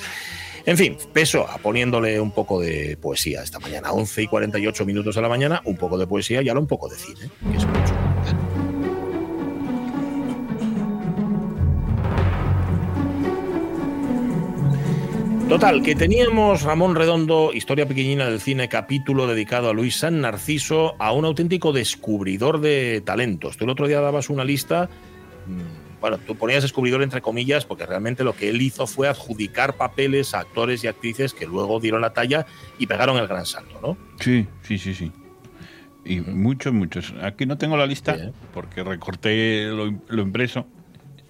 En 0.68 0.76
fin, 0.78 0.98
peso 1.14 1.48
a 1.48 1.58
poniéndole 1.60 2.20
un 2.20 2.32
poco 2.32 2.60
de 2.60 2.98
poesía 2.98 3.42
esta 3.42 3.58
mañana, 3.58 3.94
11 3.94 4.24
y 4.24 4.28
48 4.28 4.86
minutos 4.86 5.16
a 5.16 5.22
la 5.22 5.30
mañana, 5.30 5.62
un 5.64 5.78
poco 5.78 5.98
de 5.98 6.06
poesía 6.06 6.42
y 6.42 6.50
ahora 6.50 6.60
un 6.60 6.68
poco 6.68 6.90
de 6.90 6.98
cine, 6.98 7.30
mucho. 7.42 7.94
Total, 15.48 15.82
que 15.82 15.96
teníamos 15.96 16.64
Ramón 16.64 16.96
Redondo, 16.96 17.52
historia 17.54 17.88
pequeñina 17.88 18.26
del 18.26 18.42
cine, 18.42 18.68
capítulo 18.68 19.26
dedicado 19.26 19.70
a 19.70 19.74
Luis 19.74 19.96
San 19.96 20.20
Narciso, 20.20 20.96
a 21.00 21.14
un 21.14 21.24
auténtico 21.24 21.72
descubridor 21.72 22.60
de 22.60 23.02
talentos. 23.06 23.56
Tú 23.56 23.64
el 23.64 23.70
otro 23.70 23.88
día 23.88 24.02
dabas 24.02 24.30
una 24.30 24.44
lista, 24.44 24.90
mm, 25.46 25.77
bueno, 26.02 26.18
tú 26.18 26.36
ponías 26.36 26.64
descubridor 26.64 27.02
entre 27.04 27.22
comillas, 27.22 27.66
porque 27.66 27.86
realmente 27.86 28.24
lo 28.24 28.36
que 28.36 28.50
él 28.50 28.62
hizo 28.62 28.86
fue 28.88 29.08
adjudicar 29.08 29.76
papeles 29.76 30.34
a 30.34 30.40
actores 30.42 30.84
y 30.84 30.88
actrices 30.88 31.34
que 31.34 31.46
luego 31.46 31.80
dieron 31.80 32.02
la 32.02 32.14
talla 32.14 32.46
y 32.78 32.88
pegaron 32.88 33.18
el 33.18 33.28
gran 33.28 33.46
salto, 33.46 33.80
¿no? 33.82 33.98
Sí, 34.20 34.46
sí, 34.62 34.78
sí, 34.78 34.94
sí. 34.94 35.12
Y 36.06 36.22
muchos, 36.22 36.72
muchos. 36.72 37.14
Aquí 37.22 37.46
no 37.46 37.58
tengo 37.58 37.76
la 37.76 37.86
lista 37.86 38.16
Sí, 38.16 38.22
¿eh? 38.26 38.32
porque 38.54 38.84
recorté 38.84 39.66
lo, 39.66 39.94
lo 40.08 40.22
impreso. 40.22 40.66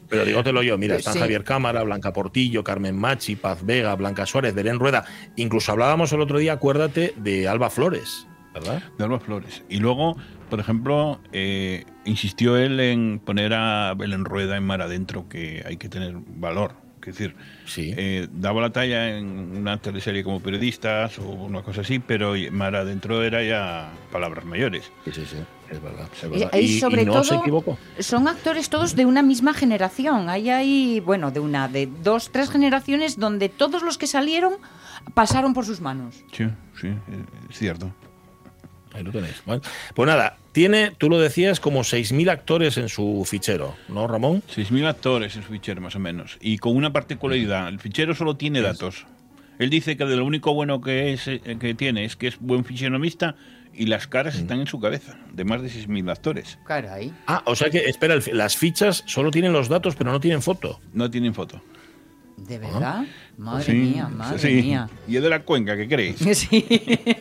Pero 0.10 0.24
dígotelo 0.24 0.62
yo, 0.64 0.78
mira, 0.78 0.94
Pues 0.96 1.00
están 1.00 1.16
sí. 1.16 1.20
Javier 1.20 1.44
Cámara, 1.44 1.84
Blanca 1.84 2.14
Portillo, 2.14 2.64
Carmen 2.64 2.96
Machi, 2.98 3.36
Paz 3.36 3.66
Vega, 3.66 3.94
Blanca 3.96 4.26
Suárez, 4.26 4.54
Belén 4.54 4.80
Rueda. 4.80 5.04
Incluso 5.36 5.72
hablábamos 5.72 6.14
el 6.14 6.22
otro 6.22 6.38
día, 6.40 6.54
acuérdate, 6.54 7.14
de 7.18 7.48
Alba 7.48 7.70
Flores, 7.70 8.28
¿verdad? 8.54 8.82
de 8.98 9.04
Alba 9.04 9.20
Flores. 9.20 9.64
Y 9.70 9.78
luego, 9.80 10.18
por 10.50 10.60
ejemplo, 10.60 11.20
eh, 11.32 11.86
insistió 12.06 12.58
él 12.58 12.80
en 12.80 13.20
poner 13.24 13.54
a 13.54 13.94
Belén 13.96 14.26
Rueda 14.26 14.58
en 14.58 14.66
Mar 14.66 14.82
Adentro, 14.82 15.28
que 15.30 15.64
hay 15.66 15.78
que 15.78 15.90
tener 15.90 16.16
valor. 16.28 16.74
Es 17.02 17.18
decir, 17.18 17.36
Sí. 17.66 17.94
eh, 17.96 18.28
daba 18.34 18.60
la 18.60 18.72
talla 18.72 19.18
en 19.18 19.28
una 19.58 19.78
teleserie 19.78 20.26
como 20.26 20.42
periodistas 20.42 21.18
o 21.20 21.24
una 21.30 21.62
cosa 21.62 21.80
así, 21.80 22.00
pero 22.00 22.34
Mar 22.52 22.76
Adentro 22.76 23.24
era 23.24 23.42
ya 23.44 23.92
palabras 24.12 24.44
mayores. 24.44 24.92
Sí, 25.06 25.12
sí, 25.14 25.24
sí, 25.26 25.38
es 25.72 25.82
verdad. 25.82 26.10
es 26.12 26.24
Y, 26.26 26.28
verdad. 26.28 26.50
y 26.54 26.58
Y- 26.58 26.80
sobre 26.82 27.04
y 27.04 27.06
no 27.06 27.14
todo 27.14 27.24
se 27.24 27.36
equivocó. 27.36 27.78
son 28.00 28.28
actores 28.28 28.70
todos 28.70 28.94
de 28.98 29.06
una 29.06 29.22
misma 29.22 29.54
generación. 29.54 30.28
Ahí 30.28 30.50
hay, 30.50 31.00
bueno, 31.00 31.32
de 31.32 31.40
una, 31.40 31.70
de 31.70 31.88
dos, 32.04 32.30
tres 32.34 32.50
generaciones 32.50 33.18
donde 33.18 33.48
todos 33.48 33.84
los 33.84 33.98
que 33.98 34.08
salieron 34.08 34.56
pasaron 35.14 35.54
por 35.54 35.64
sus 35.66 35.80
manos. 35.80 36.26
Sí, 36.34 36.46
sí, 36.82 36.90
es 37.50 37.58
cierto. 37.58 37.90
Ahí 38.98 39.04
lo 39.04 39.12
tenéis. 39.12 39.44
Bueno, 39.46 39.62
pues 39.94 40.08
nada, 40.08 40.38
tiene, 40.52 40.92
tú 40.98 41.10
lo 41.10 41.20
decías, 41.20 41.60
como 41.60 41.82
6.000 41.82 42.32
actores 42.32 42.78
en 42.78 42.90
su 42.90 43.24
fichero, 43.30 43.76
¿no, 43.88 44.08
Ramón? 44.08 44.42
6.000 44.54 44.88
actores 44.88 45.36
en 45.36 45.44
su 45.44 45.52
fichero, 45.52 45.82
más 45.82 45.96
o 45.96 46.00
menos. 46.00 46.38
Y 46.42 46.58
con 46.58 46.76
una 46.76 46.92
particularidad, 46.92 47.68
el 47.68 47.80
fichero 47.80 48.16
solo 48.16 48.38
tiene 48.38 48.62
datos. 48.62 49.06
Él 49.60 49.70
dice 49.70 49.98
que 49.98 50.06
de 50.06 50.16
lo 50.16 50.26
único 50.26 50.54
bueno 50.54 50.82
que, 50.82 51.14
es, 51.14 51.28
eh, 51.28 51.42
que 51.60 51.74
tiene 51.76 52.06
es 52.06 52.16
que 52.16 52.28
es 52.28 52.40
buen 52.40 52.66
fisionomista 52.66 53.36
y 53.74 53.86
las 53.86 54.08
caras 54.08 54.36
están 54.36 54.60
en 54.60 54.68
su 54.68 54.80
cabeza, 54.80 55.18
de 55.32 55.44
más 55.44 55.62
de 55.62 55.70
6.000 55.70 56.12
actores. 56.12 56.58
Caray. 56.66 57.14
Ah, 57.28 57.44
o 57.46 57.56
sea 57.56 57.70
que, 57.70 57.86
espera, 57.86 58.18
las 58.34 58.58
fichas 58.58 59.04
solo 59.06 59.30
tienen 59.30 59.54
los 59.54 59.70
datos, 59.70 59.96
pero 59.96 60.12
no 60.12 60.20
tienen 60.20 60.42
foto. 60.42 60.80
No 60.94 61.12
tienen 61.12 61.36
foto. 61.36 61.62
¿De 62.38 62.60
verdad? 62.60 63.04
Madre 63.38 63.64
Sí, 63.66 63.72
mía, 63.74 64.08
madre 64.08 64.38
sí. 64.40 64.54
mía. 64.62 64.88
Y 65.08 65.18
es 65.18 65.24
de 65.24 65.30
la 65.30 65.42
cuenca, 65.42 65.76
¿qué 65.76 65.88
creéis? 65.88 66.18
Sí. 66.38 66.64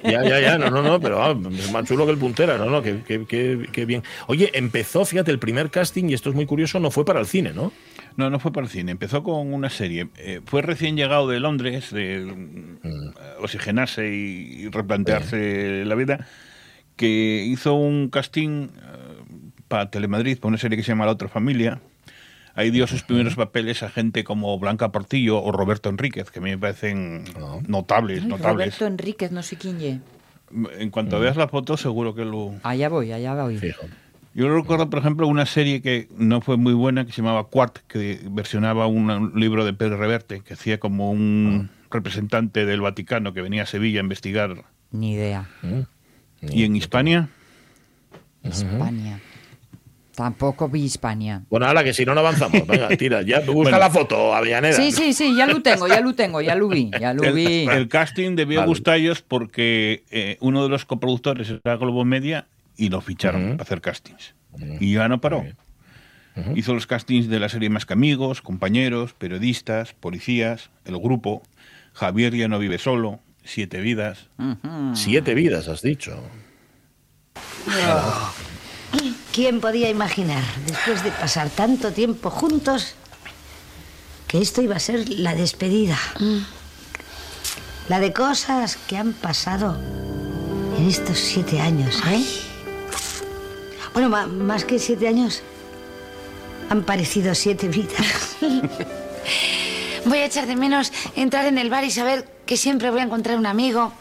Ya, 0.05 0.23
ya, 0.23 0.41
ya, 0.41 0.59
no, 0.59 0.71
no, 0.71 0.83
no, 0.83 1.01
pero 1.01 1.23
ah, 1.23 1.35
es 1.59 1.73
más 1.73 1.85
chulo 1.87 2.05
que 2.05 2.13
el 2.13 2.19
puntera, 2.19 2.59
no, 2.59 2.67
no, 2.67 2.83
que, 2.83 3.01
que- 3.03 3.25
que- 3.27 3.67
que 3.73 3.85
bien. 3.87 4.03
Oye, 4.27 4.51
empezó, 4.53 5.05
fíjate, 5.07 5.31
el 5.31 5.39
primer 5.39 5.71
casting, 5.71 6.11
y 6.11 6.15
esto 6.15 6.29
es 6.29 6.35
muy 6.37 6.45
curioso, 6.47 6.79
no 6.81 6.91
fue 6.91 7.05
para 7.07 7.19
el 7.21 7.27
cine, 7.27 7.53
¿no? 7.55 7.73
No, 8.17 8.29
no 8.31 8.39
fue 8.39 8.53
para 8.53 8.67
el 8.67 8.71
cine. 8.71 8.93
Empezó 8.93 9.23
con 9.23 9.53
una 9.53 9.69
serie. 9.71 10.09
Eh, 10.17 10.41
fue 10.45 10.63
recién 10.63 10.97
llegado 10.97 11.29
de 11.29 11.41
Londres, 11.41 11.91
de 11.93 12.21
mm, 12.21 13.43
oxigenarse 13.43 14.09
y, 14.15 14.65
y 14.65 14.69
replantearse 14.69 15.85
la 15.87 15.95
vida, 15.95 16.27
que 16.97 17.43
hizo 17.47 17.75
un 17.75 18.09
casting 18.11 18.69
para 19.69 19.91
Telemadrid, 19.91 20.39
para 20.39 20.49
una 20.49 20.59
serie 20.59 20.77
que 20.77 20.83
se 20.85 20.89
llama 20.93 21.07
La 21.07 21.13
Otra 21.13 21.29
Familia. 21.29 21.81
Ahí 22.57 22.71
dio 22.71 22.87
sus 22.87 23.03
primeros 23.03 23.37
papeles 23.37 23.83
a 23.83 23.91
gente 23.91 24.25
como 24.25 24.59
Blanca 24.59 24.91
Portillo 24.91 25.43
o 25.43 25.53
Roberto 25.53 25.89
Enríquez, 25.91 26.31
que 26.31 26.39
a 26.39 26.43
mí 26.43 26.51
me 26.51 26.59
parecen 26.59 27.25
notables, 27.69 28.23
Ay, 28.23 28.29
notables. 28.29 28.79
Roberto 28.79 28.87
Enríquez, 28.87 29.31
no 29.31 29.43
sé 29.43 29.57
quién 29.57 29.79
ye. 29.79 30.01
En 30.79 30.91
cuanto 30.91 31.21
veas 31.21 31.37
la 31.37 31.49
foto, 31.49 31.77
seguro 31.77 32.15
que 32.15 32.25
lo, 32.25 32.55
Allá 32.63 32.89
voy, 32.89 33.13
allá 33.13 33.35
voy. 33.35 33.59
Fijo. 33.59 33.85
yo 34.33 34.55
recuerdo, 34.55 34.89
por 34.89 35.01
ejemplo, 35.01 35.27
una 35.27 35.45
serie 35.45 35.83
que 35.83 36.09
no 36.17 36.41
fue 36.41 36.57
muy 36.57 36.73
buena, 36.73 37.05
que 37.05 37.13
se 37.13 37.19
llamaba 37.19 37.49
Quart, 37.49 37.79
que 37.89 38.21
versionaba 38.31 38.87
un, 38.87 39.11
un 39.11 39.33
libro 39.39 39.65
de 39.65 39.75
Pedro 39.75 39.99
Reverte, 39.99 40.41
que 40.41 40.55
hacía 40.55 40.81
como 40.81 41.11
un 41.11 41.69
representante 41.91 42.65
del 42.65 42.81
Vaticano 42.81 43.33
que 43.35 43.43
venía 43.43 43.65
a 43.65 43.67
Sevilla 43.67 44.01
a 44.01 44.05
investigar. 44.05 44.65
Ni 44.93 45.13
idea. 45.13 45.49
¿Y 46.41 46.65
en 46.65 46.77
Hispania? 46.77 47.29
España. 48.43 49.21
Tampoco 50.17 50.69
vi 50.69 50.87
España. 50.87 51.43
Bueno, 51.51 51.67
ahora 51.67 51.85
que 51.85 51.93
si 51.93 52.05
no, 52.07 52.15
no 52.15 52.21
avanzamos. 52.21 52.67
Venga, 52.67 52.89
tira, 52.97 53.23
ya, 53.23 53.41
busca 53.41 53.53
Bueno. 53.53 53.79
la 53.79 53.91
foto, 53.91 54.35
Avellaneda. 54.35 54.73
Sí, 54.73 54.91
sí, 54.91 55.13
sí, 55.13 55.37
ya 55.37 55.47
lo 55.47 55.61
tengo, 55.63 55.87
ya 55.87 56.01
lo 56.01 56.15
tengo, 56.15 56.41
ya 56.41 56.55
lo 56.55 56.69
vi, 56.69 56.91
ya 56.99 57.13
lo 57.13 57.23
El, 57.23 57.35
vi. 57.35 57.67
el 57.71 57.89
casting 57.89 58.35
debió 58.35 58.61
Vale. 58.61 58.69
gustarlos 58.71 59.21
porque 59.23 60.05
eh, 60.11 60.39
uno 60.41 60.63
de 60.63 60.71
los 60.71 60.85
coproductores 60.87 61.51
era 61.63 61.77
Globo 61.77 62.05
Media 62.07 62.47
y 62.79 62.89
lo 62.89 63.01
ficharon 63.03 63.53
para 63.53 63.63
hacer 63.63 63.81
castings. 63.83 64.35
Y 64.81 64.95
ya 64.95 65.07
no 65.09 65.21
paró. 65.21 65.45
Hizo 66.55 66.75
los 66.75 66.87
castings 66.87 67.29
de 67.29 67.39
la 67.41 67.49
serie 67.49 67.69
Más 67.71 67.87
que 67.87 67.93
Amigos, 67.95 68.43
compañeros, 68.43 69.13
periodistas, 69.15 69.93
policías, 69.95 70.71
el 70.85 70.99
grupo, 70.99 71.43
Javier 71.95 72.35
ya 72.35 72.49
no 72.49 72.59
vive 72.59 72.79
solo, 72.79 73.21
Siete 73.45 73.81
Vidas. 73.81 74.29
Siete 74.95 75.35
vidas, 75.35 75.69
has 75.69 75.81
dicho. 75.83 76.23
¿Quién 79.37 79.61
podía 79.61 79.91
imaginar, 79.91 80.43
después 80.67 81.05
de 81.05 81.11
pasar 81.11 81.51
tanto 81.51 81.93
tiempo 81.93 82.31
juntos, 82.31 82.95
que 84.27 84.41
esto 84.41 84.63
iba 84.63 84.77
a 84.77 84.81
ser 84.81 85.11
la 85.11 85.35
despedida. 85.35 85.99
La 87.91 88.01
de 88.01 88.15
cosas 88.15 88.79
que 88.89 88.97
han 88.97 89.13
pasado 89.13 89.79
en 90.79 90.89
estos 90.89 91.19
siete 91.19 91.61
años, 91.61 92.01
¿eh? 92.09 92.25
Bueno, 93.93 94.09
más 94.09 94.65
que 94.65 94.79
siete 94.79 95.07
años, 95.07 95.43
han 96.71 96.83
parecido 96.85 97.35
siete 97.35 97.69
vidas. 97.69 98.39
Voy 100.07 100.17
a 100.17 100.25
echar 100.25 100.47
de 100.47 100.57
menos 100.57 100.95
entrar 101.15 101.45
en 101.45 101.59
el 101.59 101.69
bar 101.69 101.85
y 101.85 101.91
saber 101.91 102.27
que 102.47 102.57
siempre 102.57 102.91
voy 102.91 103.01
a 103.01 103.03
encontrar 103.03 103.37
un 103.37 103.45
amigo. 103.45 103.93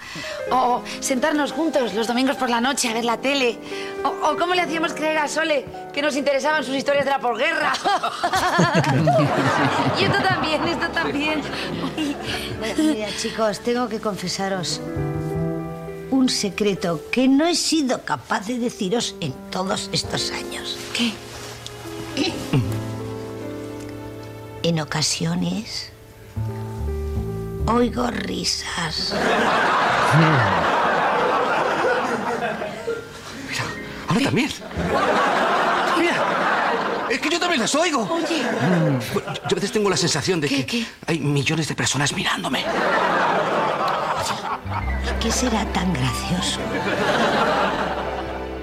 O 0.52 0.84
sentarnos 1.00 1.52
juntos 1.52 1.94
los 1.94 2.08
domingos 2.08 2.36
por 2.36 2.50
la 2.50 2.62
noche 2.62 2.90
a 2.90 2.94
ver 2.94 3.06
la 3.06 3.18
tele. 3.18 3.58
O, 4.04 4.30
o 4.30 4.38
cómo 4.38 4.54
le 4.54 4.62
hacíamos 4.62 4.94
creer 4.94 5.18
a 5.18 5.28
Sole 5.28 5.66
que 5.94 6.02
nos 6.02 6.16
interesaban 6.16 6.64
sus 6.64 6.76
historias 6.76 7.06
de 7.06 7.12
la 7.12 7.20
posguerra. 7.20 7.74
y 10.00 10.04
esto 10.04 10.22
también, 10.22 10.68
esto 10.68 10.90
también. 10.90 11.42
Mira, 12.78 13.08
chicos, 13.18 13.60
tengo 13.62 13.90
que 13.90 14.00
confesaros 14.00 14.82
un 16.12 16.30
secreto 16.30 17.02
que 17.12 17.28
no 17.28 17.46
he 17.46 17.56
sido 17.56 18.04
capaz 18.04 18.48
de 18.48 18.60
deciros 18.60 19.16
en 19.22 19.34
todos 19.50 19.90
estos 19.92 20.32
años. 20.32 20.78
¿Qué? 20.94 21.12
En 24.64 24.80
ocasiones 24.80 25.92
oigo 27.68 28.10
risas. 28.10 29.14
Ahora 34.08 34.22
también. 34.24 34.50
Mira, 35.98 36.24
es 37.10 37.20
que 37.20 37.30
yo 37.30 37.40
también 37.40 37.62
las 37.62 37.74
oigo. 37.76 38.08
Oye. 38.12 38.42
Yo 38.42 39.52
a 39.52 39.56
veces 39.56 39.72
tengo 39.72 39.90
la 39.90 39.98
sensación 39.98 40.40
de 40.42 40.48
que 40.48 40.86
hay 41.08 41.20
millones 41.20 41.68
de 41.68 41.76
personas 41.76 42.14
mirándome. 42.14 42.64
¿Qué 45.22 45.32
será 45.32 45.66
tan 45.66 45.92
gracioso? 45.94 46.60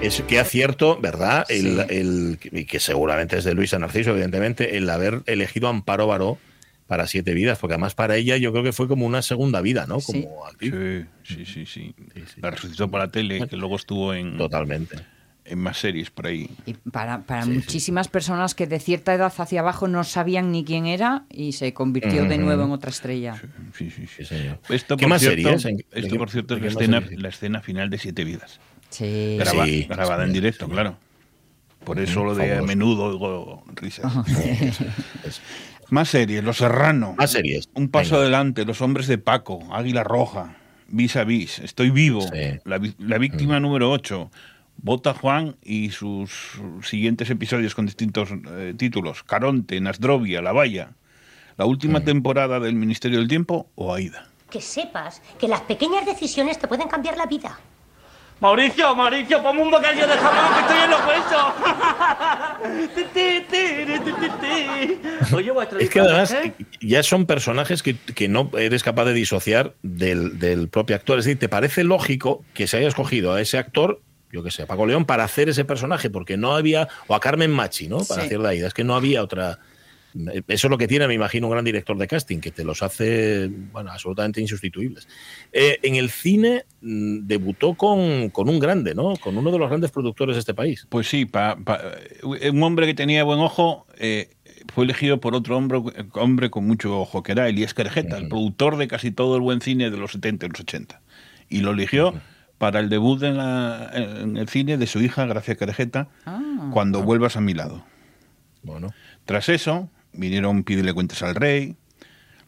Es 0.01 0.21
que 0.27 0.39
acierto, 0.39 0.97
¿verdad? 0.99 1.45
El, 1.49 1.79
el- 1.89 2.39
y 2.51 2.65
que 2.65 2.79
seguramente 2.79 3.37
es 3.37 3.43
de 3.45 3.53
Luisa 3.53 3.79
Narciso, 3.79 4.11
evidentemente, 4.11 4.77
el 4.77 4.89
haber 4.89 5.21
elegido 5.27 5.67
a 5.67 5.69
Amparo 5.71 6.07
Baró 6.07 6.37
para 6.93 7.07
Siete 7.07 7.33
Vidas, 7.33 7.57
porque 7.57 7.73
además 7.73 7.95
para 7.95 8.15
ella 8.17 8.37
yo 8.37 8.51
creo 8.51 8.63
que 8.63 8.71
fue 8.71 8.87
como 8.87 9.07
una 9.07 9.23
segunda 9.23 9.61
vida, 9.61 9.87
¿no? 9.87 9.99
Sí. 9.99 10.25
Como 10.25 10.45
actriz. 10.45 10.71
Sí, 11.23 11.43
sí, 11.43 11.65
sí, 11.65 11.65
sí. 11.65 11.95
La 12.39 12.51
resucitó 12.51 12.91
para 12.91 13.05
la 13.05 13.11
tele, 13.11 13.47
que 13.47 13.57
luego 13.57 13.77
estuvo 13.77 14.13
en. 14.13 14.37
Totalmente. 14.37 14.97
En 15.43 15.57
más 15.57 15.79
series 15.79 16.11
por 16.11 16.27
ahí. 16.27 16.51
Y 16.67 16.75
para, 16.75 17.23
para 17.23 17.47
muchísimas 17.47 18.09
personas 18.09 18.53
que 18.53 18.67
de 18.67 18.79
cierta 18.79 19.11
edad 19.15 19.33
hacia 19.35 19.61
abajo 19.61 19.87
no 19.87 20.03
sabían 20.03 20.51
ni 20.51 20.63
quién 20.63 20.85
era 20.85 21.25
y 21.31 21.53
se 21.53 21.73
convirtió 21.73 22.25
de 22.25 22.37
nuevo 22.37 22.63
en 22.65 22.71
otra 22.71 22.91
estrella. 22.91 23.41
Sí, 23.75 23.89
sí, 23.89 24.05
sí. 24.05 24.23
señor. 24.23 24.59
Esto, 24.69 24.95
¿Qué 24.95 25.05
por 25.05 25.09
más 25.09 25.21
cierto, 25.21 25.57
series? 25.59 25.65
¿En- 25.65 25.77
de 25.77 25.85
Esto, 25.99 26.15
por 26.17 26.29
cierto, 26.29 26.55
es 26.55 26.61
la 26.61 26.67
escena, 26.67 27.01
series? 27.01 27.19
la 27.23 27.29
escena 27.29 27.61
final 27.61 27.89
de 27.89 27.97
Siete 27.97 28.23
Vidas. 28.23 28.59
Sí. 28.91 29.37
Graba- 29.39 29.65
Sí, 29.65 29.83
grabada 29.89 30.23
en 30.25 30.29
sí, 30.29 30.33
directo, 30.35 30.69
claro. 30.69 30.95
Por 31.83 31.99
eso 31.99 32.23
lo 32.23 32.33
de 32.35 32.55
a 32.55 32.61
menudo 32.61 33.03
oigo 33.07 33.63
risas. 33.75 34.13
Más 35.89 36.09
series, 36.09 36.43
Los 36.43 36.57
Serrano. 36.57 37.15
Más 37.17 37.31
series. 37.31 37.69
Un 37.73 37.89
paso 37.89 38.11
Venga. 38.15 38.21
adelante, 38.23 38.65
Los 38.65 38.81
Hombres 38.81 39.07
de 39.07 39.17
Paco, 39.17 39.59
Águila 39.73 40.03
Roja, 40.03 40.55
Vis 40.87 41.15
a 41.15 41.23
Vis, 41.23 41.59
Estoy 41.59 41.89
Vivo, 41.91 42.25
la, 42.65 42.77
vi- 42.77 42.95
la 42.99 43.17
Víctima 43.17 43.59
Mm. 43.59 43.63
número 43.63 43.91
8, 43.91 44.31
Bota 44.77 45.13
Juan 45.13 45.55
y 45.63 45.91
sus 45.91 46.59
siguientes 46.81 47.29
episodios 47.29 47.75
con 47.75 47.85
distintos 47.85 48.29
eh, 48.57 48.73
títulos, 48.77 49.23
Caronte, 49.23 49.79
Nasdrovia, 49.81 50.41
La 50.41 50.51
Valla, 50.51 50.91
la 51.57 51.65
última 51.65 51.99
Mm. 51.99 52.05
temporada 52.05 52.59
del 52.59 52.75
Ministerio 52.75 53.19
del 53.19 53.27
Tiempo 53.27 53.69
o 53.75 53.93
Aida. 53.93 54.27
Que 54.49 54.61
sepas 54.61 55.21
que 55.39 55.47
las 55.47 55.61
pequeñas 55.61 56.05
decisiones 56.05 56.59
te 56.59 56.67
pueden 56.67 56.87
cambiar 56.87 57.17
la 57.17 57.25
vida. 57.25 57.59
Mauricio, 58.39 58.93
Mauricio, 58.95 59.41
ponme 59.41 59.61
un 59.61 59.71
bocadillo 59.71 60.05
de 60.05 60.13
jamón 60.15 60.53
que 60.53 60.59
estoy 60.61 60.79
en 60.83 60.89
los 60.91 60.99
huesos. 61.07 61.53
Oye, 65.33 65.51
vuestro 65.51 65.79
Es 65.79 65.89
que 65.89 65.99
además 65.99 66.31
¿eh? 66.33 66.53
ya 66.81 67.03
son 67.03 67.25
personajes 67.25 67.81
que, 67.83 67.95
que 67.95 68.27
no 68.27 68.49
eres 68.57 68.83
capaz 68.83 69.05
de 69.05 69.13
disociar 69.13 69.73
del, 69.81 70.39
del 70.39 70.67
propio 70.67 70.95
actor. 70.95 71.19
Es 71.19 71.25
decir, 71.25 71.39
¿te 71.39 71.49
parece 71.49 71.83
lógico 71.83 72.43
que 72.53 72.67
se 72.67 72.77
haya 72.77 72.87
escogido 72.87 73.33
a 73.33 73.41
ese 73.41 73.57
actor, 73.57 74.01
yo 74.31 74.43
que 74.43 74.51
sé, 74.51 74.63
a 74.63 74.67
Paco 74.67 74.85
León, 74.85 75.05
para 75.05 75.23
hacer 75.23 75.49
ese 75.49 75.65
personaje? 75.65 76.09
Porque 76.09 76.37
no 76.37 76.55
había, 76.55 76.87
o 77.07 77.15
a 77.15 77.19
Carmen 77.19 77.51
Machi, 77.51 77.87
¿no? 77.87 77.97
Para 77.99 78.21
Sí. 78.21 78.27
hacer 78.27 78.39
la 78.39 78.49
Aida. 78.49 78.67
Es 78.67 78.73
que 78.73 78.83
no 78.83 78.95
había 78.95 79.23
otra. 79.23 79.59
Eso 80.47 80.67
es 80.67 80.71
lo 80.71 80.77
que 80.77 80.87
tiene, 80.87 81.07
me 81.07 81.13
imagino, 81.13 81.47
un 81.47 81.53
gran 81.53 81.65
director 81.65 81.97
de 81.97 82.07
casting, 82.07 82.39
que 82.39 82.51
te 82.51 82.63
los 82.63 82.83
hace, 82.83 83.47
bueno, 83.71 83.91
absolutamente 83.91 84.41
insustituibles. 84.41 85.07
Eh, 85.51 85.79
en 85.83 85.95
el 85.95 86.09
cine 86.09 86.65
mm, 86.81 87.25
debutó 87.27 87.73
con, 87.73 88.29
con 88.29 88.49
un 88.49 88.59
grande, 88.59 88.93
¿no? 88.95 89.15
Con 89.17 89.37
uno 89.37 89.51
de 89.51 89.59
los 89.59 89.69
grandes 89.69 89.91
productores 89.91 90.35
de 90.35 90.39
este 90.41 90.53
país. 90.53 90.85
Pues 90.89 91.07
sí, 91.07 91.25
pa- 91.25 91.55
pa- 91.55 91.81
un 92.51 92.61
hombre 92.63 92.85
que 92.85 92.93
tenía 92.93 93.23
buen 93.23 93.39
ojo 93.39 93.87
eh, 93.97 94.29
fue 94.73 94.85
elegido 94.85 95.19
por 95.19 95.35
otro 95.35 95.57
hombre, 95.57 95.81
hombre 96.13 96.49
con 96.49 96.65
mucho 96.67 96.99
ojo, 96.99 97.23
que 97.23 97.31
era 97.33 97.47
Elías 97.49 97.73
Querejeta, 97.73 98.17
el 98.17 98.27
productor 98.29 98.77
de 98.77 98.87
casi 98.87 99.11
todo 99.11 99.35
el 99.35 99.41
buen 99.41 99.61
cine 99.61 99.89
de 99.89 99.97
los 99.97 100.11
70 100.13 100.45
y 100.45 100.49
los 100.49 100.59
80. 100.61 101.01
Y 101.49 101.59
lo 101.61 101.71
eligió 101.71 102.13
para 102.59 102.79
el 102.79 102.87
debut 102.89 103.21
en, 103.23 103.37
la- 103.37 103.89
en 103.93 104.37
el 104.37 104.47
cine 104.47 104.77
de 104.77 104.87
su 104.87 105.01
hija, 105.01 105.25
Gracia 105.25 105.55
Querejeta, 105.55 106.07
Ah. 106.25 106.69
cuando 106.71 107.01
vuelvas 107.03 107.35
a 107.35 107.41
mi 107.41 107.53
lado. 107.53 107.83
Bueno. 108.61 108.93
Tras 109.25 109.49
eso, 109.49 109.89
vinieron 110.13 110.63
Pídele 110.63 110.93
cuentas 110.93 111.21
al 111.23 111.35
rey, 111.35 111.75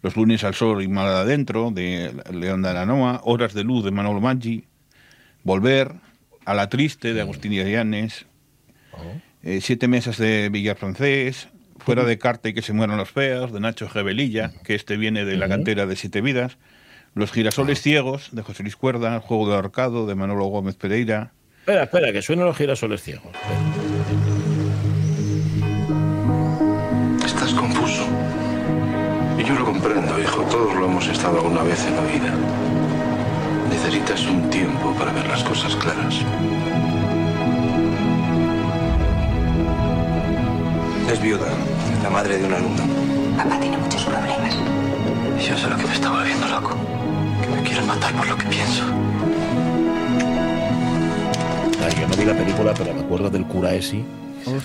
Los 0.02 0.16
lunes 0.16 0.44
al 0.44 0.54
sol 0.54 0.84
y 0.84 0.88
mal 0.88 1.08
adentro, 1.08 1.72
de 1.72 2.14
León 2.32 2.62
de 2.62 2.70
Aranoa, 2.70 3.22
Horas 3.24 3.54
de 3.54 3.64
luz, 3.64 3.84
de 3.84 3.92
Manolo 3.92 4.22
Maggi, 4.22 4.66
Volver, 5.44 5.94
A 6.46 6.54
la 6.54 6.70
triste, 6.70 7.14
de 7.14 7.22
Agustín 7.22 7.52
Llanes, 7.52 8.26
eh, 9.44 9.60
Siete 9.62 9.88
mesas 9.88 10.18
de 10.18 10.50
Villar 10.50 10.78
Francés, 10.78 11.50
Fuera 11.78 12.04
de 12.04 12.18
carta 12.18 12.50
y 12.50 12.54
que 12.54 12.62
se 12.62 12.74
mueran 12.74 12.98
los 12.98 13.12
feos, 13.12 13.52
de 13.52 13.60
Nacho 13.60 13.88
Gebelilla, 13.88 14.52
que 14.64 14.74
este 14.74 14.98
viene 14.98 15.26
de 15.26 15.38
la 15.38 15.48
cantera 15.48 15.86
de 15.86 15.96
Siete 15.96 16.22
Vidas, 16.22 16.58
Los 17.14 17.32
girasoles 17.32 17.82
ciegos, 17.82 18.30
de 18.32 18.42
José 18.42 18.64
Luis 18.64 18.76
Cuerda, 18.76 19.14
El 19.14 19.22
juego 19.22 19.48
del 19.48 19.56
ahorcado, 19.56 20.08
de 20.08 20.16
Manolo 20.16 20.46
Gómez 20.46 20.76
Pereira, 20.76 21.32
Espera, 21.66 21.86
espera, 21.86 22.14
que 22.14 22.22
suenan 22.22 22.46
los 22.46 22.56
girasoles 22.58 23.02
ciegos. 23.02 23.36
Yo 29.46 29.54
lo 29.54 29.66
comprendo, 29.66 30.20
hijo. 30.20 30.42
Todos 30.44 30.74
lo 30.76 30.86
hemos 30.86 31.08
estado 31.08 31.38
alguna 31.38 31.62
vez 31.62 31.86
en 31.86 31.96
la 31.96 32.02
vida. 32.02 32.34
Necesitas 33.70 34.26
un 34.26 34.50
tiempo 34.50 34.92
para 34.94 35.12
ver 35.12 35.28
las 35.28 35.44
cosas 35.44 35.76
claras. 35.76 36.16
Es 41.12 41.22
viuda, 41.22 41.48
la 42.02 42.10
madre 42.10 42.38
de 42.40 42.46
un 42.46 42.54
alumno. 42.54 42.84
Papá 43.38 43.60
tiene 43.60 43.78
muchos 43.78 44.04
problemas. 44.06 44.56
Yo 45.48 45.58
sé 45.58 45.70
lo 45.70 45.78
que 45.78 45.86
me 45.86 45.94
está 45.94 46.10
volviendo 46.10 46.48
loco. 46.48 46.76
Que 47.42 47.56
me 47.56 47.62
quieren 47.62 47.86
matar 47.86 48.14
por 48.14 48.28
lo 48.28 48.38
que 48.38 48.46
pienso. 48.48 48.84
Ay, 51.84 51.94
yo 52.02 52.08
no 52.08 52.16
vi 52.16 52.26
la 52.26 52.34
película, 52.34 52.74
pero 52.76 52.94
me 52.96 53.02
acuerdo 53.02 53.30
del 53.30 53.46
cura 53.46 53.76
ese. 53.76 54.04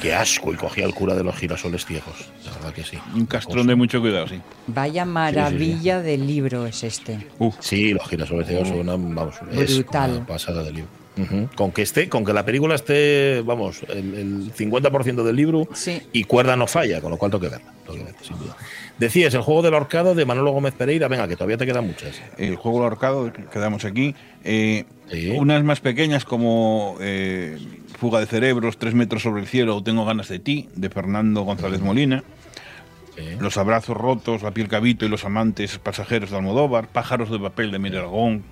Qué 0.00 0.14
asco, 0.14 0.52
y 0.52 0.56
cogía 0.56 0.84
el 0.84 0.94
cura 0.94 1.14
de 1.14 1.24
los 1.24 1.34
girasoles 1.36 1.84
ciegos. 1.86 2.28
La 2.44 2.52
verdad 2.52 2.72
que 2.72 2.84
sí. 2.84 2.98
un 3.14 3.26
castrón 3.26 3.66
de 3.66 3.74
mucho 3.74 4.00
cuidado, 4.00 4.28
sí. 4.28 4.40
Vaya 4.66 5.04
maravilla 5.04 6.00
de 6.02 6.18
libro 6.18 6.66
es 6.66 6.84
este. 6.84 7.26
Sí, 7.60 7.92
los 7.92 8.06
girasoles 8.08 8.46
ciegos 8.48 8.68
son 8.68 8.80
una, 8.80 8.92
vamos, 8.92 9.36
es 9.52 9.74
Brutal. 9.76 10.10
una 10.16 10.26
pasada 10.26 10.62
de 10.62 10.72
libro. 10.72 10.90
Con 11.54 11.70
que 11.72 11.82
esté, 11.82 12.08
con 12.08 12.24
que 12.24 12.32
la 12.32 12.46
película 12.46 12.74
esté, 12.76 13.42
vamos, 13.44 13.82
el, 13.88 14.14
el 14.14 14.54
50% 14.54 15.22
del 15.22 15.36
libro 15.36 15.68
y 16.12 16.24
cuerda 16.24 16.56
no 16.56 16.66
falla, 16.66 17.02
con 17.02 17.10
lo 17.10 17.18
cual 17.18 17.30
tengo 17.30 17.42
que 17.42 17.48
verla, 17.50 17.72
tengo 17.84 17.98
que 17.98 18.04
verla, 18.04 18.18
sin 18.22 18.38
duda. 18.38 18.56
Decías, 18.98 19.34
el 19.34 19.42
juego 19.42 19.60
del 19.60 19.74
ahorcado 19.74 20.14
de 20.14 20.24
Manolo 20.24 20.52
Gómez 20.52 20.72
Pereira, 20.74 21.08
venga, 21.08 21.28
que 21.28 21.34
todavía 21.36 21.58
te 21.58 21.66
quedan 21.66 21.86
muchas. 21.86 22.20
El 22.38 22.56
juego 22.56 22.78
del 22.78 22.84
ahorcado, 22.84 23.30
quedamos 23.52 23.84
aquí. 23.84 24.14
Eh, 24.44 24.84
Unas 25.36 25.62
más 25.62 25.80
pequeñas 25.80 26.24
como 26.24 26.96
eh, 27.00 27.58
Fuga 28.00 28.18
de 28.18 28.26
cerebros, 28.26 28.78
Tres 28.78 28.94
metros 28.94 29.22
sobre 29.22 29.42
el 29.42 29.46
cielo 29.46 29.82
Tengo 29.82 30.06
ganas 30.06 30.28
de 30.28 30.38
ti, 30.38 30.68
de 30.74 30.88
Fernando 30.88 31.42
González 31.42 31.82
Molina. 31.82 32.24
Los 33.38 33.58
abrazos 33.58 33.94
rotos, 33.94 34.42
La 34.42 34.52
piel 34.52 34.68
cabito 34.68 35.04
y 35.04 35.08
los 35.10 35.26
amantes 35.26 35.78
pasajeros 35.78 36.30
de 36.30 36.36
Almodóvar, 36.36 36.88
Pájaros 36.88 37.30
de 37.30 37.38
papel 37.38 37.70
de 37.70 37.78
Miguel 37.78 38.00
Aragón, 38.00 38.42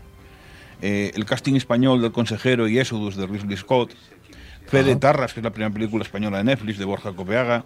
eh, 0.82 1.12
el 1.14 1.24
casting 1.24 1.54
español 1.54 2.02
del 2.02 2.12
consejero 2.12 2.68
y 2.68 2.78
Exodus 2.78 3.16
de 3.16 3.26
Ridley 3.26 3.56
Scott, 3.56 3.94
Fe 4.66 4.82
de 4.82 4.96
Tarras, 4.96 5.32
que 5.32 5.40
es 5.40 5.44
la 5.44 5.50
primera 5.50 5.72
película 5.72 6.04
española 6.04 6.38
de 6.38 6.44
Netflix 6.44 6.76
de 6.76 6.84
Borja 6.84 7.12
Copeaga, 7.12 7.64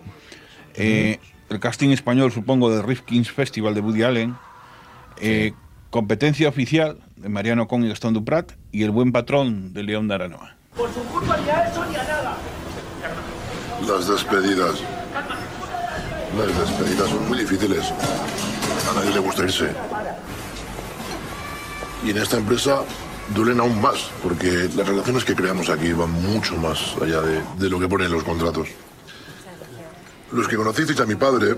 eh, 0.77 1.19
el 1.51 1.59
casting 1.59 1.91
español, 1.91 2.31
supongo, 2.31 2.71
del 2.71 2.85
Rifkin's 2.85 3.33
Festival 3.33 3.75
de 3.75 3.81
Woody 3.81 4.03
Allen, 4.05 4.37
eh, 5.21 5.53
Competencia 5.91 6.49
oficial 6.49 6.99
de 7.17 7.29
Mariano 7.29 7.67
Con 7.67 7.85
y 7.85 7.89
Gastón 7.89 8.15
Duprat 8.15 8.53
y 8.71 8.85
El 8.85 8.93
buen 8.93 9.13
patrón 9.13 9.75
de 9.75 9.83
León 9.83 10.09
de 10.09 10.15
Aranoa. 10.15 10.62
Por 10.77 10.89
su 10.95 11.01
culpa 11.05 11.37
ni 11.37 11.51
a 11.51 11.69
eso 11.69 11.85
ni 11.85 11.97
a 11.97 12.05
nada. 12.05 12.37
Las 13.87 14.09
despedidas. 14.09 14.81
Las 16.39 16.59
despedidas 16.59 17.11
son 17.11 17.29
muy 17.29 17.39
difíciles. 17.39 17.93
A 18.91 18.95
nadie 18.95 19.11
le 19.13 19.21
gusta 19.21 19.43
irse. 19.43 19.71
Y 22.05 22.11
en 22.11 22.17
esta 22.17 22.39
empresa 22.39 22.81
duelen 23.35 23.61
aún 23.61 23.81
más, 23.83 24.11
porque 24.23 24.71
las 24.75 24.89
relaciones 24.89 25.25
que 25.25 25.35
creamos 25.35 25.69
aquí 25.69 25.93
van 25.93 26.11
mucho 26.11 26.57
más 26.57 26.97
allá 27.03 27.21
de, 27.21 27.69
lo 27.69 27.79
que 27.79 27.89
ponen 27.89 28.11
los 28.11 28.25
contratos. 28.25 28.69
Los 30.33 30.49
que 30.49 30.57
conocisteis 30.57 31.01
a 31.01 31.07
mi 31.07 31.17
padre, 31.17 31.55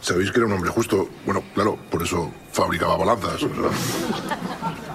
sabéis 0.00 0.32
que 0.32 0.38
era 0.38 0.46
un 0.46 0.54
hombre 0.54 0.70
justo. 0.70 1.08
Bueno, 1.24 1.42
claro, 1.54 1.78
por 1.88 2.02
eso 2.02 2.32
fabricaba 2.52 2.96
balanzas. 2.96 3.42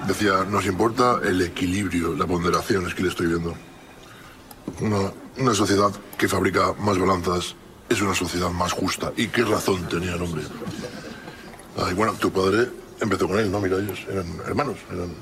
Decía, 0.08 0.46
nos 0.50 0.66
importa 0.66 1.20
el 1.24 1.42
equilibrio, 1.42 2.14
la 2.14 2.26
ponderación, 2.26 2.88
es 2.88 2.94
que 2.94 3.04
le 3.04 3.10
estoy 3.10 3.28
viendo. 3.28 3.54
Una, 4.82 5.12
una 5.38 5.54
sociedad 5.54 5.92
que 6.18 6.28
fabrica 6.28 6.74
más 6.80 6.98
balanzas 6.98 7.56
es 7.90 8.02
una 8.02 8.14
sociedad 8.14 8.50
más 8.50 8.72
justa. 8.72 9.12
¿Y 9.16 9.28
qué 9.28 9.44
razón 9.44 9.88
tenía 9.88 10.14
el 10.16 10.22
hombre? 10.22 10.44
Ay, 11.78 11.94
bueno, 11.94 12.14
tu 12.14 12.32
padre 12.32 12.70
empezó 13.00 13.28
con 13.28 13.40
él, 13.40 13.52
¿no? 13.52 13.60
Mira, 13.62 13.78
ellos 13.78 14.00
eran 14.10 14.28
hermanos, 14.46 14.78
eran... 14.92 15.14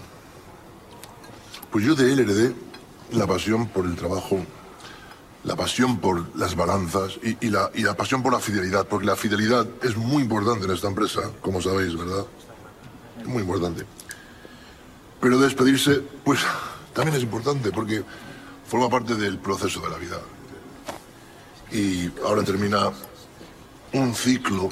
Pues 1.72 1.84
yo 1.86 1.96
de 1.96 2.14
él 2.14 2.20
heredé 2.20 2.56
la 3.12 3.28
pasión 3.28 3.68
por 3.68 3.86
el 3.86 3.96
trabajo, 3.96 4.44
la 5.44 5.56
pasión 5.56 6.00
por 6.00 6.36
las 6.38 6.56
balanzas 6.56 7.20
y, 7.22 7.46
y 7.46 7.50
la, 7.50 7.70
y 7.76 7.84
la 7.84 7.96
pasión 7.96 8.24
por 8.24 8.32
la 8.32 8.40
fidelidad, 8.40 8.88
porque 8.88 9.06
la 9.06 9.16
fidelidad 9.16 9.68
es 9.84 9.98
muy 9.98 10.24
importante 10.24 10.66
en 10.66 10.72
esta 10.72 10.88
empresa, 10.88 11.22
como 11.42 11.62
sabéis, 11.62 11.96
¿verdad? 11.98 12.26
Muy 13.26 13.42
importante. 13.42 13.86
Pero 15.26 15.40
despedirse, 15.40 16.04
pues 16.24 16.42
también 16.94 17.18
es 17.18 17.24
importante, 17.24 17.72
porque 17.72 18.04
forma 18.68 18.88
parte 18.90 19.16
del 19.16 19.40
proceso 19.40 19.82
de 19.82 19.90
la 19.90 19.98
vida. 19.98 20.20
Y 21.72 22.12
ahora 22.24 22.44
termina 22.44 22.92
un 23.94 24.14
ciclo, 24.14 24.70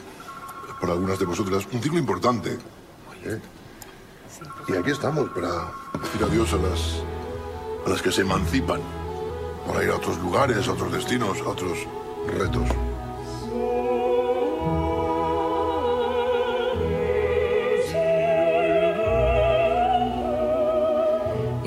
para 0.79 0.93
algunas 0.93 1.17
de 1.17 1.25
vosotras, 1.25 1.67
un 1.71 1.81
ciclo 1.81 1.97
importante. 1.97 2.59
¿eh? 3.23 3.39
Y 4.67 4.75
aquí 4.75 4.91
estamos 4.91 5.27
para 5.31 5.71
decir 5.99 6.23
adiós 6.23 6.53
a 6.53 6.57
las, 6.57 7.01
a 7.87 7.89
las 7.89 8.01
que 8.03 8.11
se 8.11 8.21
emancipan, 8.21 8.79
para 9.65 9.83
ir 9.83 9.89
a 9.89 9.95
otros 9.95 10.19
lugares, 10.19 10.67
a 10.67 10.73
otros 10.73 10.91
destinos, 10.91 11.39
a 11.39 11.49
otros 11.49 11.79
retos. 12.27 12.92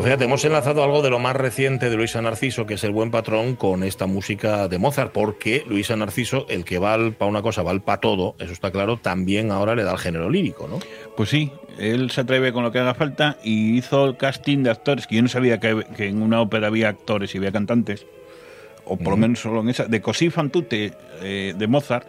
Fíjate, 0.06 0.26
hemos 0.26 0.44
enlazado 0.44 0.84
algo 0.84 1.02
de 1.02 1.10
lo 1.10 1.18
más 1.18 1.34
reciente 1.34 1.90
de 1.90 1.96
Luisa 1.96 2.22
Narciso, 2.22 2.64
que 2.64 2.74
es 2.74 2.84
el 2.84 2.92
buen 2.92 3.10
patrón, 3.10 3.56
con 3.56 3.82
esta 3.82 4.06
música 4.06 4.68
de 4.68 4.78
Mozart, 4.78 5.10
porque 5.10 5.64
Luisa 5.66 5.96
Narciso, 5.96 6.46
el 6.48 6.64
que 6.64 6.78
va 6.78 6.96
para 7.10 7.28
una 7.28 7.42
cosa, 7.42 7.64
va 7.64 7.76
para 7.80 7.98
todo, 7.98 8.36
eso 8.38 8.52
está 8.52 8.70
claro, 8.70 8.98
también 8.98 9.50
ahora 9.50 9.74
le 9.74 9.82
da 9.82 9.90
el 9.90 9.98
género 9.98 10.30
lírico, 10.30 10.68
¿no? 10.68 10.78
Pues 11.16 11.30
sí, 11.30 11.50
él 11.76 12.12
se 12.12 12.20
atreve 12.20 12.52
con 12.52 12.62
lo 12.62 12.70
que 12.70 12.78
haga 12.78 12.94
falta 12.94 13.38
y 13.42 13.76
hizo 13.76 14.04
el 14.04 14.16
casting 14.16 14.62
de 14.62 14.70
actores, 14.70 15.08
que 15.08 15.16
yo 15.16 15.22
no 15.22 15.28
sabía 15.28 15.58
que, 15.58 15.84
que 15.96 16.06
en 16.06 16.22
una 16.22 16.40
ópera 16.40 16.68
había 16.68 16.88
actores 16.88 17.34
y 17.34 17.38
había 17.38 17.50
cantantes, 17.50 18.06
o 18.84 18.96
por 18.96 19.08
lo 19.08 19.16
menos 19.16 19.40
solo 19.40 19.60
en 19.62 19.70
esa, 19.70 19.86
de 19.86 20.00
Così 20.00 20.30
fan 20.30 20.50
tutte, 20.50 20.92
eh, 21.20 21.52
de 21.58 21.66
Mozart, 21.66 22.06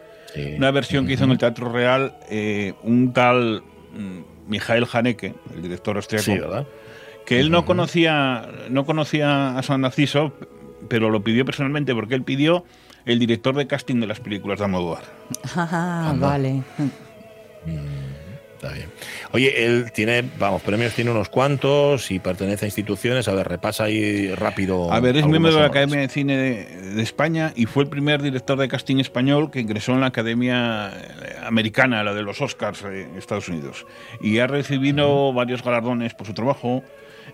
una 0.55 0.69
versión 0.69 1.07
que 1.07 1.13
hizo 1.13 1.23
en 1.23 1.31
el 1.31 1.39
Teatro 1.39 1.71
Real 1.71 2.15
eh, 2.29 2.73
un 2.83 3.11
tal 3.11 3.63
mm, 3.91 4.49
Mijael 4.51 4.85
Haneke, 4.93 5.33
el 5.55 5.63
director 5.63 5.95
austriaco, 5.95 6.25
Sí, 6.25 6.37
¿verdad? 6.37 6.67
Que 7.27 7.41
él 7.41 7.51
no 7.51 7.65
conocía, 7.65 8.47
no 8.69 8.85
conocía 8.85 9.57
a 9.57 9.61
San 9.61 9.81
Narciso, 9.81 10.31
pero 10.87 11.09
lo 11.09 11.21
pidió 11.23 11.43
personalmente 11.43 11.93
porque 11.93 12.15
él 12.15 12.23
pidió 12.23 12.63
el 13.05 13.19
director 13.19 13.53
de 13.53 13.67
casting 13.67 13.99
de 13.99 14.07
las 14.07 14.21
películas 14.21 14.59
de 14.59 14.65
Almodóvar. 14.65 15.03
Ah, 15.55 16.15
vale. 16.17 16.63
Está 18.55 18.71
bien. 18.71 18.89
Oye, 19.33 19.65
él 19.65 19.91
tiene, 19.91 20.23
vamos, 20.39 20.61
premios 20.61 20.93
tiene 20.93 21.11
unos 21.11 21.27
cuantos 21.27 22.11
y 22.11 22.19
pertenece 22.19 22.63
a 22.63 22.69
instituciones. 22.69 23.27
A 23.27 23.33
ver, 23.33 23.49
repasa 23.49 23.83
ahí 23.83 24.33
rápido. 24.33 24.91
A 24.91 25.01
ver, 25.01 25.17
es 25.17 25.27
miembro 25.27 25.53
de 25.53 25.59
la. 25.59 25.65
Academia 25.67 25.99
de 25.99 26.07
Cine 26.07 26.37
de, 26.37 26.65
de 26.95 27.03
España 27.03 27.51
y 27.57 27.65
fue 27.65 27.83
el 27.83 27.89
primer 27.89 28.21
director 28.21 28.57
de 28.57 28.69
casting 28.69 28.99
español 28.99 29.51
que 29.51 29.59
ingresó 29.59 29.91
en 29.91 29.99
la 29.99 30.07
Academia 30.07 30.93
eh, 30.95 31.35
Americana, 31.45 32.05
la 32.05 32.13
de 32.13 32.23
los 32.23 32.39
Oscars 32.39 32.83
eh, 32.83 33.01
en 33.03 33.17
Estados 33.17 33.49
Unidos. 33.49 33.85
Y 34.21 34.39
ha 34.39 34.47
recibido 34.47 35.33
varios 35.33 35.61
galardones 35.61 36.13
por 36.13 36.25
su 36.25 36.33
trabajo. 36.33 36.83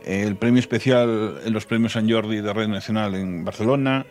El 0.06 0.36
premio 0.36 0.60
especial 0.60 1.39
en 1.45 1.54
los 1.54 1.66
premios 1.66 1.93
San 1.93 2.10
Jordi 2.10 2.41
de 2.41 2.54
Red 2.54 2.68
Nacional 2.68 3.16
en 3.16 3.45
Barcelona. 3.45 4.06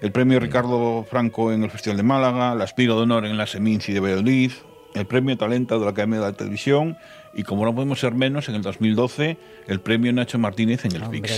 El 0.00 0.12
premio 0.12 0.38
Ricardo 0.40 1.04
Franco 1.08 1.52
en 1.52 1.62
el 1.64 1.70
Festival 1.70 1.96
de 1.96 2.02
Málaga. 2.02 2.54
La 2.54 2.64
Espiga 2.64 2.94
de 2.94 3.00
Honor 3.02 3.26
en 3.26 3.36
la 3.36 3.46
Seminci 3.46 3.92
de 3.92 4.00
Valladolid. 4.00 4.52
El 4.94 5.06
premio 5.06 5.36
Talento 5.36 5.78
de 5.78 5.84
la 5.84 5.90
Academia 5.90 6.20
de 6.20 6.26
la 6.26 6.32
Televisión. 6.32 6.96
Y 7.34 7.42
como 7.42 7.66
no 7.66 7.74
podemos 7.74 8.00
ser 8.00 8.14
menos, 8.14 8.48
en 8.48 8.54
el 8.54 8.62
2012, 8.62 9.36
el 9.66 9.80
premio 9.80 10.10
Nacho 10.10 10.38
Martínez 10.38 10.86
en 10.86 10.96
el 10.96 11.04
FIX. 11.04 11.32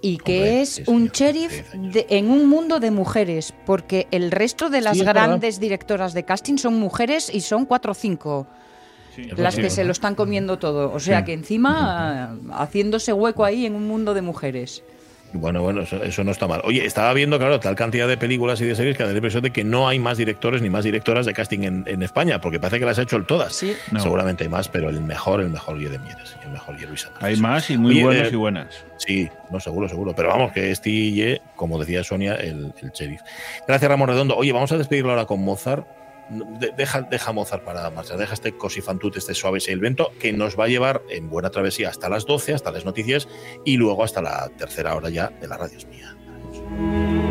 Y 0.00 0.16
que 0.18 0.60
es 0.62 0.82
un 0.86 1.08
sheriff 1.10 1.72
de- 1.74 2.06
en 2.08 2.28
un 2.28 2.48
mundo 2.48 2.80
de 2.80 2.90
mujeres, 2.90 3.54
porque 3.66 4.08
el 4.10 4.32
resto 4.32 4.68
de 4.68 4.80
las 4.80 4.94
Sí, 4.94 5.00
es 5.02 5.06
verdad. 5.06 5.28
grandes 5.28 5.60
directoras 5.60 6.12
de 6.12 6.24
casting 6.24 6.56
son 6.56 6.74
mujeres 6.80 7.32
y 7.32 7.40
son 7.42 7.66
cuatro 7.66 7.92
o 7.92 7.94
cinco 7.94 8.48
las 9.36 9.56
que 9.56 9.70
se 9.70 9.84
lo 9.84 9.92
están 9.92 10.14
comiendo 10.14 10.58
todo. 10.58 10.92
O 10.92 11.00
sea 11.00 11.20
Sí. 11.20 11.24
que 11.26 11.32
encima 11.32 12.36
haciéndose 12.52 13.12
hueco 13.12 13.44
ahí 13.44 13.66
en 13.66 13.74
un 13.74 13.86
mundo 13.86 14.14
de 14.14 14.22
mujeres. 14.22 14.82
Bueno, 15.34 15.62
bueno, 15.62 15.80
eso, 15.80 15.96
eso 16.02 16.22
no 16.24 16.30
está 16.30 16.46
mal. 16.46 16.60
Oye, 16.62 16.84
estaba 16.84 17.10
viendo, 17.14 17.38
claro, 17.38 17.58
tal 17.58 17.74
cantidad 17.74 18.06
de 18.06 18.18
películas 18.18 18.60
y 18.60 18.66
de 18.66 18.74
series 18.74 18.98
que 18.98 19.02
da 19.02 19.08
la 19.12 19.14
impresión 19.16 19.42
de 19.42 19.50
que 19.50 19.64
no 19.64 19.88
hay 19.88 19.98
más 19.98 20.18
directores 20.18 20.60
ni 20.60 20.68
más 20.68 20.84
directoras 20.84 21.24
de 21.24 21.32
casting 21.32 21.60
en, 21.62 21.84
en 21.86 22.02
España, 22.02 22.38
porque 22.38 22.60
parece 22.60 22.78
que 22.80 22.84
las 22.84 22.98
ha 22.98 23.02
hecho 23.02 23.16
el 23.16 23.24
todas. 23.24 23.64
No. 23.90 24.00
Seguramente 24.00 24.44
hay 24.44 24.50
más, 24.50 24.68
pero 24.68 24.90
el 24.90 25.00
mejor, 25.00 25.40
el 25.40 25.48
mejor 25.48 25.78
Guille 25.78 25.88
de 25.88 25.98
Mieres, 26.00 26.36
y 26.42 26.44
el 26.44 26.52
mejor 26.52 26.74
Guille 26.74 26.88
Luis. 26.88 27.08
Hay 27.20 27.36
más 27.36 27.70
y 27.70 27.78
muy 27.78 27.92
Oye, 27.94 28.04
buenos 28.04 28.28
eh, 28.28 28.30
y 28.30 28.36
buenas. 28.36 28.84
Sí, 28.98 29.30
no, 29.50 29.58
seguro, 29.58 29.88
seguro. 29.88 30.14
Pero 30.14 30.28
vamos, 30.28 30.52
que 30.52 30.70
este 30.70 30.90
Guille, 30.90 31.40
como 31.56 31.78
decía 31.78 32.04
Sonia, 32.04 32.34
el, 32.34 32.74
el 32.82 32.90
sheriff. 32.90 33.22
Gracias, 33.66 33.90
Ramón 33.90 34.10
Redondo. 34.10 34.36
Oye, 34.36 34.52
vamos 34.52 34.70
a 34.72 34.76
despedirlo 34.76 35.12
ahora 35.12 35.24
con 35.24 35.40
Mozart. 35.40 35.86
De- 36.58 36.72
deja, 36.76 37.02
deja 37.02 37.32
Mozart 37.32 37.64
para 37.64 37.90
marchar, 37.90 38.16
deja 38.18 38.34
este 38.34 38.56
cosifantut, 38.56 39.16
este 39.16 39.34
suave 39.34 39.58
y 39.66 39.70
el 39.70 39.80
vento, 39.80 40.12
que 40.18 40.32
nos 40.32 40.58
va 40.58 40.64
a 40.64 40.68
llevar 40.68 41.02
en 41.10 41.28
buena 41.28 41.50
travesía 41.50 41.88
hasta 41.90 42.08
las 42.08 42.24
12, 42.26 42.54
hasta 42.54 42.70
las 42.70 42.84
noticias 42.84 43.28
y 43.64 43.76
luego 43.76 44.02
hasta 44.04 44.22
la 44.22 44.48
tercera 44.56 44.94
hora 44.96 45.10
ya 45.10 45.28
de 45.28 45.46
la 45.48 45.56
radio 45.58 45.78
mía. 45.88 47.21